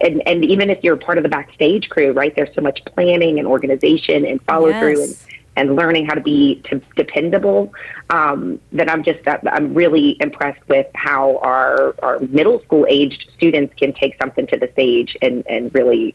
and, 0.00 0.16
and 0.31 0.44
even 0.44 0.70
if 0.70 0.78
you're 0.85 0.96
part 0.96 1.16
of 1.18 1.24
the 1.26 1.33
backstage 1.38 1.88
crew, 1.88 2.12
right? 2.12 2.33
There's 2.37 2.54
so 2.54 2.61
much 2.61 2.78
planning 2.92 3.38
and 3.38 3.46
organization 3.48 4.26
and 4.26 4.37
follow 4.42 4.68
yes. 4.68 4.81
through 4.81 5.02
and 5.04 5.14
and 5.59 5.74
learning 5.74 6.07
how 6.07 6.14
to 6.14 6.20
be 6.20 6.62
to 6.68 6.81
dependable, 6.94 7.72
um, 8.11 8.61
that 8.70 8.88
I'm 8.88 9.02
just 9.02 9.18
I'm 9.26 9.74
really 9.74 10.16
impressed 10.20 10.62
with 10.68 10.87
how 10.94 11.38
our 11.38 11.96
our 12.00 12.20
middle 12.20 12.61
school 12.62 12.87
aged 12.88 13.28
students 13.37 13.74
can 13.76 13.92
take 13.92 14.16
something 14.22 14.46
to 14.52 14.57
the 14.57 14.68
stage 14.74 15.16
and 15.20 15.44
and 15.48 15.74
really 15.74 16.14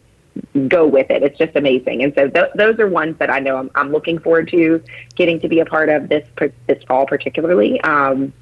go 0.67 0.87
with 0.87 1.09
it. 1.09 1.23
It's 1.23 1.37
just 1.37 1.55
amazing. 1.55 2.03
And 2.03 2.13
so 2.15 2.29
th- 2.29 2.51
those 2.55 2.79
are 2.79 2.87
ones 2.87 3.17
that 3.19 3.29
I 3.29 3.39
know 3.39 3.57
I'm, 3.57 3.71
I'm, 3.75 3.91
looking 3.91 4.19
forward 4.19 4.49
to 4.49 4.83
getting 5.15 5.39
to 5.41 5.47
be 5.47 5.59
a 5.59 5.65
part 5.65 5.89
of 5.89 6.09
this 6.09 6.27
this 6.67 6.83
fall, 6.83 7.05
particularly. 7.05 7.79
Um, 7.81 8.33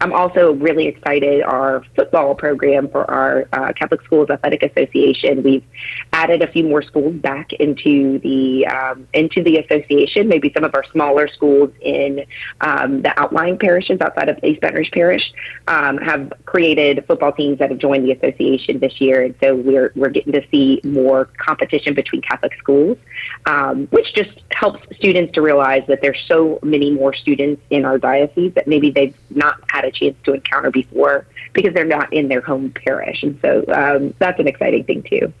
I'm 0.00 0.12
also 0.12 0.52
really 0.52 0.86
excited. 0.86 1.42
Our 1.42 1.84
football 1.96 2.34
program 2.34 2.88
for 2.88 3.08
our 3.10 3.48
uh, 3.52 3.72
Catholic 3.72 4.02
Schools 4.02 4.30
Athletic 4.30 4.62
Association. 4.62 5.42
We've 5.42 5.64
added 6.18 6.42
a 6.42 6.50
few 6.50 6.64
more 6.64 6.82
schools 6.82 7.14
back 7.14 7.52
into 7.52 8.18
the 8.20 8.66
um, 8.66 9.06
into 9.12 9.40
the 9.42 9.58
association. 9.58 10.26
Maybe 10.26 10.52
some 10.52 10.64
of 10.64 10.74
our 10.74 10.84
smaller 10.90 11.28
schools 11.28 11.70
in 11.80 12.24
um, 12.60 13.02
the 13.02 13.12
outlying 13.20 13.56
parishes 13.56 14.00
outside 14.00 14.28
of 14.28 14.42
East 14.42 14.60
Baton 14.60 14.78
Rouge 14.78 14.90
Parish 14.90 15.32
um, 15.68 15.96
have 15.98 16.32
created 16.44 17.04
football 17.06 17.32
teams 17.32 17.60
that 17.60 17.70
have 17.70 17.78
joined 17.78 18.04
the 18.04 18.12
association 18.12 18.80
this 18.80 19.00
year, 19.00 19.22
and 19.26 19.34
so 19.40 19.54
we're 19.54 19.92
we're 19.94 20.10
getting 20.10 20.32
to 20.32 20.44
see 20.50 20.80
more 20.82 21.26
competition 21.46 21.94
between 21.94 22.20
Catholic 22.22 22.54
schools, 22.58 22.98
um, 23.46 23.86
which 23.96 24.12
just 24.14 24.34
helps 24.50 24.80
students 24.96 25.32
to 25.34 25.40
realize 25.40 25.84
that 25.86 26.00
there's 26.02 26.22
so 26.26 26.58
many 26.64 26.90
more 26.90 27.14
students 27.14 27.62
in 27.70 27.84
our 27.84 27.96
diocese 27.96 28.52
that 28.54 28.66
maybe 28.66 28.90
they've 28.90 29.16
not 29.30 29.54
had 29.70 29.84
a 29.84 29.92
chance 29.92 30.16
to 30.24 30.32
encounter 30.34 30.72
before 30.72 31.26
because 31.52 31.72
they're 31.74 31.84
not 31.84 32.12
in 32.12 32.26
their 32.26 32.40
home 32.40 32.72
parish. 32.84 33.22
And 33.22 33.38
so 33.40 33.64
um, 33.68 34.14
that's 34.18 34.40
an 34.40 34.48
exciting 34.48 34.82
thing, 34.82 35.04
too. 35.04 35.32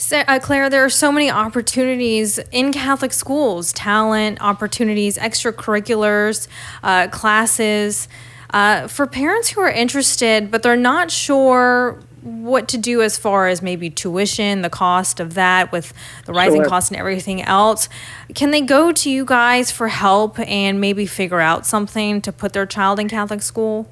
So, 0.00 0.24
uh, 0.26 0.38
Claire, 0.38 0.70
there 0.70 0.82
are 0.82 0.90
so 0.90 1.12
many 1.12 1.30
opportunities 1.30 2.38
in 2.50 2.72
Catholic 2.72 3.12
schools 3.12 3.70
talent, 3.74 4.40
opportunities, 4.40 5.18
extracurriculars, 5.18 6.48
uh, 6.82 7.08
classes. 7.08 8.08
Uh, 8.48 8.88
for 8.88 9.06
parents 9.06 9.50
who 9.50 9.60
are 9.60 9.70
interested, 9.70 10.50
but 10.50 10.62
they're 10.62 10.74
not 10.74 11.10
sure 11.10 12.00
what 12.22 12.66
to 12.68 12.78
do 12.78 13.02
as 13.02 13.18
far 13.18 13.46
as 13.46 13.60
maybe 13.60 13.90
tuition, 13.90 14.62
the 14.62 14.70
cost 14.70 15.20
of 15.20 15.34
that 15.34 15.70
with 15.70 15.92
the 16.24 16.32
rising 16.32 16.62
sure. 16.62 16.68
cost 16.68 16.90
and 16.90 16.98
everything 16.98 17.42
else. 17.42 17.88
Can 18.34 18.50
they 18.50 18.62
go 18.62 18.92
to 18.92 19.10
you 19.10 19.26
guys 19.26 19.70
for 19.70 19.88
help 19.88 20.38
and 20.40 20.80
maybe 20.80 21.04
figure 21.04 21.40
out 21.40 21.66
something 21.66 22.22
to 22.22 22.32
put 22.32 22.54
their 22.54 22.66
child 22.66 22.98
in 22.98 23.08
Catholic 23.08 23.42
school? 23.42 23.86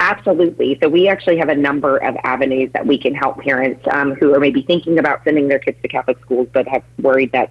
Absolutely. 0.00 0.78
So 0.80 0.88
we 0.88 1.08
actually 1.08 1.38
have 1.38 1.48
a 1.48 1.56
number 1.56 1.96
of 1.96 2.16
avenues 2.22 2.70
that 2.72 2.86
we 2.86 2.98
can 2.98 3.14
help 3.14 3.40
parents 3.40 3.84
um, 3.90 4.14
who 4.14 4.32
are 4.32 4.38
maybe 4.38 4.62
thinking 4.62 4.98
about 4.98 5.24
sending 5.24 5.48
their 5.48 5.58
kids 5.58 5.76
to 5.82 5.88
Catholic 5.88 6.20
schools, 6.20 6.48
but 6.52 6.68
have 6.68 6.84
worried 7.00 7.32
that 7.32 7.50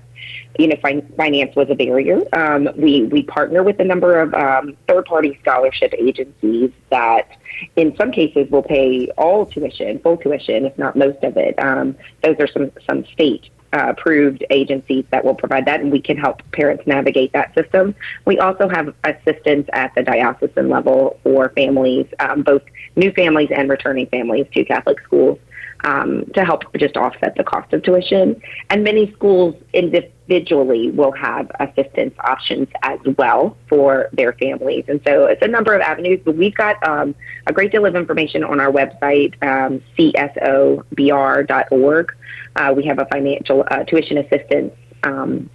you 0.58 0.68
know 0.68 0.78
fin- 0.82 1.14
finance 1.18 1.56
was 1.58 1.70
a 1.70 1.76
barrier. 1.76 2.22
Um, 2.32 2.70
we 2.78 3.04
we 3.04 3.24
partner 3.24 3.64
with 3.64 3.82
a 3.82 3.84
number 3.84 4.22
of 4.22 4.34
um, 4.34 4.78
third 4.88 5.06
party 5.06 5.38
scholarship 5.42 5.94
agencies 5.98 6.72
that, 6.90 7.32
in 7.76 7.96
some 7.98 8.14
cases, 8.14 8.50
will 8.50 8.64
pay 8.64 9.10
all 9.18 9.46
tuition, 9.46 10.00
full 10.00 10.16
tuition, 10.16 10.66
if 10.66 10.78
not 10.78 10.96
most 10.96 11.22
of 11.24 11.36
it. 11.36 11.56
Um, 11.60 11.98
those 12.24 12.38
are 12.40 12.48
some 12.48 12.72
some 12.88 13.04
state 13.08 13.50
uh, 13.74 13.88
approved 13.90 14.44
agencies 14.50 15.06
that 15.12 15.24
will 15.24 15.36
provide 15.36 15.66
that, 15.66 15.82
and 15.82 15.92
we 15.92 16.02
can 16.02 16.18
help 16.18 16.42
parents 16.52 16.86
navigate 16.88 17.34
that 17.34 17.54
system. 17.54 17.96
We 18.26 18.40
also 18.40 18.70
have 18.70 18.94
assistance 19.04 19.68
at 19.74 19.94
the 19.96 20.04
diocesan 20.04 20.70
level 20.70 21.20
for 21.24 21.50
families, 21.50 22.08
um, 22.20 22.44
both 22.44 22.64
new 22.96 23.12
families 23.12 23.50
and 23.56 23.70
returning 23.70 24.08
families 24.08 24.48
to 24.54 24.64
Catholic 24.64 25.00
schools. 25.02 25.40
Um, 25.84 26.26
to 26.34 26.44
help 26.44 26.64
just 26.76 26.98
offset 26.98 27.36
the 27.36 27.44
cost 27.44 27.72
of 27.72 27.84
tuition. 27.84 28.42
And 28.72 28.84
many 28.84 29.12
schools 29.14 29.56
individually 29.74 30.90
will 30.90 31.12
have 31.12 31.52
assistance 31.60 32.16
options 32.20 32.68
as 32.82 33.00
well 33.18 33.56
for 33.70 34.10
their 34.12 34.34
families. 34.34 34.86
And 34.88 35.00
so 35.06 35.26
it's 35.26 35.44
a 35.44 35.48
number 35.48 35.76
of 35.76 35.82
avenues, 35.82 36.20
but 36.26 36.36
we've 36.36 36.56
got 36.56 36.76
um, 36.88 37.14
a 37.46 37.54
great 37.54 37.72
deal 37.72 37.86
of 37.86 37.96
information 37.96 38.44
on 38.44 38.60
our 38.60 38.72
website, 38.72 39.36
um, 39.44 39.82
csobr.org. 39.98 40.96
Uh, 42.56 42.74
we 42.76 42.84
have 42.86 43.00
a 43.00 43.06
financial 43.06 43.64
uh, 43.70 43.84
tuition 43.84 44.18
assistance 44.18 44.74
um, 45.04 45.50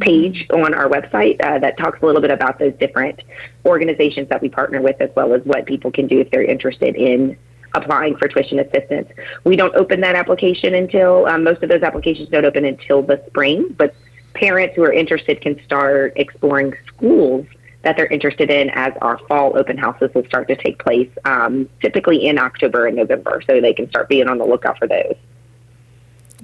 page 0.00 0.46
on 0.52 0.74
our 0.74 0.88
website 0.88 1.40
uh, 1.44 1.58
that 1.58 1.78
talks 1.78 2.00
a 2.02 2.06
little 2.06 2.20
bit 2.20 2.30
about 2.30 2.58
those 2.58 2.74
different 2.74 3.22
organizations 3.64 4.28
that 4.28 4.42
we 4.42 4.48
partner 4.48 4.82
with, 4.82 5.00
as 5.00 5.10
well 5.16 5.32
as 5.34 5.42
what 5.44 5.66
people 5.66 5.90
can 5.90 6.06
do 6.06 6.20
if 6.20 6.30
they're 6.30 6.44
interested 6.44 6.96
in 6.96 7.36
applying 7.74 8.16
for 8.16 8.28
tuition 8.28 8.58
assistance. 8.60 9.08
We 9.44 9.56
don't 9.56 9.74
open 9.74 10.00
that 10.00 10.14
application 10.14 10.74
until 10.74 11.26
um, 11.26 11.44
most 11.44 11.62
of 11.62 11.68
those 11.68 11.82
applications 11.82 12.28
don't 12.28 12.44
open 12.44 12.64
until 12.64 13.02
the 13.02 13.22
spring, 13.26 13.74
but 13.76 13.94
parents 14.34 14.74
who 14.76 14.82
are 14.82 14.92
interested 14.92 15.40
can 15.40 15.62
start 15.64 16.12
exploring 16.16 16.74
schools 16.86 17.46
that 17.82 17.96
they're 17.96 18.06
interested 18.06 18.50
in 18.50 18.70
as 18.70 18.92
our 19.02 19.18
fall 19.28 19.56
open 19.58 19.76
houses 19.76 20.10
will 20.14 20.24
start 20.24 20.48
to 20.48 20.56
take 20.56 20.78
place 20.82 21.10
um, 21.24 21.68
typically 21.80 22.26
in 22.26 22.38
October 22.38 22.86
and 22.86 22.96
November, 22.96 23.42
so 23.46 23.60
they 23.60 23.74
can 23.74 23.88
start 23.90 24.08
being 24.08 24.28
on 24.28 24.38
the 24.38 24.44
lookout 24.44 24.78
for 24.78 24.88
those. 24.88 25.16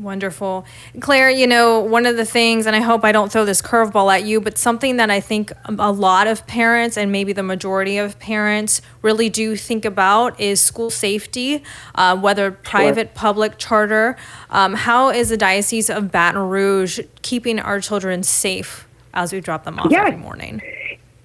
Wonderful. 0.00 0.64
Claire, 1.00 1.28
you 1.28 1.46
know, 1.46 1.80
one 1.80 2.06
of 2.06 2.16
the 2.16 2.24
things, 2.24 2.64
and 2.64 2.74
I 2.74 2.80
hope 2.80 3.04
I 3.04 3.12
don't 3.12 3.30
throw 3.30 3.44
this 3.44 3.60
curveball 3.60 4.10
at 4.10 4.24
you, 4.24 4.40
but 4.40 4.56
something 4.56 4.96
that 4.96 5.10
I 5.10 5.20
think 5.20 5.52
a 5.66 5.92
lot 5.92 6.26
of 6.26 6.46
parents 6.46 6.96
and 6.96 7.12
maybe 7.12 7.34
the 7.34 7.42
majority 7.42 7.98
of 7.98 8.18
parents 8.18 8.80
really 9.02 9.28
do 9.28 9.56
think 9.56 9.84
about 9.84 10.40
is 10.40 10.58
school 10.58 10.88
safety, 10.88 11.62
uh, 11.96 12.16
whether 12.16 12.50
private, 12.50 13.08
sure. 13.08 13.14
public, 13.14 13.58
charter. 13.58 14.16
Um, 14.48 14.72
how 14.72 15.10
is 15.10 15.28
the 15.28 15.36
Diocese 15.36 15.90
of 15.90 16.10
Baton 16.10 16.48
Rouge 16.48 17.00
keeping 17.20 17.58
our 17.58 17.78
children 17.78 18.22
safe 18.22 18.88
as 19.12 19.34
we 19.34 19.40
drop 19.40 19.64
them 19.64 19.78
off 19.78 19.90
yes. 19.90 20.06
every 20.06 20.18
morning? 20.18 20.62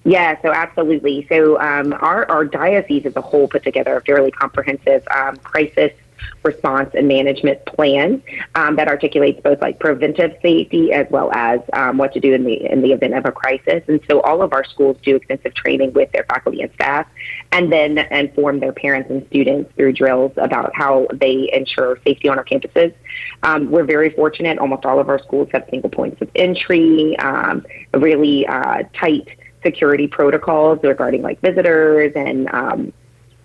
Yeah, 0.04 0.40
so 0.42 0.52
absolutely. 0.52 1.26
So 1.30 1.58
um, 1.60 1.94
our, 1.94 2.30
our 2.30 2.44
diocese 2.44 3.06
as 3.06 3.16
a 3.16 3.22
whole 3.22 3.48
put 3.48 3.64
together 3.64 3.96
a 3.96 4.02
fairly 4.02 4.30
comprehensive 4.30 5.02
um, 5.08 5.38
crisis 5.38 5.92
response 6.42 6.90
and 6.94 7.08
management 7.08 7.64
plan 7.66 8.22
um, 8.54 8.76
that 8.76 8.88
articulates 8.88 9.40
both 9.42 9.60
like 9.60 9.78
preventive 9.78 10.32
safety 10.42 10.92
as 10.92 11.06
well 11.10 11.30
as 11.32 11.60
um, 11.72 11.98
what 11.98 12.12
to 12.12 12.20
do 12.20 12.32
in 12.32 12.44
the 12.44 12.70
in 12.70 12.82
the 12.82 12.92
event 12.92 13.14
of 13.14 13.24
a 13.24 13.32
crisis. 13.32 13.82
And 13.88 14.00
so 14.08 14.20
all 14.20 14.42
of 14.42 14.52
our 14.52 14.64
schools 14.64 14.96
do 15.02 15.16
extensive 15.16 15.54
training 15.54 15.92
with 15.92 16.10
their 16.12 16.24
faculty 16.24 16.62
and 16.62 16.72
staff, 16.74 17.06
and 17.52 17.72
then 17.72 17.98
inform 17.98 18.60
their 18.60 18.72
parents 18.72 19.10
and 19.10 19.26
students 19.28 19.70
through 19.76 19.92
drills 19.92 20.32
about 20.36 20.74
how 20.74 21.06
they 21.12 21.50
ensure 21.52 21.98
safety 22.06 22.28
on 22.28 22.38
our 22.38 22.44
campuses. 22.44 22.94
Um, 23.42 23.70
we're 23.70 23.84
very 23.84 24.10
fortunate; 24.10 24.58
almost 24.58 24.84
all 24.84 24.98
of 24.98 25.08
our 25.08 25.18
schools 25.18 25.48
have 25.52 25.66
single 25.70 25.90
points 25.90 26.20
of 26.22 26.30
entry, 26.34 27.16
um, 27.18 27.64
really 27.94 28.46
uh, 28.46 28.82
tight 28.94 29.28
security 29.62 30.06
protocols 30.06 30.78
regarding 30.82 31.22
like 31.22 31.40
visitors 31.40 32.12
and 32.14 32.48
um, 32.54 32.92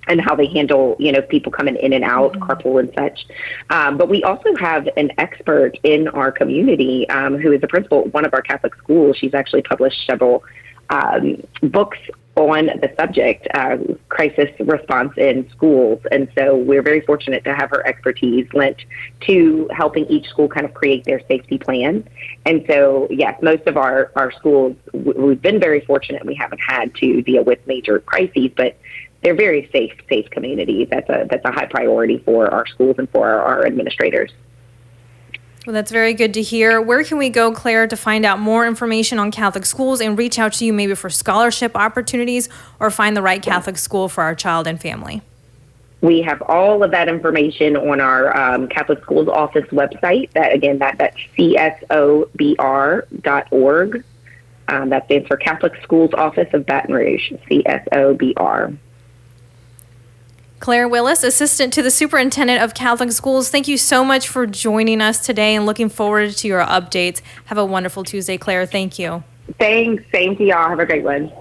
and 0.07 0.19
how 0.19 0.35
they 0.35 0.47
handle, 0.47 0.95
you 0.99 1.11
know, 1.11 1.21
people 1.21 1.51
coming 1.51 1.75
in 1.75 1.93
and 1.93 2.03
out, 2.03 2.33
mm-hmm. 2.33 2.43
carpool 2.43 2.79
and 2.79 2.91
such. 2.97 3.25
Um, 3.69 3.97
but 3.97 4.09
we 4.09 4.23
also 4.23 4.55
have 4.55 4.87
an 4.97 5.11
expert 5.17 5.77
in 5.83 6.07
our 6.09 6.31
community 6.31 7.07
um, 7.09 7.37
who 7.37 7.51
is 7.51 7.61
a 7.63 7.67
principal 7.67 8.01
at 8.01 8.13
one 8.13 8.25
of 8.25 8.33
our 8.33 8.41
Catholic 8.41 8.75
schools. 8.75 9.17
She's 9.17 9.33
actually 9.33 9.61
published 9.61 10.05
several 10.05 10.43
um, 10.89 11.41
books 11.61 11.97
on 12.35 12.67
the 12.67 12.93
subject, 12.97 13.47
uh, 13.53 13.77
crisis 14.09 14.49
response 14.59 15.11
in 15.17 15.49
schools. 15.51 16.01
And 16.11 16.29
so 16.37 16.55
we're 16.55 16.81
very 16.81 17.01
fortunate 17.01 17.43
to 17.43 17.53
have 17.53 17.69
her 17.71 17.85
expertise 17.85 18.47
lent 18.53 18.77
to 19.21 19.69
helping 19.73 20.05
each 20.05 20.27
school 20.27 20.47
kind 20.47 20.65
of 20.65 20.73
create 20.73 21.03
their 21.03 21.21
safety 21.27 21.57
plan. 21.57 22.07
And 22.45 22.63
so, 22.67 23.07
yes, 23.09 23.37
most 23.41 23.67
of 23.67 23.75
our, 23.75 24.11
our 24.15 24.31
schools, 24.31 24.75
we've 24.93 25.41
been 25.41 25.59
very 25.59 25.81
fortunate. 25.81 26.25
We 26.25 26.35
haven't 26.35 26.61
had 26.65 26.95
to 26.95 27.21
deal 27.21 27.43
with 27.43 27.59
major 27.67 27.99
crises, 27.99 28.49
but 28.55 28.77
they're 29.23 29.35
very 29.35 29.69
safe, 29.71 29.93
safe 30.09 30.29
communities. 30.29 30.87
That's 30.89 31.09
a 31.09 31.27
that's 31.29 31.45
a 31.45 31.51
high 31.51 31.67
priority 31.67 32.17
for 32.19 32.51
our 32.51 32.65
schools 32.67 32.95
and 32.97 33.09
for 33.09 33.27
our, 33.27 33.41
our 33.41 33.65
administrators. 33.65 34.31
Well, 35.65 35.73
that's 35.75 35.91
very 35.91 36.15
good 36.15 36.33
to 36.33 36.41
hear. 36.41 36.81
Where 36.81 37.03
can 37.03 37.19
we 37.19 37.29
go, 37.29 37.51
Claire, 37.51 37.85
to 37.85 37.95
find 37.95 38.25
out 38.25 38.39
more 38.39 38.65
information 38.65 39.19
on 39.19 39.29
Catholic 39.29 39.67
schools 39.67 40.01
and 40.01 40.17
reach 40.17 40.39
out 40.39 40.53
to 40.53 40.65
you 40.65 40.73
maybe 40.73 40.95
for 40.95 41.11
scholarship 41.11 41.75
opportunities 41.75 42.49
or 42.79 42.89
find 42.89 43.15
the 43.15 43.21
right 43.21 43.43
Catholic 43.43 43.77
school 43.77 44.09
for 44.09 44.23
our 44.23 44.33
child 44.33 44.65
and 44.65 44.81
family? 44.81 45.21
We 46.01 46.23
have 46.23 46.41
all 46.41 46.81
of 46.81 46.89
that 46.91 47.07
information 47.07 47.77
on 47.77 48.01
our 48.01 48.35
um, 48.35 48.69
Catholic 48.69 49.03
Schools 49.03 49.27
Office 49.27 49.67
website. 49.67 50.31
That 50.31 50.51
again, 50.51 50.79
that 50.79 50.97
that's 50.97 51.17
csobr.org. 51.37 52.43
Um, 54.67 54.89
that 54.89 55.05
stands 55.05 55.27
for 55.27 55.37
Catholic 55.37 55.73
Schools 55.83 56.11
Office 56.15 56.51
of 56.53 56.65
Baton 56.65 56.95
Rouge. 56.95 57.33
CSOBR. 57.51 58.77
Claire 60.61 60.87
Willis, 60.87 61.23
Assistant 61.23 61.73
to 61.73 61.81
the 61.81 61.89
Superintendent 61.89 62.61
of 62.61 62.75
Catholic 62.75 63.11
Schools, 63.11 63.49
thank 63.49 63.67
you 63.67 63.79
so 63.79 64.05
much 64.05 64.27
for 64.27 64.45
joining 64.45 65.01
us 65.01 65.25
today 65.25 65.55
and 65.55 65.65
looking 65.65 65.89
forward 65.89 66.33
to 66.37 66.47
your 66.47 66.61
updates. 66.61 67.19
Have 67.45 67.57
a 67.57 67.65
wonderful 67.65 68.03
Tuesday, 68.03 68.37
Claire. 68.37 68.67
Thank 68.67 68.99
you. 68.99 69.23
Thanks. 69.57 70.03
Same 70.13 70.37
to 70.37 70.43
y'all. 70.43 70.69
Have 70.69 70.77
a 70.77 70.85
great 70.85 71.03
one. 71.03 71.33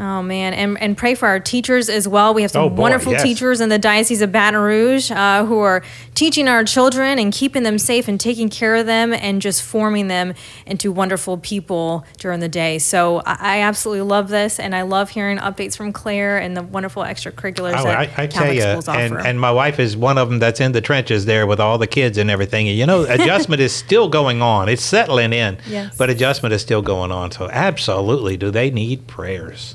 Oh 0.00 0.22
man, 0.22 0.54
and 0.54 0.80
and 0.80 0.96
pray 0.96 1.16
for 1.16 1.26
our 1.26 1.40
teachers 1.40 1.88
as 1.88 2.06
well. 2.06 2.32
We 2.32 2.42
have 2.42 2.52
some 2.52 2.62
Oh, 2.62 2.68
boy, 2.70 2.82
wonderful 2.82 3.12
yes. 3.14 3.22
teachers 3.24 3.60
in 3.60 3.68
the 3.68 3.80
Diocese 3.80 4.22
of 4.22 4.30
Baton 4.30 4.60
Rouge 4.60 5.10
uh, 5.10 5.44
who 5.44 5.58
are 5.58 5.82
teaching 6.14 6.46
our 6.46 6.62
children 6.62 7.18
and 7.18 7.32
keeping 7.32 7.64
them 7.64 7.78
safe 7.80 8.06
and 8.06 8.20
taking 8.20 8.48
care 8.48 8.76
of 8.76 8.86
them 8.86 9.12
and 9.12 9.42
just 9.42 9.60
forming 9.62 10.06
them 10.06 10.34
into 10.66 10.92
wonderful 10.92 11.36
people 11.38 12.04
during 12.18 12.38
the 12.38 12.48
day. 12.48 12.78
So 12.78 13.22
I, 13.26 13.36
I 13.40 13.60
absolutely 13.62 14.02
love 14.02 14.28
this, 14.28 14.60
and 14.60 14.72
I 14.72 14.82
love 14.82 15.10
hearing 15.10 15.38
updates 15.38 15.76
from 15.76 15.92
Claire 15.92 16.38
and 16.38 16.56
the 16.56 16.62
wonderful 16.62 17.02
extracurriculars 17.02 17.74
Oh, 17.80 17.82
that 17.82 17.98
I, 17.98 18.02
I 18.02 18.26
tell 18.28 18.44
Catholic 18.44 18.54
you, 18.54 18.62
schools 18.62 18.86
offer. 18.88 19.00
and, 19.00 19.26
and 19.26 19.40
my 19.40 19.50
wife 19.50 19.80
is 19.80 19.96
one 19.96 20.16
of 20.16 20.28
them 20.28 20.38
that's 20.38 20.60
in 20.60 20.70
the 20.70 20.80
trenches 20.80 21.24
there 21.24 21.44
with 21.44 21.58
all 21.58 21.76
the 21.76 21.88
kids 21.88 22.18
and 22.18 22.30
everything. 22.30 22.68
And 22.68 22.78
you 22.78 22.86
know, 22.86 23.02
adjustment 23.08 23.60
is 23.60 23.72
still 23.74 24.08
going 24.08 24.42
on. 24.42 24.68
It's 24.68 24.84
settling 24.84 25.32
in, 25.32 25.58
Yes. 25.68 25.96
but 25.96 26.08
adjustment 26.08 26.52
is 26.52 26.62
still 26.62 26.82
going 26.82 27.10
on. 27.10 27.32
So, 27.32 27.48
absolutely, 27.50 28.36
do 28.36 28.52
they 28.52 28.70
need 28.70 29.08
prayers? 29.08 29.74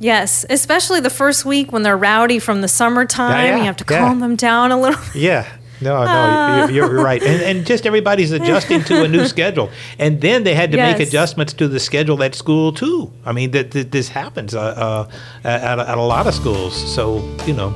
Yes, 0.00 0.44
especially 0.50 1.00
the 1.00 1.10
first 1.10 1.44
week 1.44 1.72
when 1.72 1.82
they're 1.82 1.96
rowdy 1.96 2.38
from 2.38 2.60
the 2.60 2.68
summertime. 2.68 3.30
Yeah, 3.44 3.50
yeah, 3.52 3.56
you 3.58 3.64
have 3.64 3.76
to 3.78 3.84
yeah. 3.88 3.98
calm 4.00 4.20
them 4.20 4.36
down 4.36 4.72
a 4.72 4.80
little. 4.80 5.00
Yeah. 5.14 5.46
No, 5.80 6.04
no, 6.04 6.66
you- 6.66 6.74
you're, 6.74 6.92
you're 6.92 7.04
right, 7.04 7.22
and, 7.22 7.40
and 7.40 7.64
just 7.66 7.86
everybody's 7.86 8.32
adjusting 8.38 8.82
to 8.84 9.04
a 9.04 9.08
new 9.08 9.26
schedule, 9.28 9.70
and 10.00 10.20
then 10.20 10.42
they 10.42 10.52
had 10.54 10.72
to 10.72 10.76
make 10.76 10.98
adjustments 10.98 11.52
to 11.52 11.68
the 11.68 11.78
schedule 11.78 12.20
at 12.24 12.34
school 12.34 12.72
too. 12.72 13.12
I 13.24 13.30
mean, 13.30 13.52
that, 13.52 13.70
that 13.70 13.92
this 13.92 14.08
happens 14.08 14.56
uh, 14.56 14.60
uh, 14.60 15.08
at, 15.44 15.78
at 15.78 15.96
a 15.96 16.02
lot 16.02 16.26
of 16.26 16.34
schools. 16.34 16.74
So 16.94 17.22
you 17.46 17.54
know, 17.54 17.70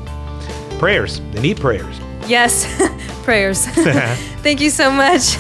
prayers. 0.81 1.21
They 1.31 1.41
need 1.43 1.61
prayers. 1.61 2.01
Yes, 2.27 2.67
prayers. 3.25 3.67
Thank 4.43 4.61
you 4.61 4.71
so 4.71 4.91
much. 4.91 5.39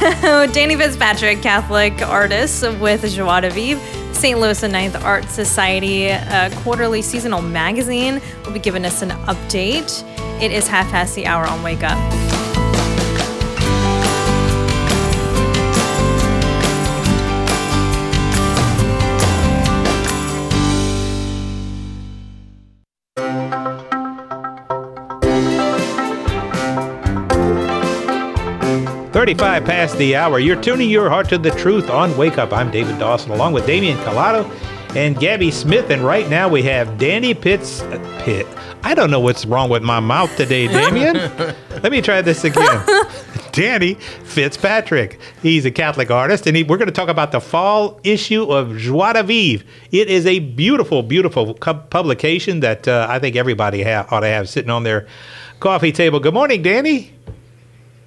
Danny 0.52 0.76
Fitzpatrick, 0.76 1.42
Catholic 1.42 2.00
artist 2.02 2.62
with 2.78 3.08
Joie 3.12 3.40
de 3.40 3.50
Vivre, 3.50 4.14
St. 4.14 4.38
Louis 4.38 4.62
and 4.62 4.72
Ninth 4.72 4.96
Art 5.04 5.24
Society 5.28 6.10
uh, 6.10 6.50
quarterly 6.62 7.02
seasonal 7.02 7.42
magazine, 7.42 8.20
will 8.44 8.52
be 8.52 8.60
giving 8.60 8.84
us 8.84 9.02
an 9.02 9.10
update. 9.26 10.02
It 10.40 10.52
is 10.52 10.68
half 10.68 10.88
past 10.90 11.14
the 11.14 11.26
hour 11.26 11.46
on 11.46 11.62
Wake 11.62 11.82
Up. 11.82 12.21
Thirty-five 29.22 29.64
past 29.64 29.96
the 29.98 30.16
hour. 30.16 30.40
You're 30.40 30.60
tuning 30.60 30.90
your 30.90 31.08
heart 31.08 31.28
to 31.28 31.38
the 31.38 31.52
truth 31.52 31.88
on 31.88 32.16
Wake 32.16 32.38
Up. 32.38 32.52
I'm 32.52 32.72
David 32.72 32.98
Dawson, 32.98 33.30
along 33.30 33.52
with 33.52 33.64
Damian 33.66 33.96
Collado 33.98 34.50
and 34.96 35.16
Gabby 35.16 35.52
Smith, 35.52 35.90
and 35.90 36.02
right 36.02 36.28
now 36.28 36.48
we 36.48 36.60
have 36.64 36.98
Danny 36.98 37.32
Pitts. 37.32 37.82
Pitt. 38.24 38.48
I 38.82 38.96
don't 38.96 39.12
know 39.12 39.20
what's 39.20 39.46
wrong 39.46 39.70
with 39.70 39.84
my 39.84 40.00
mouth 40.00 40.36
today, 40.36 40.66
Damian. 40.66 41.14
Let 41.84 41.92
me 41.92 42.02
try 42.02 42.20
this 42.20 42.42
again. 42.42 42.84
Danny 43.52 43.94
Fitzpatrick. 43.94 45.20
He's 45.40 45.64
a 45.66 45.70
Catholic 45.70 46.10
artist, 46.10 46.48
and 46.48 46.56
he, 46.56 46.64
we're 46.64 46.78
going 46.78 46.88
to 46.88 46.92
talk 46.92 47.08
about 47.08 47.30
the 47.30 47.40
fall 47.40 48.00
issue 48.02 48.50
of 48.50 48.76
Joie 48.76 49.12
de 49.12 49.22
Vivre. 49.22 49.64
It 49.92 50.08
is 50.08 50.26
a 50.26 50.40
beautiful, 50.40 51.04
beautiful 51.04 51.54
cu- 51.54 51.74
publication 51.74 52.58
that 52.58 52.88
uh, 52.88 53.06
I 53.08 53.20
think 53.20 53.36
everybody 53.36 53.84
ha- 53.84 54.04
ought 54.10 54.20
to 54.20 54.26
have 54.26 54.48
sitting 54.48 54.70
on 54.70 54.82
their 54.82 55.06
coffee 55.60 55.92
table. 55.92 56.18
Good 56.18 56.34
morning, 56.34 56.60
Danny. 56.60 57.12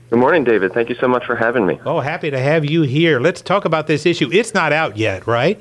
Good 0.09 0.19
morning, 0.19 0.43
David. 0.43 0.73
Thank 0.73 0.89
you 0.89 0.95
so 0.95 1.07
much 1.07 1.25
for 1.25 1.35
having 1.35 1.65
me. 1.65 1.79
Oh, 1.85 1.99
happy 1.99 2.29
to 2.29 2.39
have 2.39 2.63
you 2.63 2.83
here. 2.83 3.19
Let's 3.19 3.41
talk 3.41 3.65
about 3.65 3.87
this 3.87 4.05
issue. 4.05 4.29
It's 4.31 4.53
not 4.53 4.71
out 4.71 4.97
yet, 4.97 5.25
right? 5.25 5.59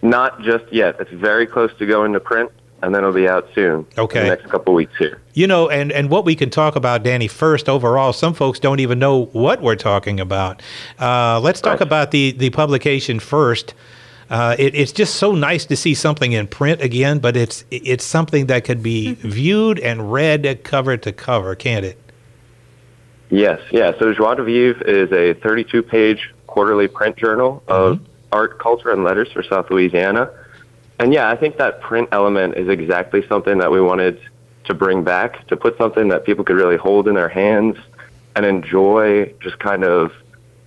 Not 0.00 0.40
just 0.42 0.64
yet. 0.72 0.96
It's 0.98 1.10
very 1.12 1.46
close 1.46 1.70
to 1.78 1.86
going 1.86 2.12
to 2.14 2.20
print, 2.20 2.50
and 2.82 2.94
then 2.94 3.02
it'll 3.02 3.12
be 3.14 3.28
out 3.28 3.46
soon. 3.54 3.86
Okay. 3.98 4.20
In 4.20 4.24
the 4.28 4.36
next 4.36 4.50
couple 4.50 4.72
weeks 4.74 4.94
here. 4.98 5.20
You 5.34 5.46
know, 5.46 5.68
and, 5.68 5.92
and 5.92 6.08
what 6.08 6.24
we 6.24 6.34
can 6.34 6.48
talk 6.50 6.76
about, 6.76 7.02
Danny, 7.02 7.28
first 7.28 7.68
overall, 7.68 8.12
some 8.14 8.32
folks 8.34 8.58
don't 8.58 8.80
even 8.80 8.98
know 8.98 9.26
what 9.26 9.60
we're 9.60 9.76
talking 9.76 10.18
about. 10.18 10.62
Uh, 10.98 11.38
let's 11.40 11.60
talk 11.60 11.80
Right. 11.80 11.86
about 11.86 12.10
the, 12.10 12.32
the 12.32 12.50
publication 12.50 13.20
first. 13.20 13.74
Uh, 14.30 14.56
it, 14.58 14.74
it's 14.74 14.92
just 14.92 15.16
so 15.16 15.32
nice 15.34 15.66
to 15.66 15.76
see 15.76 15.92
something 15.92 16.32
in 16.32 16.46
print 16.46 16.80
again, 16.80 17.18
but 17.18 17.36
it's 17.36 17.66
it's 17.70 18.02
something 18.04 18.46
that 18.46 18.64
could 18.64 18.82
be 18.82 19.12
viewed 19.20 19.78
and 19.78 20.10
read 20.10 20.64
cover 20.64 20.96
to 20.96 21.12
cover, 21.12 21.54
can't 21.54 21.84
it? 21.84 21.98
Yes, 23.32 23.60
yeah. 23.70 23.98
So 23.98 24.12
Joie 24.12 24.34
de 24.34 24.44
Vivre 24.44 24.82
is 24.82 25.10
a 25.10 25.32
32-page 25.40 26.34
quarterly 26.46 26.86
print 26.86 27.16
journal 27.16 27.62
of 27.66 27.98
art, 28.30 28.58
culture, 28.58 28.90
and 28.90 29.04
letters 29.04 29.32
for 29.32 29.42
South 29.42 29.70
Louisiana. 29.70 30.30
And 30.98 31.14
yeah, 31.14 31.30
I 31.30 31.36
think 31.36 31.56
that 31.56 31.80
print 31.80 32.10
element 32.12 32.58
is 32.58 32.68
exactly 32.68 33.26
something 33.26 33.56
that 33.58 33.72
we 33.72 33.80
wanted 33.80 34.20
to 34.64 34.74
bring 34.74 35.02
back, 35.02 35.46
to 35.48 35.56
put 35.56 35.78
something 35.78 36.08
that 36.08 36.26
people 36.26 36.44
could 36.44 36.56
really 36.56 36.76
hold 36.76 37.08
in 37.08 37.14
their 37.14 37.30
hands 37.30 37.78
and 38.36 38.44
enjoy 38.44 39.32
just 39.40 39.58
kind 39.58 39.82
of 39.82 40.12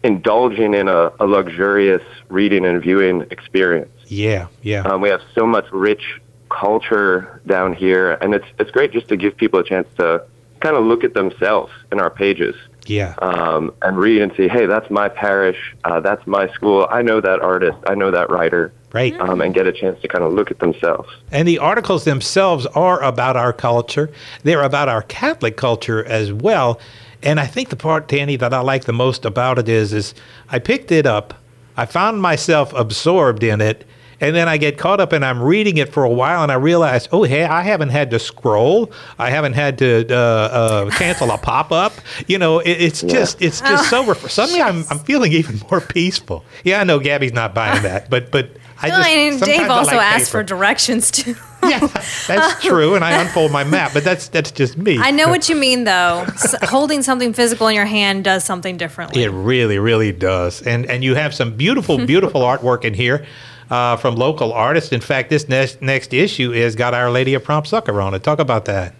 indulging 0.03 0.73
in 0.73 0.87
a, 0.87 1.11
a 1.19 1.25
luxurious 1.27 2.03
reading 2.29 2.65
and 2.65 2.81
viewing 2.81 3.27
experience. 3.29 3.91
Yeah, 4.07 4.47
yeah. 4.63 4.81
Um, 4.81 5.01
we 5.01 5.09
have 5.09 5.21
so 5.35 5.45
much 5.45 5.71
rich 5.71 6.19
culture 6.49 7.41
down 7.45 7.73
here, 7.73 8.13
and 8.13 8.33
it's 8.33 8.47
it's 8.57 8.71
great 8.71 8.91
just 8.91 9.07
to 9.09 9.17
give 9.17 9.37
people 9.37 9.59
a 9.59 9.63
chance 9.63 9.87
to 9.97 10.25
kind 10.65 10.75
of 10.77 10.83
look 10.83 11.03
at 11.03 11.13
themselves 11.13 11.71
in 11.91 11.99
our 11.99 12.09
pages 12.09 12.55
yeah. 12.87 13.13
um, 13.19 13.71
and 13.83 13.97
read 13.97 14.21
and 14.21 14.33
see, 14.35 14.47
hey, 14.47 14.65
that's 14.65 14.89
my 14.89 15.07
parish, 15.07 15.75
uh, 15.83 15.99
that's 15.99 16.25
my 16.25 16.47
school. 16.53 16.87
I 16.89 17.03
know 17.03 17.21
that 17.21 17.39
artist, 17.41 17.77
I 17.87 17.93
know 17.93 18.09
that 18.11 18.29
writer, 18.31 18.73
Right. 18.91 19.13
um, 19.19 19.41
and 19.41 19.53
get 19.53 19.67
a 19.67 19.73
chance 19.73 20.01
to 20.01 20.07
kind 20.07 20.23
of 20.23 20.33
look 20.33 20.49
at 20.51 20.59
themselves. 20.59 21.09
And 21.31 21.47
the 21.47 21.59
articles 21.59 22.05
themselves 22.05 22.65
are 22.67 23.03
about 23.03 23.35
our 23.35 23.53
culture. 23.53 24.09
They're 24.43 24.63
about 24.63 24.89
our 24.89 25.01
Catholic 25.01 25.57
culture 25.57 26.03
as 26.05 26.31
well. 26.31 26.79
And 27.21 27.39
I 27.39 27.45
think 27.45 27.69
the 27.69 27.75
part, 27.75 28.07
Danny, 28.07 28.37
that 28.37 28.53
I 28.53 28.61
like 28.61 28.85
the 28.85 28.93
most 28.93 29.25
about 29.25 29.59
it 29.59 29.67
is, 29.67 29.93
is 29.93 30.15
I 30.49 30.59
picked 30.59 30.91
it 30.91 31.05
up, 31.05 31.33
I 31.77 31.85
found 31.85 32.21
myself 32.21 32.73
absorbed 32.73 33.43
in 33.43 33.61
it, 33.61 33.85
and 34.21 34.35
then 34.35 34.47
I 34.47 34.57
get 34.57 34.77
caught 34.77 34.99
up 34.99 35.13
and 35.13 35.23
I'm 35.23 35.41
reading 35.41 35.77
it 35.77 35.91
for 35.91 36.03
a 36.03 36.09
while, 36.09 36.43
and 36.43 36.51
I 36.51 36.55
realize, 36.55 37.07
oh, 37.11 37.23
hey, 37.23 37.43
I 37.43 37.61
haven't 37.61 37.89
had 37.89 38.11
to 38.11 38.19
scroll, 38.19 38.91
I 39.17 39.29
haven't 39.29 39.53
had 39.53 39.77
to 39.79 40.05
uh, 40.09 40.15
uh, 40.15 40.89
cancel 40.91 41.31
a 41.31 41.37
pop 41.37 41.71
up. 41.71 41.93
You 42.27 42.37
know, 42.37 42.59
it, 42.59 42.71
it's 42.71 43.01
just, 43.01 43.41
it's 43.41 43.61
just 43.61 43.89
so. 43.89 44.05
Ref- 44.07 44.29
suddenly, 44.29 44.61
I'm, 44.61 44.83
I'm 44.89 44.99
feeling 44.99 45.31
even 45.33 45.59
more 45.69 45.81
peaceful. 45.81 46.45
Yeah, 46.63 46.81
I 46.81 46.83
know 46.83 46.99
Gabby's 46.99 47.33
not 47.33 47.53
buying 47.53 47.83
that, 47.83 48.09
but 48.09 48.31
but 48.31 48.49
I 48.81 48.89
just 48.89 49.09
and 49.09 49.39
sometimes 49.39 49.59
Dave 49.59 49.69
also 49.69 49.95
like 49.95 50.05
asked 50.15 50.31
for 50.31 50.43
directions 50.43 51.11
too. 51.11 51.35
Yeah, 51.63 51.79
that's 52.27 52.63
true, 52.63 52.93
and 52.93 53.03
I 53.03 53.19
unfold 53.19 53.51
my 53.51 53.63
map, 53.63 53.89
but 53.91 54.03
that's 54.03 54.27
that's 54.27 54.51
just 54.51 54.77
me. 54.77 54.99
I 54.99 55.09
know 55.09 55.29
what 55.29 55.49
you 55.49 55.55
mean, 55.55 55.85
though. 55.85 56.23
S- 56.27 56.53
holding 56.61 57.01
something 57.01 57.33
physical 57.33 57.67
in 57.69 57.73
your 57.73 57.85
hand 57.85 58.23
does 58.23 58.43
something 58.43 58.77
differently. 58.77 59.23
It 59.23 59.29
really, 59.29 59.79
really 59.79 60.11
does, 60.11 60.61
and 60.61 60.85
and 60.85 61.03
you 61.03 61.15
have 61.15 61.33
some 61.33 61.57
beautiful, 61.57 62.05
beautiful 62.05 62.41
artwork 62.41 62.85
in 62.85 62.93
here 62.93 63.25
uh, 63.69 63.97
from 63.97 64.15
local 64.15 64.53
artists. 64.53 64.91
In 64.91 65.01
fact, 65.01 65.29
this 65.29 65.47
next 65.47 65.81
next 65.81 66.13
issue 66.13 66.51
is 66.51 66.75
got 66.75 66.93
Our 66.93 67.09
Lady 67.09 67.33
of 67.33 67.43
Prompt 67.43 67.67
Succor 67.67 68.01
on 68.01 68.13
it. 68.13 68.23
Talk 68.23 68.39
about 68.39 68.65
that. 68.65 68.95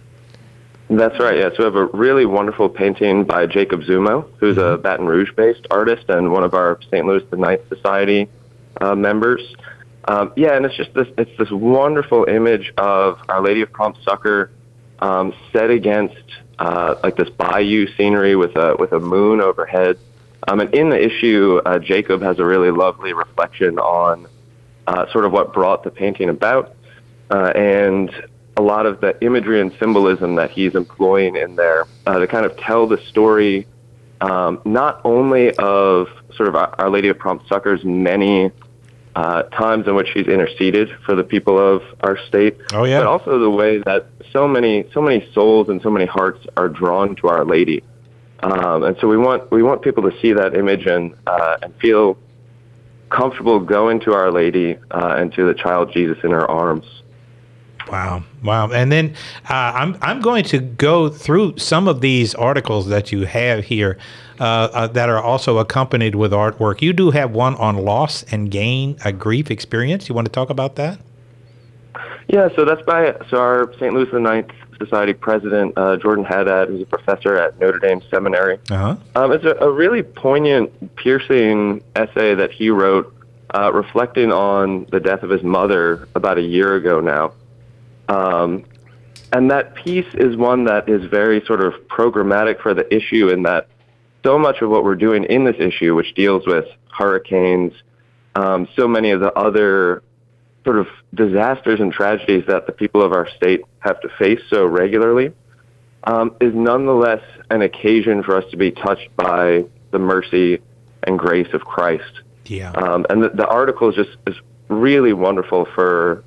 That's 0.88 1.18
right. 1.18 1.38
Yeah. 1.38 1.50
So 1.50 1.56
we 1.58 1.64
have 1.64 1.74
a 1.74 1.86
really 1.86 2.26
wonderful 2.26 2.68
painting 2.68 3.24
by 3.24 3.46
Jacob 3.46 3.82
Zumo, 3.82 4.28
who's 4.38 4.56
a 4.56 4.76
Baton 4.76 5.06
Rouge-based 5.06 5.66
artist 5.70 6.08
and 6.08 6.30
one 6.30 6.44
of 6.44 6.54
our 6.54 6.78
St. 6.82 7.04
Louis 7.04 7.24
the 7.28 7.36
Ninth 7.36 7.68
Society 7.68 8.28
uh, 8.80 8.94
members. 8.94 9.42
Um, 10.06 10.32
yeah, 10.36 10.56
and 10.56 10.64
it's 10.64 10.76
just 10.76 10.94
this. 10.94 11.08
It's 11.18 11.36
this 11.38 11.50
wonderful 11.50 12.24
image 12.26 12.72
of 12.78 13.18
Our 13.28 13.42
Lady 13.42 13.62
of 13.62 13.72
Prompt 13.72 13.98
Succor 14.04 14.52
um, 15.00 15.34
set 15.52 15.70
against 15.70 16.14
uh, 16.58 16.94
like 17.02 17.16
this 17.16 17.28
bayou 17.30 17.88
scenery 17.96 18.36
with 18.36 18.54
a 18.56 18.76
with 18.78 18.92
a 18.92 19.00
moon 19.00 19.40
overhead. 19.40 19.98
Um, 20.48 20.60
and 20.60 20.72
in 20.72 20.90
the 20.90 21.04
issue, 21.04 21.60
uh, 21.66 21.80
Jacob 21.80 22.22
has 22.22 22.38
a 22.38 22.44
really 22.44 22.70
lovely 22.70 23.12
reflection 23.12 23.80
on 23.80 24.28
uh, 24.86 25.10
sort 25.12 25.24
of 25.24 25.32
what 25.32 25.52
brought 25.52 25.82
the 25.84 25.90
painting 25.90 26.28
about, 26.28 26.74
uh, 27.30 27.52
and 27.54 28.10
a 28.56 28.62
lot 28.62 28.86
of 28.86 29.00
the 29.00 29.22
imagery 29.24 29.60
and 29.60 29.72
symbolism 29.78 30.36
that 30.36 30.50
he's 30.50 30.74
employing 30.74 31.36
in 31.36 31.56
there 31.56 31.86
uh, 32.06 32.18
to 32.18 32.26
kind 32.26 32.46
of 32.46 32.56
tell 32.56 32.86
the 32.86 32.98
story 33.08 33.66
um, 34.22 34.60
not 34.64 35.00
only 35.04 35.50
of 35.56 36.08
sort 36.36 36.48
of 36.48 36.56
Our 36.56 36.88
Lady 36.88 37.08
of 37.08 37.18
Prompt 37.18 37.46
Succor's 37.48 37.84
many 37.84 38.50
uh, 39.14 39.42
times 39.44 39.86
in 39.86 39.94
which 39.94 40.08
she's 40.12 40.26
interceded 40.26 40.88
for 41.04 41.14
the 41.14 41.24
people 41.24 41.58
of 41.58 41.82
our 42.00 42.18
state, 42.28 42.56
Oh, 42.72 42.84
yeah. 42.84 43.00
but 43.00 43.06
also 43.06 43.38
the 43.38 43.50
way 43.50 43.78
that 43.78 44.06
so 44.32 44.46
many 44.48 44.84
so 44.92 45.00
many 45.02 45.26
souls 45.32 45.68
and 45.68 45.80
so 45.82 45.90
many 45.90 46.06
hearts 46.06 46.46
are 46.56 46.68
drawn 46.68 47.16
to 47.16 47.28
Our 47.28 47.44
Lady. 47.44 47.82
Um, 48.40 48.84
and 48.84 48.96
so 49.00 49.08
we 49.08 49.16
want 49.16 49.50
we 49.50 49.62
want 49.62 49.82
people 49.82 50.10
to 50.10 50.18
see 50.20 50.32
that 50.34 50.54
image 50.54 50.86
and 50.86 51.14
uh, 51.26 51.56
and 51.62 51.74
feel 51.76 52.18
comfortable 53.10 53.60
going 53.60 54.00
to 54.00 54.12
Our 54.12 54.30
Lady 54.30 54.78
uh, 54.90 55.16
and 55.18 55.32
to 55.34 55.46
the 55.46 55.54
child 55.54 55.92
Jesus 55.92 56.18
in 56.24 56.30
her 56.30 56.48
arms. 56.50 56.86
Wow, 57.90 58.24
wow! 58.42 58.68
And 58.72 58.90
then 58.90 59.14
uh, 59.48 59.54
I'm 59.54 59.96
I'm 60.02 60.20
going 60.20 60.42
to 60.46 60.58
go 60.58 61.08
through 61.08 61.58
some 61.58 61.86
of 61.86 62.00
these 62.00 62.34
articles 62.34 62.88
that 62.88 63.12
you 63.12 63.26
have 63.26 63.64
here 63.64 63.96
uh, 64.40 64.44
uh, 64.44 64.86
that 64.88 65.08
are 65.08 65.22
also 65.22 65.58
accompanied 65.58 66.16
with 66.16 66.32
artwork. 66.32 66.82
You 66.82 66.92
do 66.92 67.12
have 67.12 67.30
one 67.30 67.54
on 67.56 67.76
loss 67.76 68.24
and 68.24 68.50
gain, 68.50 68.96
a 69.04 69.12
grief 69.12 69.52
experience. 69.52 70.08
You 70.08 70.16
want 70.16 70.26
to 70.26 70.32
talk 70.32 70.50
about 70.50 70.74
that? 70.76 70.98
Yeah, 72.28 72.48
so 72.56 72.64
that's 72.64 72.82
by 72.82 73.16
so 73.30 73.36
our 73.36 73.72
St. 73.74 73.94
Louis 73.94 74.10
the 74.10 74.18
Ninth 74.18 74.50
Society 74.78 75.12
president, 75.12 75.72
uh, 75.76 75.96
Jordan 75.96 76.24
Haddad, 76.24 76.68
who's 76.68 76.82
a 76.82 76.86
professor 76.86 77.36
at 77.36 77.58
Notre 77.58 77.78
Dame 77.78 78.02
Seminary. 78.10 78.58
Uh-huh. 78.70 78.96
Um, 79.14 79.32
it's 79.32 79.44
a, 79.44 79.54
a 79.56 79.70
really 79.70 80.02
poignant, 80.02 80.96
piercing 80.96 81.82
essay 81.94 82.34
that 82.34 82.52
he 82.52 82.70
wrote, 82.70 83.14
uh, 83.54 83.72
reflecting 83.72 84.32
on 84.32 84.86
the 84.90 85.00
death 85.00 85.22
of 85.22 85.30
his 85.30 85.42
mother 85.42 86.08
about 86.14 86.38
a 86.38 86.42
year 86.42 86.74
ago 86.76 87.00
now. 87.00 87.32
Um, 88.08 88.64
and 89.32 89.50
that 89.50 89.74
piece 89.74 90.06
is 90.14 90.36
one 90.36 90.64
that 90.64 90.88
is 90.88 91.04
very 91.06 91.44
sort 91.46 91.60
of 91.60 91.74
programmatic 91.88 92.60
for 92.60 92.74
the 92.74 92.92
issue 92.94 93.28
in 93.28 93.42
that 93.42 93.68
so 94.24 94.38
much 94.38 94.60
of 94.60 94.70
what 94.70 94.82
we're 94.84 94.96
doing 94.96 95.24
in 95.24 95.44
this 95.44 95.56
issue, 95.58 95.94
which 95.94 96.14
deals 96.14 96.46
with 96.46 96.66
hurricanes, 96.90 97.72
um, 98.34 98.68
so 98.76 98.88
many 98.88 99.10
of 99.10 99.20
the 99.20 99.32
other 99.38 100.02
sort 100.66 100.78
of 100.80 100.88
disasters 101.14 101.78
and 101.78 101.92
tragedies 101.92 102.44
that 102.48 102.66
the 102.66 102.72
people 102.72 103.00
of 103.00 103.12
our 103.12 103.28
state 103.36 103.62
have 103.78 104.00
to 104.00 104.08
face 104.18 104.40
so 104.50 104.66
regularly, 104.66 105.32
um, 106.04 106.34
is 106.40 106.52
nonetheless 106.54 107.22
an 107.50 107.62
occasion 107.62 108.24
for 108.24 108.36
us 108.36 108.44
to 108.50 108.56
be 108.56 108.72
touched 108.72 109.08
by 109.16 109.64
the 109.92 109.98
mercy 110.00 110.58
and 111.04 111.18
grace 111.18 111.46
of 111.54 111.60
Christ. 111.62 112.20
Yeah. 112.46 112.72
Um, 112.72 113.06
and 113.08 113.22
the, 113.22 113.28
the 113.28 113.46
article 113.46 113.90
is 113.90 113.94
just 113.94 114.16
is 114.26 114.34
really 114.68 115.12
wonderful 115.12 115.66
for, 115.72 116.24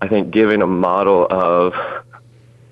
I 0.00 0.06
think, 0.06 0.30
giving 0.30 0.62
a 0.62 0.66
model 0.66 1.26
of 1.28 1.74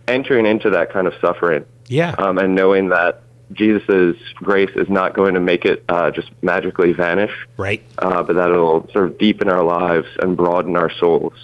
entering 0.07 0.47
into 0.47 0.71
that 0.71 0.93
kind 0.93 1.09
of 1.09 1.15
suffering 1.21 1.65
Yeah. 1.89 2.15
um, 2.19 2.39
and 2.39 2.55
knowing 2.55 2.91
that 2.91 3.24
Jesus' 3.53 4.17
grace 4.37 4.71
is 4.75 4.89
not 4.89 5.15
going 5.15 5.35
to 5.35 5.41
make 5.41 5.65
it 5.65 5.85
uh, 5.89 6.11
just 6.11 6.31
magically 6.43 6.93
vanish, 6.93 7.33
right. 7.57 7.83
uh, 7.99 8.23
but 8.23 8.35
that 8.37 8.51
it'll 8.51 8.89
sort 8.93 9.07
of 9.07 9.19
deepen 9.19 9.49
our 9.49 9.63
lives 9.63 10.09
and 10.21 10.37
broaden 10.37 10.77
our 10.77 10.91
souls. 10.91 11.35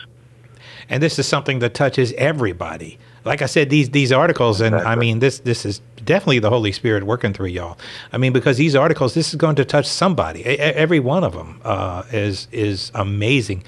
and 0.88 1.02
this 1.02 1.18
is 1.18 1.26
something 1.26 1.58
that 1.60 1.74
touches 1.74 2.12
everybody. 2.14 2.98
Like 3.24 3.42
I 3.42 3.46
said, 3.46 3.68
these 3.68 3.90
these 3.90 4.12
articles, 4.12 4.60
and 4.62 4.74
I 4.74 4.94
mean 4.94 5.18
this 5.18 5.40
this 5.40 5.66
is 5.66 5.82
definitely 6.02 6.38
the 6.38 6.48
Holy 6.48 6.72
Spirit 6.72 7.04
working 7.04 7.34
through 7.34 7.48
y'all. 7.48 7.76
I 8.12 8.18
mean 8.18 8.32
because 8.32 8.56
these 8.56 8.74
articles, 8.74 9.12
this 9.12 9.28
is 9.28 9.34
going 9.34 9.56
to 9.56 9.64
touch 9.64 9.86
somebody. 9.86 10.40
E- 10.40 10.58
Every 10.58 11.00
one 11.00 11.22
of 11.22 11.34
them 11.34 11.60
uh, 11.62 12.04
is 12.12 12.48
is 12.50 12.90
amazing. 12.94 13.62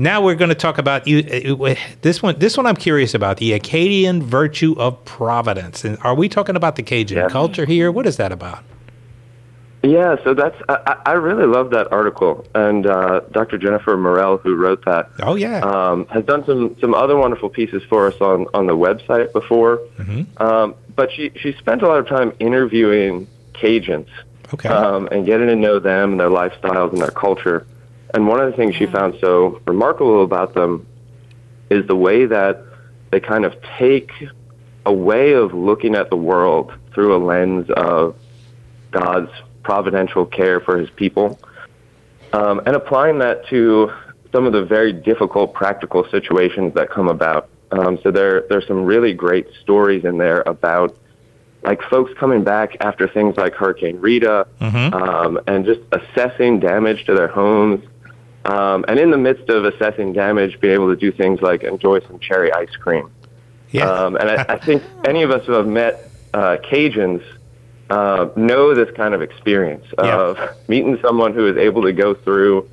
Now 0.00 0.22
we're 0.22 0.34
going 0.34 0.48
to 0.48 0.54
talk 0.54 0.78
about 0.78 1.06
you. 1.06 1.18
uh, 1.18 1.74
This 2.00 2.22
one, 2.22 2.38
this 2.38 2.56
one, 2.56 2.64
I'm 2.64 2.74
curious 2.76 3.12
about 3.12 3.36
the 3.36 3.52
Acadian 3.52 4.22
virtue 4.22 4.74
of 4.78 5.04
providence. 5.04 5.84
And 5.84 5.98
are 6.00 6.14
we 6.14 6.26
talking 6.26 6.56
about 6.56 6.76
the 6.76 6.82
Cajun 6.82 7.18
Yeah. 7.18 7.28
culture 7.28 7.66
here? 7.66 7.92
What 7.92 8.06
is 8.06 8.16
that 8.16 8.32
about? 8.32 8.64
Yeah, 9.82 10.16
so 10.24 10.32
that's 10.32 10.56
I, 10.70 10.76
I 10.86 11.10
I 11.10 11.12
really 11.12 11.46
love 11.46 11.70
that 11.70 11.90
article, 11.90 12.46
and 12.54 12.86
uh, 12.86 13.20
Dr. 13.32 13.56
Jennifer 13.56 13.96
Morel, 13.96 14.36
who 14.36 14.54
wrote 14.54 14.84
that, 14.84 15.08
Oh 15.22 15.36
yeah, 15.36 15.60
um, 15.60 16.06
has 16.08 16.22
done 16.24 16.44
some 16.44 16.76
some 16.82 16.92
other 16.94 17.16
wonderful 17.16 17.48
pieces 17.48 17.82
for 17.88 18.06
us 18.06 18.18
on 18.20 18.46
on 18.52 18.66
the 18.66 18.76
website 18.76 19.32
before. 19.32 19.78
Mm-hmm. 19.98 20.42
Um, 20.42 20.74
but 20.96 21.10
she 21.12 21.30
she 21.36 21.52
spent 21.54 21.80
a 21.80 21.88
lot 21.88 21.98
of 21.98 22.06
time 22.06 22.32
interviewing 22.40 23.26
Cajuns 23.54 24.08
okay. 24.52 24.68
um, 24.68 25.08
and 25.10 25.24
getting 25.24 25.46
to 25.46 25.56
know 25.56 25.78
them 25.78 26.12
and 26.12 26.20
their 26.20 26.28
lifestyles 26.30 26.92
and 26.92 27.00
their 27.00 27.10
culture. 27.26 27.66
And 28.14 28.26
one 28.26 28.40
of 28.40 28.50
the 28.50 28.56
things 28.56 28.74
she 28.74 28.86
found 28.86 29.16
so 29.20 29.60
remarkable 29.66 30.22
about 30.22 30.54
them 30.54 30.86
is 31.70 31.86
the 31.86 31.96
way 31.96 32.26
that 32.26 32.62
they 33.10 33.20
kind 33.20 33.44
of 33.44 33.54
take 33.78 34.10
a 34.86 34.92
way 34.92 35.32
of 35.32 35.54
looking 35.54 35.94
at 35.94 36.10
the 36.10 36.16
world 36.16 36.72
through 36.92 37.14
a 37.14 37.18
lens 37.18 37.70
of 37.70 38.16
God's 38.90 39.30
providential 39.62 40.24
care 40.24 40.58
for 40.60 40.78
his 40.78 40.90
people 40.90 41.38
um, 42.32 42.60
and 42.66 42.74
applying 42.74 43.18
that 43.18 43.46
to 43.48 43.92
some 44.32 44.46
of 44.46 44.52
the 44.52 44.64
very 44.64 44.92
difficult 44.92 45.52
practical 45.54 46.08
situations 46.10 46.74
that 46.74 46.88
come 46.90 47.08
about. 47.08 47.48
Um, 47.72 47.98
so 48.02 48.10
there, 48.10 48.44
there's 48.48 48.66
some 48.66 48.84
really 48.84 49.12
great 49.12 49.46
stories 49.60 50.04
in 50.04 50.18
there 50.18 50.42
about 50.46 50.96
like 51.62 51.82
folks 51.82 52.12
coming 52.18 52.42
back 52.42 52.76
after 52.80 53.06
things 53.06 53.36
like 53.36 53.54
Hurricane 53.54 54.00
Rita 54.00 54.46
Mhm. 54.60 54.94
um, 54.94 55.40
and 55.46 55.64
just 55.66 55.80
assessing 55.92 56.58
damage 56.58 57.04
to 57.04 57.14
their 57.14 57.28
homes. 57.28 57.84
Um, 58.44 58.84
and 58.88 58.98
in 58.98 59.10
the 59.10 59.18
midst 59.18 59.48
of 59.50 59.64
assessing 59.64 60.12
damage, 60.12 60.60
being 60.60 60.74
able 60.74 60.88
to 60.88 60.96
do 60.96 61.12
things 61.12 61.40
like 61.42 61.62
enjoy 61.62 62.00
some 62.00 62.18
cherry 62.18 62.52
ice 62.52 62.74
cream. 62.76 63.10
yeah. 63.70 63.84
Um, 63.90 64.16
and 64.16 64.30
I, 64.30 64.46
I 64.54 64.58
think 64.58 64.82
any 65.04 65.22
of 65.22 65.30
us 65.30 65.44
who 65.46 65.52
have 65.52 65.66
met 65.66 66.10
uh, 66.32 66.56
Cajuns 66.64 67.22
uh, 67.90 68.28
know 68.36 68.74
this 68.74 68.90
kind 68.96 69.14
of 69.14 69.20
experience 69.22 69.84
Yeah. 69.98 70.16
of 70.18 70.38
meeting 70.68 70.98
someone 71.02 71.34
who 71.34 71.46
is 71.48 71.56
able 71.56 71.82
to 71.82 71.92
go 71.92 72.14
through 72.14 72.68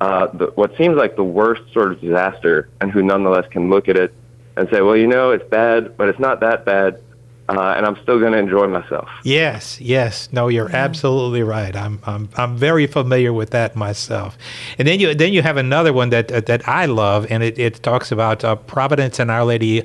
uh, 0.00 0.26
the, 0.28 0.46
what 0.56 0.76
seems 0.76 0.96
like 0.96 1.14
the 1.16 1.24
worst 1.24 1.62
sort 1.72 1.92
of 1.92 2.00
disaster, 2.00 2.68
and 2.80 2.90
who 2.90 3.02
nonetheless 3.02 3.46
can 3.50 3.70
look 3.70 3.88
at 3.88 3.96
it 3.96 4.12
and 4.56 4.68
say, 4.68 4.80
"Well, 4.82 4.96
you 4.96 5.06
know, 5.06 5.30
it's 5.30 5.48
bad, 5.48 5.96
but 5.96 6.08
it's 6.08 6.18
not 6.18 6.40
that 6.40 6.64
bad, 6.64 7.00
uh, 7.48 7.74
and 7.76 7.86
I'm 7.86 7.96
still 8.02 8.18
going 8.18 8.32
to 8.32 8.38
enjoy 8.38 8.66
myself." 8.68 9.08
Yes, 9.22 9.80
yes. 9.80 10.28
No, 10.32 10.48
you're 10.48 10.70
absolutely 10.74 11.42
right. 11.42 11.74
I'm, 11.76 12.00
I'm 12.04 12.28
I'm 12.36 12.56
very 12.56 12.86
familiar 12.86 13.32
with 13.32 13.50
that 13.50 13.76
myself. 13.76 14.36
And 14.78 14.86
then 14.88 15.00
you 15.00 15.14
then 15.14 15.32
you 15.32 15.42
have 15.42 15.56
another 15.56 15.92
one 15.92 16.10
that 16.10 16.30
uh, 16.32 16.40
that 16.40 16.66
I 16.68 16.86
love, 16.86 17.26
and 17.30 17.42
it, 17.42 17.58
it 17.58 17.82
talks 17.82 18.10
about 18.12 18.44
uh, 18.44 18.56
Providence 18.56 19.18
and 19.18 19.30
Our 19.30 19.44
Lady. 19.44 19.84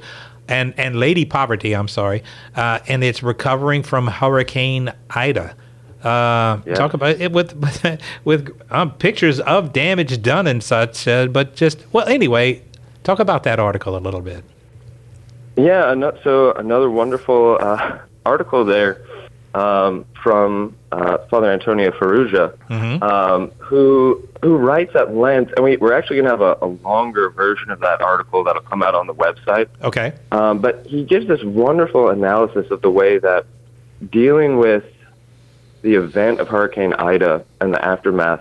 And, 0.51 0.73
and 0.79 0.95
Lady 0.95 1.25
Poverty, 1.25 1.75
I'm 1.75 1.87
sorry, 1.87 2.23
uh, 2.55 2.79
and 2.87 3.03
it's 3.03 3.21
recovering 3.21 3.83
from 3.83 4.07
Hurricane 4.07 4.91
Ida. 5.11 5.53
Uh, 6.03 6.57
Yeah. 6.65 6.73
Talk 6.73 6.95
about 6.95 7.21
it 7.21 7.31
with 7.31 7.53
with 8.23 8.49
um, 8.71 8.91
pictures 8.93 9.39
of 9.41 9.73
damage 9.73 10.21
done 10.23 10.47
and 10.47 10.63
such, 10.63 11.07
uh, 11.07 11.27
but 11.27 11.55
just 11.55 11.85
well, 11.91 12.07
anyway, 12.07 12.63
talk 13.03 13.19
about 13.19 13.43
that 13.43 13.59
article 13.59 13.95
a 13.95 13.99
little 13.99 14.21
bit. 14.21 14.43
Yeah, 15.55 15.93
so 16.23 16.53
another 16.53 16.89
wonderful 16.89 17.57
uh, 17.59 17.99
article 18.25 18.65
there 18.65 19.01
um, 19.53 20.05
from 20.21 20.75
uh, 20.91 21.17
Father 21.29 21.51
Antonio 21.51 21.91
Ferrugia, 21.91 22.53
Mhm. 22.69 23.01
um, 23.01 23.51
who 23.57 24.23
who 24.41 24.55
writes 24.55 24.95
at 24.95 25.13
length, 25.15 25.51
and 25.57 25.65
we, 25.65 25.75
we're 25.77 25.91
actually 25.93 26.15
going 26.21 26.25
to 26.25 26.31
have 26.31 26.41
a, 26.41 26.57
a 26.61 26.67
longer 26.67 27.29
version 27.29 27.71
of 27.71 27.79
that 27.81 28.01
article 28.01 28.43
that'll 28.45 28.61
come 28.61 28.81
out 28.81 28.95
on 28.95 29.05
the 29.05 29.13
website. 29.13 29.67
Okay. 29.83 30.13
Um, 30.31 30.59
but 30.59 30.85
he 30.85 31.03
gives 31.03 31.27
this 31.27 31.43
wonderful 31.43 32.09
analysis 32.09 32.71
of 32.71 32.81
the 32.81 32.89
way 32.89 33.17
that 33.17 33.45
dealing 34.11 34.57
with 34.57 34.85
the 35.81 35.95
event 35.95 36.39
of 36.39 36.47
Hurricane 36.47 36.93
Ida 36.93 37.43
and 37.59 37.73
the 37.73 37.83
aftermath 37.83 38.39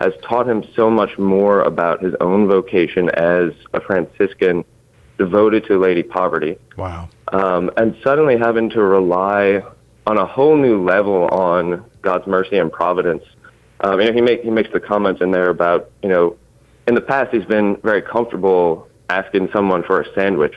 has 0.00 0.12
taught 0.22 0.46
him 0.46 0.62
so 0.74 0.90
much 0.90 1.16
more 1.18 1.62
about 1.62 2.02
his 2.02 2.14
own 2.20 2.46
vocation 2.48 3.08
as 3.10 3.52
a 3.72 3.80
Franciscan 3.80 4.64
devoted 5.24 5.66
to 5.66 5.78
Lady 5.78 6.02
Poverty. 6.02 6.56
Wow. 6.78 7.10
Um, 7.30 7.70
and 7.76 7.94
suddenly 8.02 8.38
having 8.38 8.70
to 8.70 8.82
rely 8.82 9.62
on 10.06 10.16
a 10.16 10.24
whole 10.24 10.56
new 10.56 10.82
level 10.82 11.28
on 11.28 11.84
God's 12.00 12.26
mercy 12.26 12.56
and 12.56 12.72
providence. 12.72 13.22
Um, 13.82 14.00
you 14.00 14.06
know, 14.06 14.12
he, 14.14 14.22
make, 14.22 14.42
he 14.42 14.50
makes 14.50 14.72
the 14.72 14.80
comments 14.80 15.20
in 15.20 15.30
there 15.30 15.50
about, 15.50 15.90
you 16.02 16.08
know, 16.08 16.36
in 16.88 16.94
the 16.94 17.02
past 17.02 17.34
he's 17.34 17.44
been 17.44 17.76
very 17.82 18.00
comfortable 18.00 18.88
asking 19.10 19.50
someone 19.52 19.82
for 19.82 20.00
a 20.00 20.10
sandwich. 20.14 20.54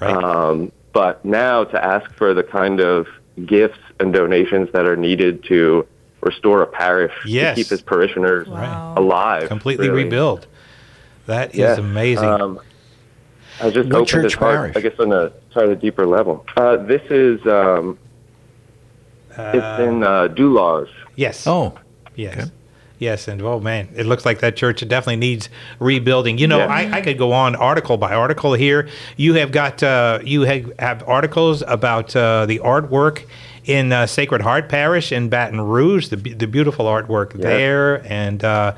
Right. 0.00 0.10
Um, 0.24 0.72
but 0.94 1.22
now 1.22 1.64
to 1.64 1.84
ask 1.84 2.10
for 2.14 2.32
the 2.32 2.42
kind 2.42 2.80
of 2.80 3.06
gifts 3.44 3.78
and 4.00 4.10
donations 4.14 4.70
that 4.72 4.86
are 4.86 4.96
needed 4.96 5.44
to 5.44 5.86
restore 6.22 6.62
a 6.62 6.66
parish 6.66 7.12
Yes. 7.26 7.56
to 7.56 7.62
keep 7.62 7.70
his 7.70 7.82
parishioners 7.82 8.48
Wow. 8.48 8.94
alive. 8.96 9.48
Completely 9.48 9.90
really. 9.90 10.04
rebuild. 10.04 10.46
That 11.26 11.50
is 11.50 11.58
Yeah. 11.58 11.76
amazing. 11.76 12.24
Um, 12.24 12.60
I 13.60 13.70
just 13.70 13.88
What 13.88 13.94
opened 13.94 14.08
church 14.08 14.24
his 14.24 14.34
heart, 14.34 14.72
parish? 14.72 14.76
I 14.76 14.80
guess, 14.80 14.98
on 14.98 15.12
a 15.12 15.32
slightly 15.52 15.76
deeper 15.76 16.06
level. 16.06 16.44
Uh, 16.56 16.76
this 16.76 17.02
is 17.10 17.44
um, 17.46 17.98
Uh, 19.36 19.52
it's 19.54 19.80
in 19.88 20.02
uh, 20.02 20.28
Dulac. 20.28 20.88
yes. 21.16 21.46
Oh, 21.46 21.74
Yes. 22.14 22.36
Okay. 22.36 22.50
Yes, 23.00 23.28
and 23.28 23.40
oh 23.42 23.60
man, 23.60 23.88
it 23.94 24.06
looks 24.06 24.26
like 24.26 24.40
that 24.40 24.56
church 24.56 24.80
definitely 24.88 25.16
needs 25.16 25.48
rebuilding. 25.78 26.36
You 26.38 26.48
know, 26.48 26.58
Yeah. 26.58 26.66
I, 26.66 26.98
I 26.98 27.00
could 27.00 27.16
go 27.16 27.30
on 27.32 27.54
article 27.54 27.96
by 27.96 28.12
article 28.12 28.54
here. 28.54 28.88
You 29.16 29.34
have 29.34 29.52
got 29.52 29.80
uh, 29.84 30.18
you 30.24 30.42
have, 30.42 30.72
have 30.80 31.08
articles 31.08 31.62
about 31.68 32.16
uh, 32.16 32.46
the 32.46 32.58
artwork 32.58 33.22
in 33.66 33.92
uh, 33.92 34.06
Sacred 34.06 34.40
Heart 34.42 34.68
Parish 34.68 35.12
in 35.12 35.28
Baton 35.28 35.60
Rouge, 35.60 36.08
the 36.08 36.16
the 36.16 36.48
beautiful 36.48 36.86
artwork 36.86 37.34
there, 37.34 38.04
and 38.04 38.42
uh, 38.42 38.74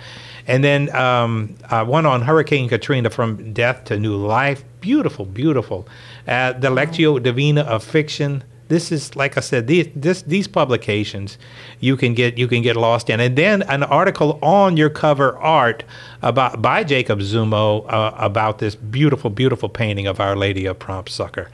and 0.50 0.64
then 0.64 0.94
um, 0.94 1.54
uh, 1.70 1.84
one 1.84 2.06
on 2.06 2.22
Hurricane 2.22 2.68
Katrina 2.68 3.08
from 3.10 3.52
death 3.52 3.84
to 3.84 3.98
new 3.98 4.16
life. 4.16 4.64
Beautiful, 4.80 5.24
beautiful. 5.24 5.86
Uh, 6.26 6.52
the 6.52 6.68
Lectio 6.68 7.22
Divina 7.22 7.62
of 7.62 7.84
fiction 7.84 8.42
this 8.70 8.92
is 8.92 9.16
like 9.16 9.36
I 9.36 9.40
said, 9.40 9.66
these 9.66 9.88
this 9.96 10.22
these 10.22 10.46
publications 10.46 11.38
you 11.80 11.96
can 11.96 12.14
get 12.14 12.38
you 12.38 12.46
can 12.46 12.62
get 12.62 12.76
lost 12.76 13.10
in, 13.10 13.18
and 13.18 13.34
then 13.36 13.62
an 13.62 13.82
article 13.82 14.38
on 14.42 14.76
your 14.76 14.90
cover 14.90 15.36
art 15.38 15.82
about 16.22 16.62
by 16.62 16.84
Jacob 16.84 17.18
Zumo 17.18 17.84
uh, 17.92 18.12
about 18.16 18.60
this 18.60 18.76
beautiful 18.76 19.28
beautiful 19.28 19.68
painting 19.68 20.06
of 20.06 20.20
Our 20.20 20.36
Lady 20.36 20.66
of 20.66 20.78
Prompt 20.78 21.10
Succor. 21.10 21.50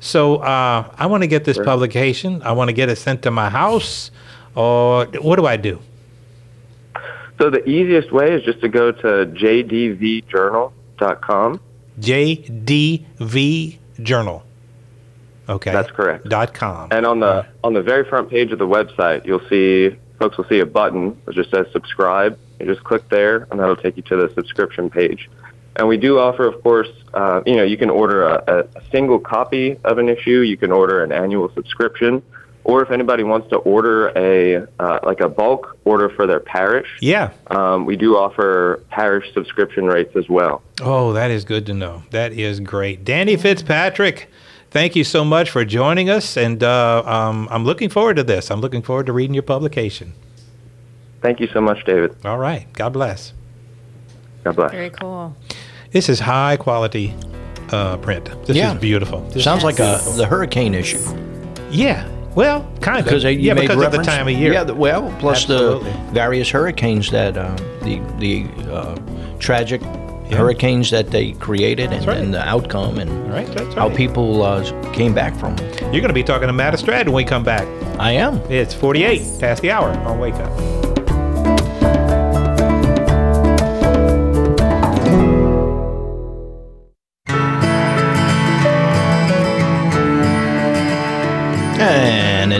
So 0.00 0.36
uh, 0.36 0.90
I 0.98 1.06
want 1.06 1.22
to 1.22 1.26
get 1.26 1.44
this 1.44 1.58
publication. 1.58 2.42
I 2.42 2.52
want 2.52 2.68
to 2.68 2.74
get 2.74 2.88
it 2.88 2.96
sent 2.96 3.22
to 3.22 3.30
my 3.30 3.50
house. 3.50 4.10
Or 4.54 5.06
what 5.20 5.36
do 5.36 5.46
I 5.46 5.56
do? 5.56 5.80
So 7.38 7.50
the 7.50 7.68
easiest 7.68 8.12
way 8.12 8.32
is 8.32 8.44
just 8.44 8.60
to 8.60 8.68
go 8.68 8.92
to 8.92 9.26
jdvjournal.com 9.26 11.60
JDV 12.00 13.78
Journal. 14.02 14.42
Okay. 15.48 15.72
That's 15.72 15.90
correct. 15.90 16.28
Dot 16.28 16.54
com. 16.54 16.88
And 16.90 17.06
on 17.06 17.20
the 17.20 17.46
on 17.62 17.74
the 17.74 17.82
very 17.82 18.08
front 18.08 18.30
page 18.30 18.50
of 18.52 18.58
the 18.58 18.66
website, 18.66 19.26
you'll 19.26 19.46
see 19.48 19.96
folks 20.18 20.38
will 20.38 20.46
see 20.46 20.60
a 20.60 20.66
button 20.66 21.20
that 21.26 21.34
just 21.34 21.50
says 21.50 21.66
subscribe. 21.72 22.38
You 22.58 22.66
just 22.66 22.84
click 22.84 23.08
there, 23.08 23.46
and 23.50 23.60
that'll 23.60 23.76
take 23.76 23.96
you 23.96 24.02
to 24.04 24.16
the 24.16 24.32
subscription 24.34 24.88
page. 24.88 25.28
And 25.76 25.88
we 25.88 25.96
do 25.96 26.20
offer, 26.20 26.46
of 26.46 26.62
course, 26.62 26.88
uh, 27.14 27.42
you 27.44 27.56
know, 27.56 27.64
you 27.64 27.76
can 27.76 27.90
order 27.90 28.22
a, 28.22 28.66
a 28.76 28.82
single 28.92 29.18
copy 29.18 29.76
of 29.84 29.98
an 29.98 30.08
issue. 30.08 30.40
You 30.40 30.56
can 30.56 30.70
order 30.70 31.02
an 31.02 31.12
annual 31.12 31.52
subscription, 31.52 32.22
or 32.64 32.82
if 32.82 32.90
anybody 32.90 33.22
wants 33.22 33.48
to 33.50 33.56
order 33.56 34.08
a 34.16 34.66
uh, 34.80 34.98
like 35.04 35.20
a 35.20 35.28
bulk 35.28 35.76
order 35.84 36.08
for 36.08 36.26
their 36.26 36.40
parish, 36.40 36.88
yeah, 37.00 37.32
um, 37.48 37.84
we 37.84 37.96
do 37.96 38.16
offer 38.16 38.82
parish 38.90 39.32
subscription 39.34 39.86
rates 39.86 40.16
as 40.16 40.28
well. 40.28 40.62
Oh, 40.80 41.12
that 41.12 41.30
is 41.30 41.44
good 41.44 41.66
to 41.66 41.74
know. 41.74 42.02
That 42.10 42.32
is 42.32 42.60
great. 42.60 43.04
Danny 43.04 43.36
Fitzpatrick, 43.36 44.28
thank 44.70 44.96
you 44.96 45.04
so 45.04 45.24
much 45.24 45.50
for 45.50 45.64
joining 45.64 46.08
us. 46.10 46.36
And 46.36 46.62
uh, 46.62 47.02
um, 47.04 47.48
I'm 47.50 47.64
looking 47.64 47.88
forward 47.90 48.16
to 48.16 48.24
this. 48.24 48.50
I'm 48.50 48.60
looking 48.60 48.82
forward 48.82 49.06
to 49.06 49.12
reading 49.12 49.34
your 49.34 49.42
publication. 49.42 50.14
Thank 51.22 51.40
you 51.40 51.48
so 51.52 51.60
much, 51.60 51.84
David. 51.86 52.16
All 52.24 52.38
right. 52.38 52.70
God 52.74 52.92
bless. 52.92 53.32
God 54.42 54.56
bless. 54.56 54.70
Very 54.72 54.90
cool. 54.90 55.34
This 55.90 56.08
is 56.10 56.20
high 56.20 56.56
quality 56.58 57.14
uh, 57.70 57.96
print. 57.98 58.26
This 58.46 58.56
Yeah. 58.58 58.74
is 58.74 58.80
beautiful. 58.80 59.20
This 59.30 59.42
Sounds 59.44 59.60
is 59.60 59.64
like 59.64 59.78
a, 59.78 60.00
the 60.16 60.26
hurricane 60.26 60.74
issue. 60.74 61.00
Yeah. 61.70 62.06
Well, 62.34 62.68
kind 62.80 62.98
of. 62.98 63.04
Because 63.04 63.22
they, 63.22 63.32
you 63.32 63.38
yeah, 63.40 63.54
made 63.54 63.68
because 63.68 63.82
of 63.84 63.92
the 63.92 64.02
time 64.02 64.26
of 64.28 64.34
year. 64.34 64.52
Yeah, 64.52 64.64
the- 64.64 64.74
well, 64.74 65.14
plus 65.20 65.42
Absolutely. 65.42 65.90
the 65.92 65.98
various 66.12 66.50
hurricanes 66.50 67.10
that 67.10 67.36
uh, 67.36 67.54
the 67.82 68.00
the 68.18 68.46
uh, 68.72 68.96
tragic 69.38 69.82
hurricanes 70.30 70.90
that 70.90 71.08
they 71.10 71.32
created 71.32 71.92
and, 71.92 72.04
right. 72.06 72.16
and 72.16 72.32
the 72.34 72.42
outcome 72.48 72.98
and 72.98 73.30
Right, 73.30 73.46
that's 73.48 73.74
how 73.74 73.94
people 73.94 74.42
uh, 74.42 74.62
came 74.92 75.12
back 75.14 75.34
from. 75.36 75.54
it. 75.58 75.80
You're 75.82 75.90
going 76.00 76.08
to 76.08 76.12
be 76.14 76.22
talking 76.22 76.46
to 76.46 76.52
Matt 76.52 76.74
Estrade 76.74 77.06
when 77.06 77.14
we 77.14 77.24
come 77.24 77.42
back. 77.44 77.66
I 78.00 78.12
am. 78.12 78.36
It's 78.50 78.74
48 78.74 79.40
past 79.40 79.62
the 79.62 79.70
hour 79.72 79.90
on 79.90 80.18
Wake 80.18 80.34
Up. 80.34 80.83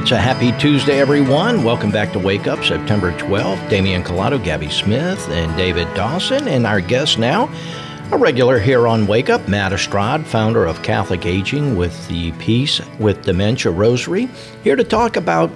It's 0.04 0.12
a 0.12 0.18
happy 0.18 0.52
Tuesday, 0.60 1.00
everyone. 1.00 1.64
Welcome 1.64 1.90
back 1.90 2.12
to 2.12 2.18
Wake 2.18 2.46
Up, 2.46 2.62
September 2.62 3.10
12th. 3.12 3.70
Damian 3.70 4.02
Collado, 4.02 4.36
Gabby 4.44 4.68
Smith, 4.68 5.26
and 5.30 5.56
David 5.56 5.88
Dawson. 5.94 6.46
And 6.46 6.66
our 6.66 6.82
guest 6.82 7.18
now, 7.18 7.48
a 8.12 8.18
regular 8.18 8.58
here 8.58 8.86
on 8.86 9.06
Wake 9.06 9.30
Up, 9.30 9.48
Matt 9.48 9.72
Estrade, 9.72 10.26
founder 10.26 10.66
of 10.66 10.82
Catholic 10.82 11.24
Aging 11.24 11.74
with 11.76 12.06
the 12.08 12.32
Peace 12.32 12.82
with 12.98 13.22
Dementia 13.22 13.72
Rosary, 13.72 14.28
here 14.62 14.76
to 14.76 14.84
talk 14.84 15.16
about 15.16 15.50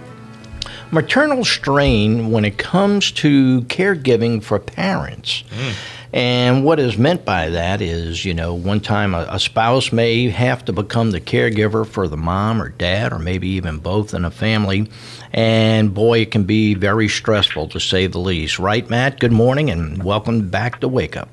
maternal 0.92 1.44
strain 1.44 2.30
when 2.30 2.46
it 2.46 2.56
comes 2.56 3.12
to 3.12 3.60
caregiving 3.64 4.42
for 4.42 4.58
parents. 4.58 5.44
Mm. 5.50 5.74
And 6.12 6.64
what 6.64 6.80
is 6.80 6.96
meant 6.96 7.26
by 7.26 7.50
that 7.50 7.82
is, 7.82 8.24
you 8.24 8.32
know, 8.32 8.54
one 8.54 8.80
time 8.80 9.14
a, 9.14 9.26
a 9.30 9.38
spouse 9.38 9.92
may 9.92 10.30
have 10.30 10.64
to 10.64 10.72
become 10.72 11.10
the 11.10 11.20
caregiver 11.20 11.86
for 11.86 12.08
the 12.08 12.16
mom 12.16 12.62
or 12.62 12.70
dad, 12.70 13.12
or 13.12 13.18
maybe 13.18 13.48
even 13.48 13.78
both 13.78 14.14
in 14.14 14.24
a 14.24 14.30
family. 14.30 14.90
And 15.34 15.92
boy, 15.92 16.20
it 16.20 16.30
can 16.30 16.44
be 16.44 16.72
very 16.72 17.08
stressful 17.08 17.68
to 17.68 17.80
say 17.80 18.06
the 18.06 18.18
least. 18.18 18.58
Right, 18.58 18.88
Matt? 18.88 19.20
Good 19.20 19.32
morning 19.32 19.70
and 19.70 20.02
welcome 20.02 20.48
back 20.48 20.80
to 20.80 20.88
Wake 20.88 21.16
Up. 21.16 21.28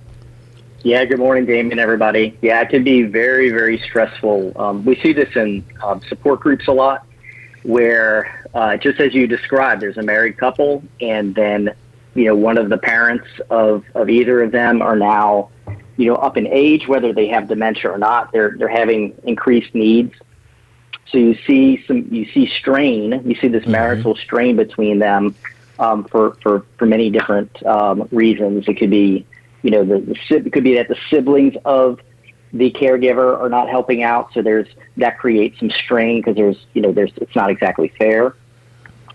Yeah, 0.83 1.03
good 1.05 1.19
morning, 1.19 1.45
Damien, 1.45 1.79
everybody. 1.79 2.37
Yeah, 2.41 2.61
it 2.61 2.69
can 2.69 2.83
be 2.83 3.03
very, 3.03 3.49
very 3.49 3.79
stressful. 3.79 4.53
Um, 4.55 4.85
we 4.85 4.95
see 4.97 5.13
this 5.13 5.35
in 5.35 5.65
um, 5.81 6.01
support 6.09 6.41
groups 6.41 6.67
a 6.67 6.73
lot, 6.73 7.07
where 7.63 8.47
uh, 8.53 8.77
just 8.77 8.99
as 8.99 9.13
you 9.13 9.25
described, 9.25 9.81
there's 9.81 9.97
a 9.97 10.03
married 10.03 10.37
couple, 10.37 10.83
and 11.01 11.33
then 11.33 11.73
you 12.15 12.25
know 12.25 12.35
one 12.35 12.57
of 12.57 12.69
the 12.69 12.77
parents 12.77 13.27
of, 13.49 13.83
of 13.93 14.09
either 14.09 14.41
of 14.41 14.51
them 14.51 14.81
are 14.81 14.95
now 14.95 15.49
you 15.97 16.07
know 16.07 16.15
up 16.15 16.37
in 16.37 16.47
age, 16.47 16.87
whether 16.87 17.13
they 17.13 17.27
have 17.27 17.47
dementia 17.47 17.91
or 17.91 17.97
not. 17.97 18.31
They're 18.31 18.55
they're 18.57 18.67
having 18.67 19.15
increased 19.23 19.75
needs. 19.75 20.13
So 21.11 21.19
you 21.19 21.37
see 21.45 21.83
some 21.85 22.07
you 22.11 22.25
see 22.31 22.47
strain. 22.47 23.21
You 23.25 23.35
see 23.35 23.47
this 23.47 23.67
marital 23.67 24.15
strain 24.15 24.55
between 24.55 24.99
them 24.99 25.35
um, 25.77 26.05
for, 26.05 26.35
for 26.41 26.65
for 26.77 26.85
many 26.85 27.09
different 27.09 27.63
um, 27.65 28.07
reasons. 28.11 28.67
It 28.67 28.75
could 28.75 28.89
be 28.89 29.25
you 29.61 29.71
know 29.71 29.83
the, 29.83 29.99
the 29.99 30.35
it 30.35 30.53
could 30.53 30.63
be 30.63 30.75
that 30.75 30.87
the 30.87 30.97
siblings 31.09 31.55
of 31.65 31.99
the 32.53 32.71
caregiver 32.71 33.37
are 33.39 33.49
not 33.49 33.69
helping 33.69 34.03
out, 34.03 34.33
so 34.33 34.41
there's 34.41 34.67
that 34.97 35.17
creates 35.19 35.59
some 35.59 35.69
strain 35.69 36.19
because 36.19 36.35
there's 36.35 36.65
you 36.73 36.81
know 36.81 36.91
there's 36.91 37.11
it's 37.17 37.35
not 37.35 37.49
exactly 37.49 37.89
fair. 37.99 38.35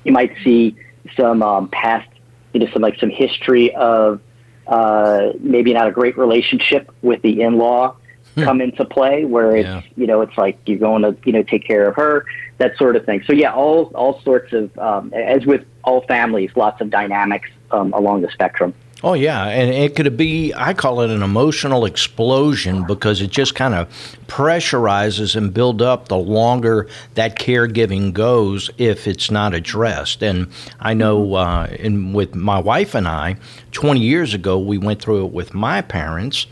You 0.04 0.12
might 0.12 0.34
see 0.44 0.76
some 1.16 1.42
um, 1.42 1.68
past 1.68 2.09
you 2.52 2.60
know 2.60 2.66
some 2.72 2.82
like 2.82 2.98
some 2.98 3.10
history 3.10 3.74
of 3.74 4.20
uh, 4.66 5.32
maybe 5.40 5.72
not 5.72 5.88
a 5.88 5.90
great 5.90 6.16
relationship 6.16 6.90
with 7.02 7.20
the 7.22 7.40
in-law 7.42 7.96
come 8.36 8.60
into 8.60 8.84
play 8.84 9.24
where 9.24 9.56
it's 9.56 9.66
Yeah. 9.66 9.82
you 9.96 10.06
know 10.06 10.20
it's 10.20 10.36
like 10.38 10.58
you're 10.66 10.78
going 10.78 11.02
to 11.02 11.16
you 11.24 11.32
know 11.32 11.42
take 11.42 11.66
care 11.66 11.88
of 11.88 11.96
her 11.96 12.24
that 12.58 12.76
sort 12.76 12.94
of 12.96 13.04
thing. 13.04 13.22
So 13.26 13.32
yeah 13.32 13.52
all 13.52 13.86
all 13.94 14.20
sorts 14.22 14.52
of 14.52 14.76
um, 14.78 15.12
as 15.12 15.44
with 15.46 15.64
all 15.82 16.02
families 16.02 16.50
lots 16.56 16.80
of 16.80 16.90
dynamics 16.90 17.50
um, 17.72 17.92
along 17.92 18.22
the 18.22 18.30
spectrum 18.30 18.72
Oh 19.02 19.14
yeah, 19.14 19.46
and 19.46 19.72
it 19.72 19.96
could 19.96 20.14
be 20.18 20.52
I 20.54 20.74
call 20.74 21.00
it 21.00 21.08
an 21.08 21.22
emotional 21.22 21.86
explosion 21.86 22.84
because 22.84 23.22
it 23.22 23.30
just 23.30 23.54
kind 23.54 23.74
of 23.74 23.88
pressurizes 24.26 25.34
and 25.36 25.54
build 25.54 25.80
up 25.80 26.08
the 26.08 26.18
longer 26.18 26.86
that 27.14 27.38
caregiving 27.38 28.12
goes 28.12 28.70
if 28.76 29.06
it's 29.06 29.30
not 29.30 29.54
addressed. 29.54 30.22
And 30.22 30.48
I 30.80 30.92
know 30.92 31.34
uh, 31.34 31.68
in 31.78 32.12
with 32.12 32.34
my 32.34 32.58
wife 32.58 32.94
and 32.94 33.08
I, 33.08 33.36
20 33.72 34.00
years 34.00 34.34
ago 34.34 34.58
we 34.58 34.76
went 34.76 35.00
through 35.00 35.24
it 35.24 35.32
with 35.32 35.54
my 35.54 35.80
parents 35.80 36.46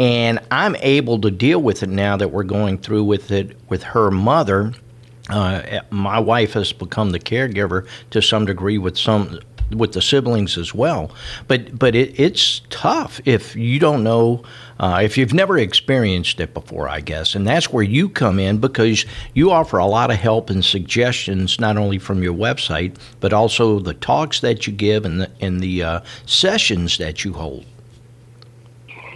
and 0.00 0.40
I'm 0.50 0.76
able 0.76 1.20
to 1.20 1.30
deal 1.30 1.60
with 1.60 1.82
it 1.82 1.90
now 1.90 2.16
that 2.16 2.28
we're 2.28 2.44
going 2.44 2.78
through 2.78 3.04
with 3.04 3.30
it 3.30 3.56
with 3.68 3.82
her 3.82 4.10
mother. 4.10 4.72
Uh, 5.28 5.80
my 5.90 6.18
wife 6.18 6.54
has 6.54 6.72
become 6.72 7.10
the 7.10 7.20
caregiver 7.20 7.86
to 8.10 8.20
some 8.20 8.44
degree 8.44 8.78
with 8.78 8.98
some 8.98 9.38
with 9.70 9.92
the 9.92 10.02
siblings 10.02 10.56
as 10.58 10.74
well. 10.74 11.10
But 11.48 11.78
but 11.78 11.94
it, 11.94 12.18
it's 12.18 12.62
tough 12.70 13.20
if 13.24 13.56
you 13.56 13.78
don't 13.78 14.02
know 14.02 14.42
uh, 14.80 15.00
if 15.02 15.16
you've 15.16 15.32
never 15.32 15.56
experienced 15.56 16.40
it 16.40 16.52
before, 16.52 16.88
I 16.88 17.00
guess, 17.00 17.34
and 17.34 17.46
that's 17.46 17.72
where 17.72 17.84
you 17.84 18.08
come 18.08 18.38
in 18.38 18.58
because 18.58 19.06
you 19.32 19.50
offer 19.50 19.78
a 19.78 19.86
lot 19.86 20.10
of 20.10 20.16
help 20.16 20.50
and 20.50 20.64
suggestions 20.64 21.60
not 21.60 21.76
only 21.76 21.98
from 21.98 22.22
your 22.22 22.34
website 22.34 22.96
but 23.20 23.32
also 23.32 23.78
the 23.78 23.94
talks 23.94 24.40
that 24.40 24.66
you 24.66 24.72
give 24.72 25.04
and 25.04 25.20
the 25.20 25.30
and 25.40 25.60
the 25.60 25.82
uh, 25.82 26.00
sessions 26.26 26.98
that 26.98 27.24
you 27.24 27.32
hold. 27.32 27.64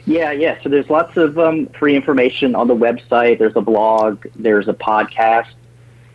Yeah, 0.09 0.33
yeah. 0.33 0.57
So 0.63 0.71
there's 0.71 0.89
lots 0.89 1.19
of 1.19 1.39
um, 1.39 1.67
free 1.79 1.95
information 1.95 2.55
on 2.55 2.67
the 2.67 2.75
website. 2.75 3.39
There's 3.39 3.57
a 3.57 3.61
blog. 3.61 4.25
There's 4.37 4.67
a 4.67 4.73
podcast, 4.73 5.51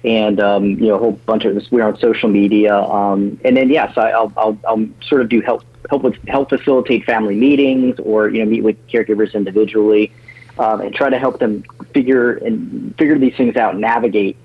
and 0.04 0.40
um, 0.40 0.66
you 0.66 0.88
know 0.88 0.96
a 0.96 1.00
whole 1.00 1.12
bunch 1.12 1.46
of 1.46 1.56
this. 1.56 1.72
We're 1.72 1.84
on 1.84 1.98
social 2.00 2.30
media, 2.30 2.76
um, 2.76 3.40
and 3.46 3.56
then 3.56 3.70
yes, 3.70 3.98
I, 3.98 4.12
I'll, 4.12 4.34
I'll 4.38 4.58
I'll 4.68 4.86
sort 5.08 5.22
of 5.22 5.30
do 5.30 5.42
help 5.42 5.64
help 5.90 6.04
with 6.04 6.16
help 6.28 6.50
facilitate 6.50 7.06
family 7.06 7.36
meetings, 7.36 8.00
or 8.00 8.30
you 8.30 8.44
know 8.44 8.50
meet 8.50 8.64
with 8.64 8.88
caregivers 8.88 9.34
individually, 9.34 10.12
um, 10.58 10.82
and 10.82 10.94
try 10.94 11.10
to 11.10 11.20
help 11.20 11.40
them 11.40 11.64
figure 11.94 12.34
and 12.34 12.96
figure 12.98 13.18
these 13.18 13.36
things 13.36 13.56
out, 13.56 13.74
and 13.74 13.82
navigate. 13.82 14.38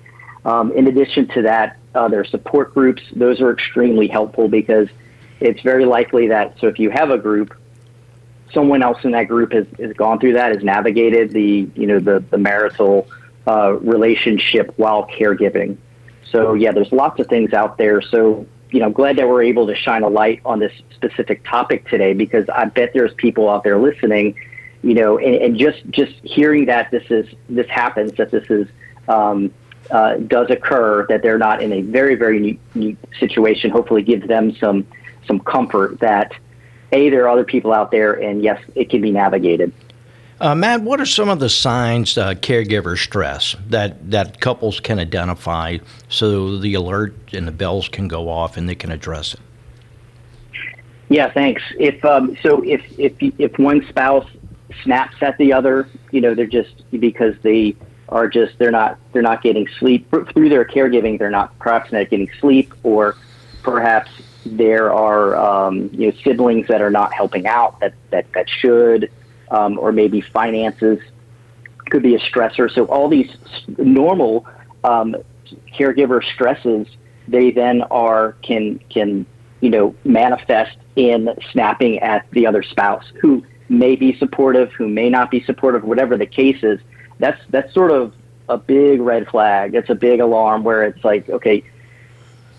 Um, 0.45 0.71
in 0.71 0.87
addition 0.87 1.27
to 1.29 1.41
that, 1.43 1.77
uh, 1.93 2.07
there 2.07 2.21
are 2.21 2.25
support 2.25 2.73
groups. 2.73 3.01
Those 3.13 3.41
are 3.41 3.51
extremely 3.51 4.07
helpful 4.07 4.47
because 4.47 4.87
it's 5.41 5.61
very 5.61 5.85
likely 5.85 6.27
that 6.27 6.57
so 6.59 6.67
if 6.67 6.79
you 6.79 6.89
have 6.89 7.11
a 7.11 7.17
group 7.17 7.53
someone 8.53 8.81
else 8.81 8.97
in 9.03 9.11
that 9.11 9.25
group 9.25 9.51
has, 9.51 9.65
has 9.79 9.93
gone 9.93 10.19
through 10.19 10.33
that, 10.33 10.53
has 10.53 10.63
navigated 10.63 11.31
the 11.31 11.69
you 11.75 11.87
know 11.87 11.99
the 11.99 12.23
the 12.29 12.37
marital 12.37 13.07
uh, 13.47 13.73
relationship 13.73 14.73
while 14.77 15.07
caregiving. 15.07 15.77
So 16.31 16.53
yeah, 16.53 16.71
there's 16.71 16.91
lots 16.91 17.19
of 17.19 17.27
things 17.27 17.53
out 17.53 17.77
there. 17.77 18.01
So 18.01 18.45
you 18.71 18.79
know, 18.79 18.89
glad 18.89 19.17
that 19.17 19.27
we're 19.27 19.43
able 19.43 19.67
to 19.67 19.75
shine 19.75 20.03
a 20.03 20.09
light 20.09 20.41
on 20.45 20.59
this 20.59 20.71
specific 20.93 21.43
topic 21.43 21.87
today 21.89 22.13
because 22.13 22.47
I 22.49 22.65
bet 22.65 22.91
there's 22.93 23.13
people 23.15 23.49
out 23.49 23.63
there 23.63 23.79
listening, 23.79 24.35
you 24.83 24.93
know, 24.93 25.17
and, 25.17 25.35
and 25.35 25.57
just 25.57 25.81
just 25.89 26.13
hearing 26.23 26.65
that 26.65 26.91
this 26.91 27.03
is 27.09 27.27
this 27.49 27.67
happens, 27.67 28.11
that 28.13 28.31
this 28.31 28.47
is 28.49 28.67
um, 29.07 29.51
uh, 29.89 30.15
does 30.17 30.51
occur, 30.51 31.07
that 31.07 31.23
they're 31.23 31.39
not 31.39 31.63
in 31.63 31.73
a 31.73 31.81
very 31.81 32.15
very 32.15 32.37
unique, 32.37 32.59
unique 32.75 32.97
situation. 33.19 33.71
Hopefully, 33.71 34.03
gives 34.03 34.27
them 34.27 34.55
some 34.57 34.85
some 35.25 35.39
comfort 35.39 35.99
that 35.99 36.31
a 36.91 37.09
there 37.09 37.25
are 37.25 37.29
other 37.29 37.45
people 37.45 37.73
out 37.73 37.91
there, 37.91 38.13
and 38.13 38.43
yes, 38.43 38.61
it 38.75 38.89
can 38.89 39.01
be 39.01 39.11
navigated. 39.11 39.73
Uh, 40.41 40.55
Matt, 40.55 40.81
what 40.81 41.01
are 41.01 41.05
some 41.05 41.27
of 41.27 41.39
the 41.39 41.49
signs 41.49 42.17
uh, 42.17 42.33
caregiver 42.35 42.97
stress 42.97 43.55
that, 43.67 44.09
that 44.11 44.39
couples 44.39 44.79
can 44.79 44.97
identify 44.97 45.77
so 46.07 46.57
the 46.57 46.73
alert 46.75 47.13
and 47.33 47.45
the 47.45 47.51
bells 47.51 47.89
can 47.89 48.07
go 48.07 48.29
off 48.29 48.55
and 48.55 48.69
they 48.69 48.75
can 48.75 48.91
address 48.91 49.33
it? 49.33 49.39
Yeah, 51.09 51.29
thanks. 51.31 51.61
If 51.79 52.05
um, 52.05 52.37
so, 52.43 52.61
if 52.61 52.83
if 52.99 53.13
if 53.19 53.57
one 53.57 53.83
spouse 53.89 54.29
snaps 54.83 55.15
at 55.21 55.37
the 55.37 55.53
other. 55.53 55.87
You 56.11 56.21
know, 56.21 56.33
they're 56.33 56.45
just 56.45 56.89
because 56.91 57.35
they 57.41 57.75
are 58.09 58.27
just 58.27 58.57
they're 58.57 58.71
not 58.71 58.97
they're 59.11 59.21
not 59.21 59.41
getting 59.43 59.67
sleep 59.79 60.09
through 60.09 60.49
their 60.49 60.65
caregiving. 60.65 61.19
They're 61.19 61.29
not 61.29 61.57
perhaps 61.59 61.91
not 61.91 62.09
getting 62.09 62.29
sleep, 62.39 62.73
or 62.83 63.15
perhaps 63.63 64.09
there 64.45 64.91
are 64.91 65.35
um, 65.35 65.89
you 65.93 66.07
know 66.07 66.17
siblings 66.23 66.67
that 66.67 66.81
are 66.81 66.91
not 66.91 67.13
helping 67.13 67.47
out 67.47 67.79
that 67.79 67.93
that 68.11 68.31
that 68.33 68.49
should, 68.49 69.11
um, 69.51 69.77
or 69.79 69.91
maybe 69.91 70.21
finances 70.21 70.99
could 71.89 72.03
be 72.03 72.15
a 72.15 72.19
stressor. 72.19 72.71
So 72.73 72.85
all 72.85 73.09
these 73.09 73.29
normal 73.77 74.47
um, 74.83 75.15
caregiver 75.73 76.23
stresses, 76.33 76.87
they 77.27 77.51
then 77.51 77.81
are 77.83 78.33
can 78.41 78.79
can 78.89 79.25
you 79.61 79.69
know 79.69 79.95
manifest 80.03 80.77
in 80.95 81.29
snapping 81.51 81.99
at 81.99 82.29
the 82.31 82.45
other 82.47 82.63
spouse 82.63 83.05
who 83.21 83.43
may 83.69 83.95
be 83.95 84.17
supportive, 84.17 84.71
who 84.73 84.87
may 84.87 85.09
not 85.09 85.29
be 85.29 85.43
supportive, 85.43 85.83
whatever 85.83 86.17
the 86.17 86.25
case 86.25 86.63
is. 86.63 86.79
That's 87.19 87.39
that's 87.49 87.73
sort 87.73 87.91
of 87.91 88.13
a 88.47 88.57
big 88.57 88.99
red 88.99 89.27
flag. 89.27 89.75
It's 89.75 89.89
a 89.89 89.95
big 89.95 90.19
alarm 90.19 90.63
where 90.63 90.83
it's 90.83 91.03
like, 91.03 91.29
okay, 91.29 91.63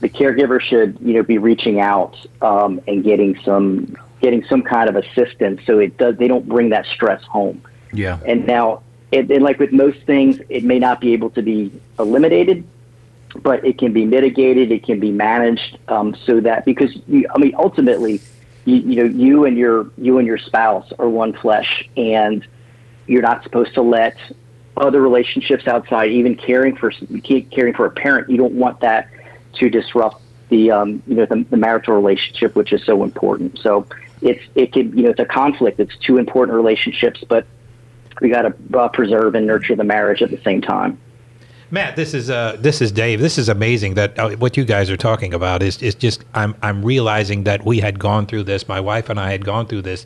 the 0.01 0.09
caregiver 0.09 0.61
should 0.61 0.99
you 1.01 1.15
know 1.15 1.23
be 1.23 1.39
reaching 1.39 1.81
out 1.81 2.17
um, 2.43 2.81
and 2.87 3.03
getting 3.05 3.39
some 3.45 3.97
getting 4.21 4.45
some 4.45 4.63
kind 4.63 4.89
of 4.89 4.97
assistance 4.97 5.61
so 5.67 5.79
it 5.79 5.97
does 5.97 6.17
they 6.17 6.29
don't 6.29 6.49
bring 6.49 6.71
that 6.71 6.87
stress 6.87 7.23
home. 7.25 7.63
Yeah. 7.93 8.19
And 8.25 8.47
now, 8.47 8.83
it, 9.11 9.31
and 9.31 9.43
like 9.43 9.59
with 9.59 9.73
most 9.73 9.99
things, 10.07 10.39
it 10.49 10.65
may 10.65 10.79
not 10.79 11.01
be 11.01 11.13
able 11.13 11.31
to 11.31 11.43
be 11.43 11.73
eliminated, 11.99 12.65
but 13.43 13.65
it 13.65 13.79
can 13.79 13.93
be 13.93 14.05
mitigated. 14.05 14.71
It 14.71 14.85
can 14.85 15.01
be 15.01 15.11
managed 15.11 15.79
um, 15.89 16.15
so 16.27 16.41
that 16.41 16.65
because 16.65 16.97
you, 17.09 17.27
I 17.35 17.39
mean 17.39 17.55
ultimately, 17.59 18.21
you, 18.65 18.77
you 18.77 18.97
know 18.97 19.05
you 19.05 19.45
and 19.45 19.57
your 19.57 19.91
you 19.97 20.19
and 20.19 20.27
your 20.27 20.39
spouse 20.39 20.93
are 20.99 21.09
one 21.09 21.33
flesh, 21.33 21.89
and 21.97 22.47
you're 23.07 23.23
not 23.23 23.43
supposed 23.43 23.75
to 23.75 23.83
let 23.83 24.17
other 24.77 25.01
relationships 25.01 25.67
outside, 25.67 26.11
even 26.11 26.35
caring 26.35 26.77
for 26.77 26.93
caring 27.51 27.75
for 27.75 27.87
a 27.87 27.91
parent, 27.91 28.31
you 28.31 28.37
don't 28.37 28.55
want 28.55 28.81
that 28.81 29.09
to 29.55 29.69
disrupt 29.69 30.23
the 30.49 30.71
um, 30.71 31.03
you 31.07 31.15
know 31.15 31.27
the, 31.27 31.45
the 31.51 31.57
marital 31.57 31.95
relationship, 31.95 32.55
which 32.55 32.73
is 32.73 32.85
so 32.85 33.03
important. 33.03 33.59
So 33.59 33.87
it's 34.23 34.43
it 34.55 34.73
could 34.73 34.95
you 34.95 35.05
know 35.05 35.11
it's 35.11 35.21
a 35.21 35.25
conflict. 35.25 35.81
It's 35.81 35.97
two 35.99 36.19
important 36.19 36.57
relationships, 36.57 37.23
but 37.29 37.47
we 38.21 38.29
got 38.29 38.43
to 38.43 38.79
uh, 38.79 38.89
preserve 38.89 39.35
and 39.35 39.47
nurture 39.47 39.77
the 39.77 39.85
marriage 39.85 40.23
at 40.23 40.31
the 40.31 40.41
same 40.43 40.61
time. 40.61 40.99
Matt, 41.73 41.95
this 41.95 42.15
is 42.15 42.31
uh, 42.31 42.57
this 42.59 42.81
is 42.81 42.91
Dave. 42.91 43.21
This 43.21 43.39
is 43.39 43.49
amazing 43.49 43.95
that 43.95 44.19
uh, 44.19 44.31
what 44.31 44.57
you 44.57 44.65
guys 44.65 44.91
are 44.91 44.97
talking 44.97 45.33
about 45.33 45.63
is 45.63 45.81
is 45.81 45.95
just 45.95 46.25
I'm 46.35 46.57
I'm 46.63 46.85
realizing 46.85 47.45
that 47.45 47.65
we 47.65 47.79
had 47.79 47.99
gone 48.01 48.27
through 48.27 48.43
this. 48.45 48.67
My 48.67 48.81
wife 48.81 49.09
and 49.09 49.21
I 49.21 49.31
had 49.31 49.45
gone 49.45 49.67
through 49.67 49.83
this, 49.83 50.05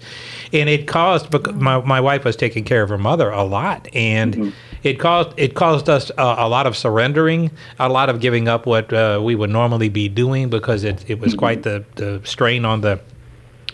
and 0.52 0.68
it 0.68 0.86
caused 0.86 1.30
because 1.30 1.54
my 1.54 1.80
my 1.80 2.02
wife 2.02 2.24
was 2.24 2.36
taking 2.36 2.64
care 2.64 2.82
of 2.82 2.90
her 2.90 2.98
mother 2.98 3.30
a 3.30 3.44
lot, 3.44 3.88
and 3.94 4.34
mm-hmm. 4.34 4.50
it 4.82 5.00
caused 5.00 5.32
it 5.38 5.54
caused 5.54 5.88
us 5.88 6.10
a, 6.18 6.34
a, 6.38 6.48
lot 6.48 6.66
of 6.66 6.76
surrendering, 6.76 7.50
a 7.78 7.88
lot 7.88 8.10
of 8.10 8.20
giving 8.20 8.46
up 8.46 8.66
what 8.66 8.92
uh, 8.92 9.18
we 9.24 9.34
would 9.34 9.50
normally 9.50 9.88
be 9.88 10.06
doing 10.06 10.50
because 10.50 10.84
it 10.84 11.02
it 11.08 11.18
was 11.18 11.32
mm-hmm. 11.32 11.38
quite 11.38 11.62
the 11.62 11.82
the 11.96 12.20
strain 12.24 12.66
on 12.66 12.82
the 12.82 13.00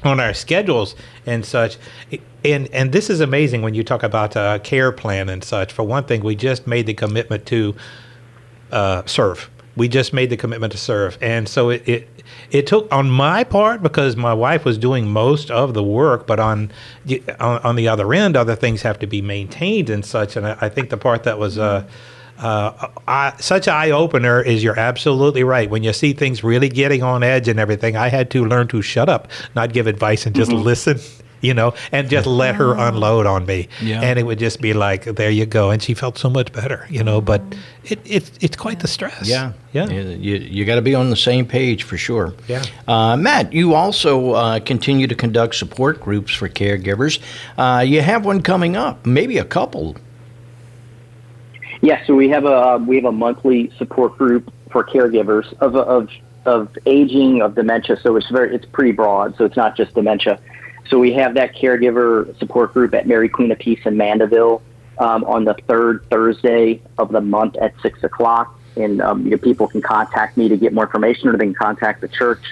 on 0.04 0.20
our 0.20 0.34
schedules 0.34 0.94
and 1.26 1.44
such. 1.44 1.76
And 2.44 2.68
and 2.72 2.92
this 2.92 3.10
is 3.10 3.20
amazing 3.20 3.62
when 3.62 3.74
you 3.74 3.84
talk 3.84 4.02
about 4.02 4.36
a 4.36 4.60
care 4.62 4.92
plan 4.92 5.28
and 5.28 5.44
such. 5.44 5.72
For 5.72 5.82
one 5.82 6.04
thing, 6.04 6.22
we 6.22 6.34
just 6.36 6.66
made 6.66 6.86
the 6.86 6.94
commitment 6.94 7.46
to 7.46 7.74
uh, 8.72 9.02
serve. 9.06 9.50
We 9.76 9.88
just 9.88 10.12
made 10.12 10.30
the 10.30 10.36
commitment 10.36 10.72
to 10.72 10.78
serve, 10.78 11.16
and 11.20 11.48
so 11.48 11.70
it, 11.70 11.88
it 11.88 12.08
it 12.50 12.66
took 12.66 12.92
on 12.92 13.08
my 13.08 13.44
part 13.44 13.82
because 13.82 14.16
my 14.16 14.34
wife 14.34 14.64
was 14.64 14.76
doing 14.78 15.08
most 15.08 15.50
of 15.50 15.74
the 15.74 15.82
work, 15.82 16.26
but 16.26 16.40
on 16.40 16.72
on, 17.38 17.60
on 17.62 17.76
the 17.76 17.88
other 17.88 18.12
end, 18.12 18.36
other 18.36 18.56
things 18.56 18.82
have 18.82 18.98
to 18.98 19.06
be 19.06 19.22
maintained 19.22 19.88
and 19.88 20.04
such. 20.04 20.36
And 20.36 20.46
I, 20.46 20.56
I 20.62 20.68
think 20.68 20.90
the 20.90 20.96
part 20.96 21.24
that 21.24 21.38
was. 21.38 21.58
Uh, 21.58 21.86
uh, 22.40 22.88
I, 23.06 23.34
such 23.38 23.68
eye 23.68 23.90
opener 23.90 24.40
is 24.40 24.64
you're 24.64 24.78
absolutely 24.78 25.44
right. 25.44 25.68
When 25.68 25.82
you 25.82 25.92
see 25.92 26.14
things 26.14 26.42
really 26.42 26.70
getting 26.70 27.02
on 27.02 27.22
edge 27.22 27.48
and 27.48 27.60
everything, 27.60 27.96
I 27.96 28.08
had 28.08 28.30
to 28.30 28.44
learn 28.44 28.68
to 28.68 28.80
shut 28.80 29.08
up, 29.08 29.28
not 29.54 29.72
give 29.72 29.86
advice, 29.86 30.26
and 30.26 30.34
just 30.34 30.50
mm-hmm. 30.50 30.62
listen. 30.62 31.00
You 31.42 31.54
know, 31.54 31.72
and 31.90 32.10
just 32.10 32.26
let 32.26 32.56
her 32.56 32.76
unload 32.76 33.24
on 33.24 33.46
me, 33.46 33.68
yeah. 33.80 34.02
and 34.02 34.18
it 34.18 34.24
would 34.24 34.38
just 34.38 34.60
be 34.60 34.74
like, 34.74 35.04
"There 35.04 35.30
you 35.30 35.46
go," 35.46 35.70
and 35.70 35.82
she 35.82 35.94
felt 35.94 36.18
so 36.18 36.28
much 36.28 36.52
better, 36.52 36.86
you 36.90 37.02
know. 37.02 37.22
But 37.22 37.40
it, 37.82 37.98
it 38.04 38.30
it's 38.42 38.56
quite 38.58 38.80
the 38.80 38.86
stress. 38.86 39.26
Yeah, 39.26 39.54
yeah. 39.72 39.88
You 39.88 40.34
you 40.34 40.66
got 40.66 40.74
to 40.74 40.82
be 40.82 40.94
on 40.94 41.08
the 41.08 41.16
same 41.16 41.46
page 41.46 41.84
for 41.84 41.96
sure. 41.96 42.34
Yeah. 42.46 42.62
Uh, 42.86 43.16
Matt, 43.16 43.54
you 43.54 43.72
also 43.72 44.32
uh, 44.32 44.60
continue 44.60 45.06
to 45.06 45.14
conduct 45.14 45.54
support 45.54 45.98
groups 46.02 46.34
for 46.34 46.46
caregivers. 46.46 47.20
Uh, 47.56 47.80
you 47.80 48.02
have 48.02 48.26
one 48.26 48.42
coming 48.42 48.76
up, 48.76 49.06
maybe 49.06 49.38
a 49.38 49.44
couple 49.46 49.96
yeah, 51.82 52.04
so 52.06 52.14
we 52.14 52.28
have 52.28 52.44
a 52.44 52.78
we 52.78 52.96
have 52.96 53.06
a 53.06 53.12
monthly 53.12 53.72
support 53.78 54.16
group 54.18 54.52
for 54.70 54.84
caregivers 54.84 55.52
of 55.60 55.76
of 55.76 56.08
of 56.44 56.76
aging 56.86 57.42
of 57.42 57.54
dementia. 57.54 57.96
So 58.02 58.16
it's 58.16 58.28
very 58.28 58.54
it's 58.54 58.66
pretty 58.66 58.92
broad. 58.92 59.36
So 59.36 59.44
it's 59.44 59.56
not 59.56 59.76
just 59.76 59.94
dementia. 59.94 60.38
So 60.88 60.98
we 60.98 61.12
have 61.14 61.34
that 61.34 61.54
caregiver 61.54 62.36
support 62.38 62.74
group 62.74 62.94
at 62.94 63.06
Mary 63.06 63.28
Queen 63.28 63.50
of 63.52 63.58
Peace 63.58 63.80
in 63.84 63.96
Mandeville 63.96 64.62
um, 64.98 65.24
on 65.24 65.44
the 65.44 65.54
third 65.68 66.04
Thursday 66.10 66.82
of 66.98 67.12
the 67.12 67.20
month 67.20 67.56
at 67.56 67.74
six 67.80 68.02
o'clock. 68.02 68.58
And 68.76 69.00
um, 69.00 69.24
you 69.24 69.30
know, 69.30 69.38
people 69.38 69.66
can 69.66 69.80
contact 69.80 70.36
me 70.36 70.48
to 70.48 70.56
get 70.56 70.72
more 70.72 70.84
information, 70.84 71.28
or 71.28 71.36
they 71.36 71.44
can 71.44 71.54
contact 71.54 72.00
the 72.02 72.08
church. 72.08 72.42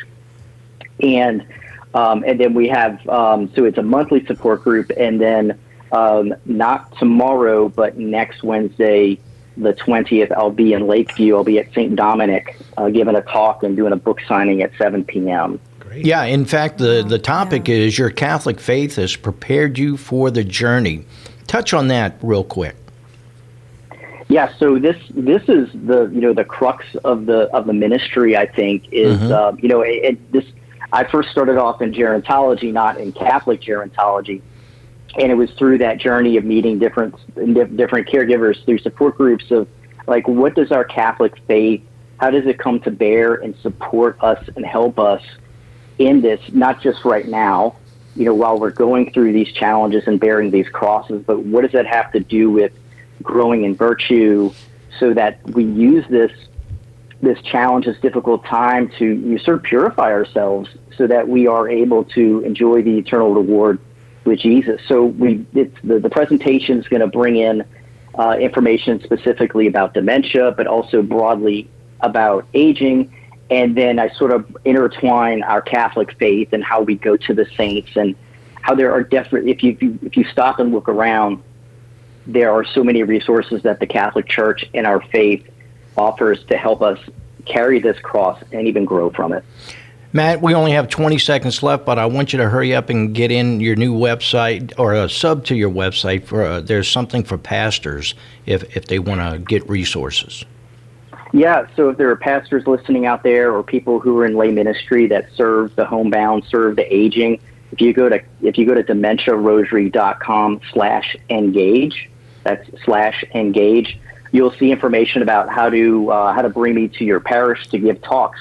And 1.02 1.46
um, 1.94 2.24
and 2.26 2.40
then 2.40 2.54
we 2.54 2.68
have 2.68 3.06
um, 3.08 3.52
so 3.54 3.64
it's 3.64 3.78
a 3.78 3.82
monthly 3.82 4.24
support 4.26 4.64
group, 4.64 4.90
and 4.96 5.20
then 5.20 5.58
um, 5.92 6.34
not 6.44 6.96
tomorrow, 6.98 7.68
but 7.68 7.96
next 7.98 8.42
Wednesday, 8.42 9.18
the 9.56 9.74
20th, 9.74 10.32
I'll 10.32 10.50
be 10.50 10.72
in 10.72 10.86
Lakeview. 10.86 11.36
I'll 11.36 11.44
be 11.44 11.58
at 11.58 11.70
St. 11.72 11.94
Dominic 11.96 12.56
uh, 12.76 12.88
giving 12.90 13.16
a 13.16 13.22
talk 13.22 13.62
and 13.62 13.76
doing 13.76 13.92
a 13.92 13.96
book 13.96 14.20
signing 14.26 14.62
at 14.62 14.70
7 14.78 15.04
p.m. 15.04 15.60
Great. 15.80 16.04
Yeah, 16.04 16.24
in 16.24 16.44
fact, 16.44 16.78
the, 16.78 17.04
the 17.06 17.18
topic 17.18 17.68
yeah. 17.68 17.76
is 17.76 17.98
your 17.98 18.10
Catholic 18.10 18.60
faith 18.60 18.96
has 18.96 19.16
prepared 19.16 19.78
you 19.78 19.96
for 19.96 20.30
the 20.30 20.44
journey. 20.44 21.04
Touch 21.46 21.72
on 21.72 21.88
that 21.88 22.16
real 22.22 22.44
quick. 22.44 22.76
Yeah, 24.28 24.52
so 24.58 24.78
this 24.78 24.96
this 25.14 25.42
is 25.48 25.70
the 25.72 26.10
you 26.12 26.20
know 26.20 26.34
the 26.34 26.44
crux 26.44 26.84
of 27.02 27.24
the 27.24 27.44
of 27.56 27.66
the 27.66 27.72
ministry. 27.72 28.36
I 28.36 28.44
think 28.44 28.86
is 28.92 29.18
mm-hmm. 29.18 29.32
uh, 29.32 29.52
you 29.52 29.68
know 29.68 29.80
it, 29.80 30.04
it, 30.04 30.32
this. 30.32 30.44
I 30.92 31.04
first 31.04 31.30
started 31.30 31.56
off 31.56 31.80
in 31.80 31.92
gerontology, 31.92 32.70
not 32.70 33.00
in 33.00 33.12
Catholic 33.12 33.62
gerontology, 33.62 34.42
and 35.16 35.32
it 35.32 35.34
was 35.34 35.50
through 35.52 35.78
that 35.78 35.98
journey 35.98 36.36
of 36.36 36.44
meeting 36.44 36.78
different 36.78 37.14
different 37.76 38.08
caregivers 38.08 38.62
through 38.64 38.78
support 38.78 39.16
groups 39.16 39.50
of 39.50 39.68
like 40.06 40.26
what 40.28 40.54
does 40.54 40.70
our 40.72 40.84
Catholic 40.84 41.34
faith 41.46 41.82
how 42.18 42.30
does 42.30 42.46
it 42.46 42.58
come 42.58 42.80
to 42.80 42.90
bear 42.90 43.34
and 43.34 43.56
support 43.58 44.18
us 44.22 44.44
and 44.56 44.66
help 44.66 44.98
us 44.98 45.22
in 45.98 46.20
this 46.20 46.40
not 46.52 46.82
just 46.82 47.04
right 47.04 47.26
now 47.26 47.76
you 48.14 48.24
know 48.24 48.34
while 48.34 48.58
we're 48.58 48.70
going 48.70 49.12
through 49.12 49.32
these 49.32 49.52
challenges 49.52 50.04
and 50.06 50.20
bearing 50.20 50.50
these 50.50 50.68
crosses 50.68 51.22
but 51.26 51.40
what 51.40 51.62
does 51.62 51.72
that 51.72 51.86
have 51.86 52.12
to 52.12 52.20
do 52.20 52.50
with 52.50 52.72
growing 53.22 53.64
in 53.64 53.74
virtue 53.74 54.52
so 54.98 55.14
that 55.14 55.42
we 55.50 55.64
use 55.64 56.04
this 56.08 56.32
this 57.20 57.40
challenge 57.42 57.86
this 57.86 57.98
difficult 58.00 58.44
time 58.44 58.90
to 58.98 59.38
sort 59.38 59.56
of 59.56 59.62
purify 59.62 60.12
ourselves 60.12 60.68
so 60.96 61.06
that 61.06 61.28
we 61.28 61.46
are 61.46 61.68
able 61.68 62.04
to 62.04 62.40
enjoy 62.40 62.82
the 62.82 62.98
eternal 62.98 63.32
reward 63.32 63.78
with 64.28 64.38
Jesus. 64.38 64.80
So 64.86 65.04
we 65.04 65.44
it's, 65.54 65.76
the 65.82 65.98
the 65.98 66.10
presentation 66.10 66.78
is 66.78 66.86
going 66.86 67.00
to 67.00 67.08
bring 67.08 67.36
in 67.36 67.64
uh, 68.18 68.36
information 68.38 69.00
specifically 69.02 69.66
about 69.66 69.94
dementia, 69.94 70.52
but 70.52 70.66
also 70.66 71.02
broadly 71.02 71.68
about 72.00 72.46
aging. 72.54 73.14
And 73.50 73.76
then 73.76 73.98
I 73.98 74.10
sort 74.10 74.32
of 74.32 74.56
intertwine 74.64 75.42
our 75.42 75.62
Catholic 75.62 76.16
faith 76.18 76.52
and 76.52 76.62
how 76.62 76.82
we 76.82 76.96
go 76.96 77.16
to 77.16 77.34
the 77.34 77.46
saints 77.56 77.90
and 77.96 78.14
how 78.60 78.74
there 78.74 78.92
are 78.92 79.02
definitely 79.02 79.50
if 79.50 79.62
you, 79.62 79.72
if 79.72 79.82
you 79.82 79.98
if 80.02 80.16
you 80.16 80.24
stop 80.24 80.58
and 80.58 80.72
look 80.72 80.88
around, 80.88 81.42
there 82.26 82.52
are 82.52 82.64
so 82.64 82.84
many 82.84 83.02
resources 83.02 83.62
that 83.62 83.80
the 83.80 83.86
Catholic 83.86 84.28
Church 84.28 84.64
and 84.74 84.86
our 84.86 85.00
faith 85.00 85.48
offers 85.96 86.44
to 86.44 86.56
help 86.56 86.82
us 86.82 86.98
carry 87.46 87.80
this 87.80 87.98
cross 88.00 88.42
and 88.52 88.68
even 88.68 88.84
grow 88.84 89.10
from 89.10 89.32
it. 89.32 89.44
Matt, 90.12 90.40
we 90.40 90.54
only 90.54 90.72
have 90.72 90.88
20 90.88 91.18
seconds 91.18 91.62
left, 91.62 91.84
but 91.84 91.98
I 91.98 92.06
want 92.06 92.32
you 92.32 92.38
to 92.38 92.48
hurry 92.48 92.74
up 92.74 92.88
and 92.88 93.14
get 93.14 93.30
in 93.30 93.60
your 93.60 93.76
new 93.76 93.94
website 93.94 94.72
or 94.78 94.94
a 94.94 95.08
sub 95.08 95.44
to 95.46 95.54
your 95.54 95.70
website. 95.70 96.24
For 96.24 96.44
uh, 96.44 96.60
there's 96.60 96.90
something 96.90 97.24
for 97.24 97.36
pastors 97.36 98.14
if 98.46 98.74
if 98.74 98.86
they 98.86 98.98
want 98.98 99.20
to 99.20 99.38
get 99.38 99.68
resources. 99.68 100.44
Yeah, 101.34 101.66
so 101.76 101.90
if 101.90 101.98
there 101.98 102.08
are 102.08 102.16
pastors 102.16 102.66
listening 102.66 103.04
out 103.04 103.22
there 103.22 103.52
or 103.54 103.62
people 103.62 104.00
who 104.00 104.18
are 104.18 104.24
in 104.24 104.34
lay 104.34 104.50
ministry 104.50 105.06
that 105.08 105.28
serve 105.34 105.76
the 105.76 105.84
homebound, 105.84 106.44
serve 106.48 106.76
the 106.76 106.94
aging, 106.94 107.38
if 107.72 107.82
you 107.82 107.92
go 107.92 108.08
to 108.08 108.18
if 108.40 108.56
you 108.56 108.64
go 108.64 108.72
to 108.72 108.82
dementiarosary.com 108.82 110.60
slash 110.72 111.16
engage, 111.28 112.08
that's 112.44 112.66
slash 112.82 113.24
engage, 113.34 113.98
you'll 114.32 114.52
see 114.52 114.72
information 114.72 115.20
about 115.20 115.50
how 115.50 115.68
to 115.68 116.10
uh, 116.10 116.32
how 116.32 116.40
to 116.40 116.48
bring 116.48 116.74
me 116.74 116.88
to 116.88 117.04
your 117.04 117.20
parish 117.20 117.68
to 117.68 117.78
give 117.78 118.00
talks 118.00 118.40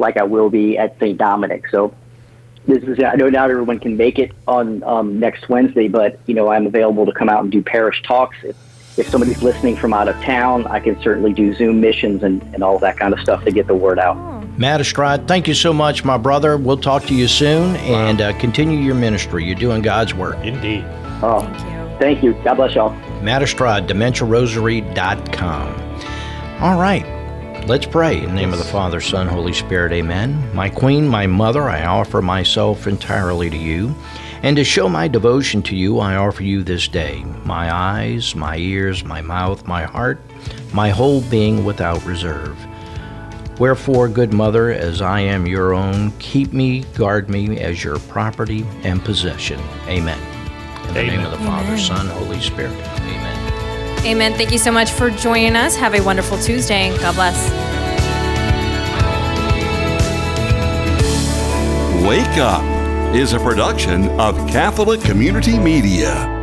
like 0.00 0.16
I 0.16 0.24
will 0.24 0.50
be 0.50 0.76
at 0.76 0.98
St. 0.98 1.16
Dominic. 1.16 1.68
So 1.70 1.94
this 2.66 2.82
is 2.84 2.98
I 3.02 3.14
know 3.14 3.28
not 3.28 3.50
everyone 3.50 3.78
can 3.78 3.96
make 3.96 4.18
it 4.18 4.32
on 4.46 4.82
um, 4.82 5.18
next 5.20 5.48
Wednesday, 5.48 5.88
but 5.88 6.18
you 6.26 6.34
know 6.34 6.48
I'm 6.48 6.66
available 6.66 7.06
to 7.06 7.12
come 7.12 7.28
out 7.28 7.42
and 7.42 7.52
do 7.52 7.62
parish 7.62 8.02
talks. 8.02 8.36
If, 8.42 8.56
if 8.98 9.08
somebody's 9.08 9.42
listening 9.42 9.76
from 9.76 9.94
out 9.94 10.08
of 10.08 10.16
town, 10.22 10.66
I 10.66 10.80
can 10.80 11.00
certainly 11.00 11.32
do 11.32 11.54
Zoom 11.54 11.80
missions 11.80 12.22
and, 12.22 12.42
and 12.54 12.62
all 12.62 12.78
that 12.80 12.98
kind 12.98 13.14
of 13.14 13.20
stuff 13.20 13.44
to 13.44 13.50
get 13.52 13.66
the 13.66 13.74
word 13.74 13.98
out. 13.98 14.16
Matt 14.58 14.80
Estrade, 14.80 15.26
thank 15.26 15.48
you 15.48 15.54
so 15.54 15.72
much, 15.72 16.04
my 16.04 16.18
brother. 16.18 16.58
We'll 16.58 16.76
talk 16.76 17.04
to 17.04 17.14
you 17.14 17.28
soon 17.28 17.76
and 17.76 18.20
uh, 18.20 18.38
continue 18.38 18.78
your 18.78 18.96
ministry. 18.96 19.44
You're 19.44 19.54
doing 19.54 19.80
God's 19.80 20.12
work. 20.12 20.36
Indeed. 20.44 20.84
Oh, 21.22 21.40
Thank 21.40 21.64
you. 21.64 21.98
thank 21.98 22.22
you. 22.22 22.34
God 22.44 22.54
bless 22.56 22.74
y'all. 22.74 22.90
Matt 23.22 23.40
Estrade, 23.42 23.86
DementiaRosary.com. 23.88 26.62
All 26.62 26.78
right, 26.78 27.06
let's 27.66 27.86
pray. 27.86 28.18
In 28.18 28.26
the 28.26 28.34
name 28.34 28.52
of 28.52 28.58
the 28.58 28.64
Father, 28.64 29.00
Son, 29.00 29.26
Holy 29.26 29.52
Spirit, 29.52 29.92
amen. 29.92 30.54
My 30.54 30.68
Queen, 30.68 31.08
my 31.08 31.26
Mother, 31.26 31.62
I 31.62 31.84
offer 31.84 32.22
myself 32.22 32.86
entirely 32.86 33.50
to 33.50 33.56
you. 33.56 33.94
And 34.42 34.56
to 34.56 34.64
show 34.64 34.88
my 34.88 35.06
devotion 35.06 35.62
to 35.64 35.76
you, 35.76 35.98
I 35.98 36.16
offer 36.16 36.42
you 36.42 36.62
this 36.62 36.88
day 36.88 37.22
my 37.44 37.74
eyes, 37.74 38.34
my 38.34 38.56
ears, 38.56 39.04
my 39.04 39.20
mouth, 39.20 39.66
my 39.66 39.82
heart, 39.82 40.20
my 40.72 40.90
whole 40.90 41.20
being 41.22 41.64
without 41.64 42.04
reserve. 42.04 42.56
Wherefore, 43.58 44.08
good 44.08 44.32
mother, 44.32 44.70
as 44.70 45.02
I 45.02 45.20
am 45.20 45.46
your 45.46 45.74
own, 45.74 46.12
keep 46.12 46.54
me, 46.54 46.80
guard 46.94 47.28
me 47.28 47.58
as 47.60 47.84
your 47.84 47.98
property 47.98 48.64
and 48.82 49.04
possession. 49.04 49.60
Amen. 49.86 50.18
In 50.88 50.94
the 50.94 51.02
name 51.02 51.24
of 51.26 51.30
the 51.32 51.38
Father, 51.38 51.76
Son, 51.76 52.06
Holy 52.06 52.40
Spirit. 52.40 52.72
Amen. 52.72 53.19
Amen. 54.04 54.32
Thank 54.34 54.50
you 54.50 54.58
so 54.58 54.72
much 54.72 54.92
for 54.92 55.10
joining 55.10 55.56
us. 55.56 55.76
Have 55.76 55.94
a 55.94 56.00
wonderful 56.00 56.38
Tuesday. 56.38 56.96
God 56.98 57.14
bless. 57.14 57.50
Wake 62.06 62.38
Up 62.38 62.64
is 63.14 63.34
a 63.34 63.38
production 63.38 64.08
of 64.18 64.36
Catholic 64.48 65.00
Community 65.02 65.58
Media. 65.58 66.39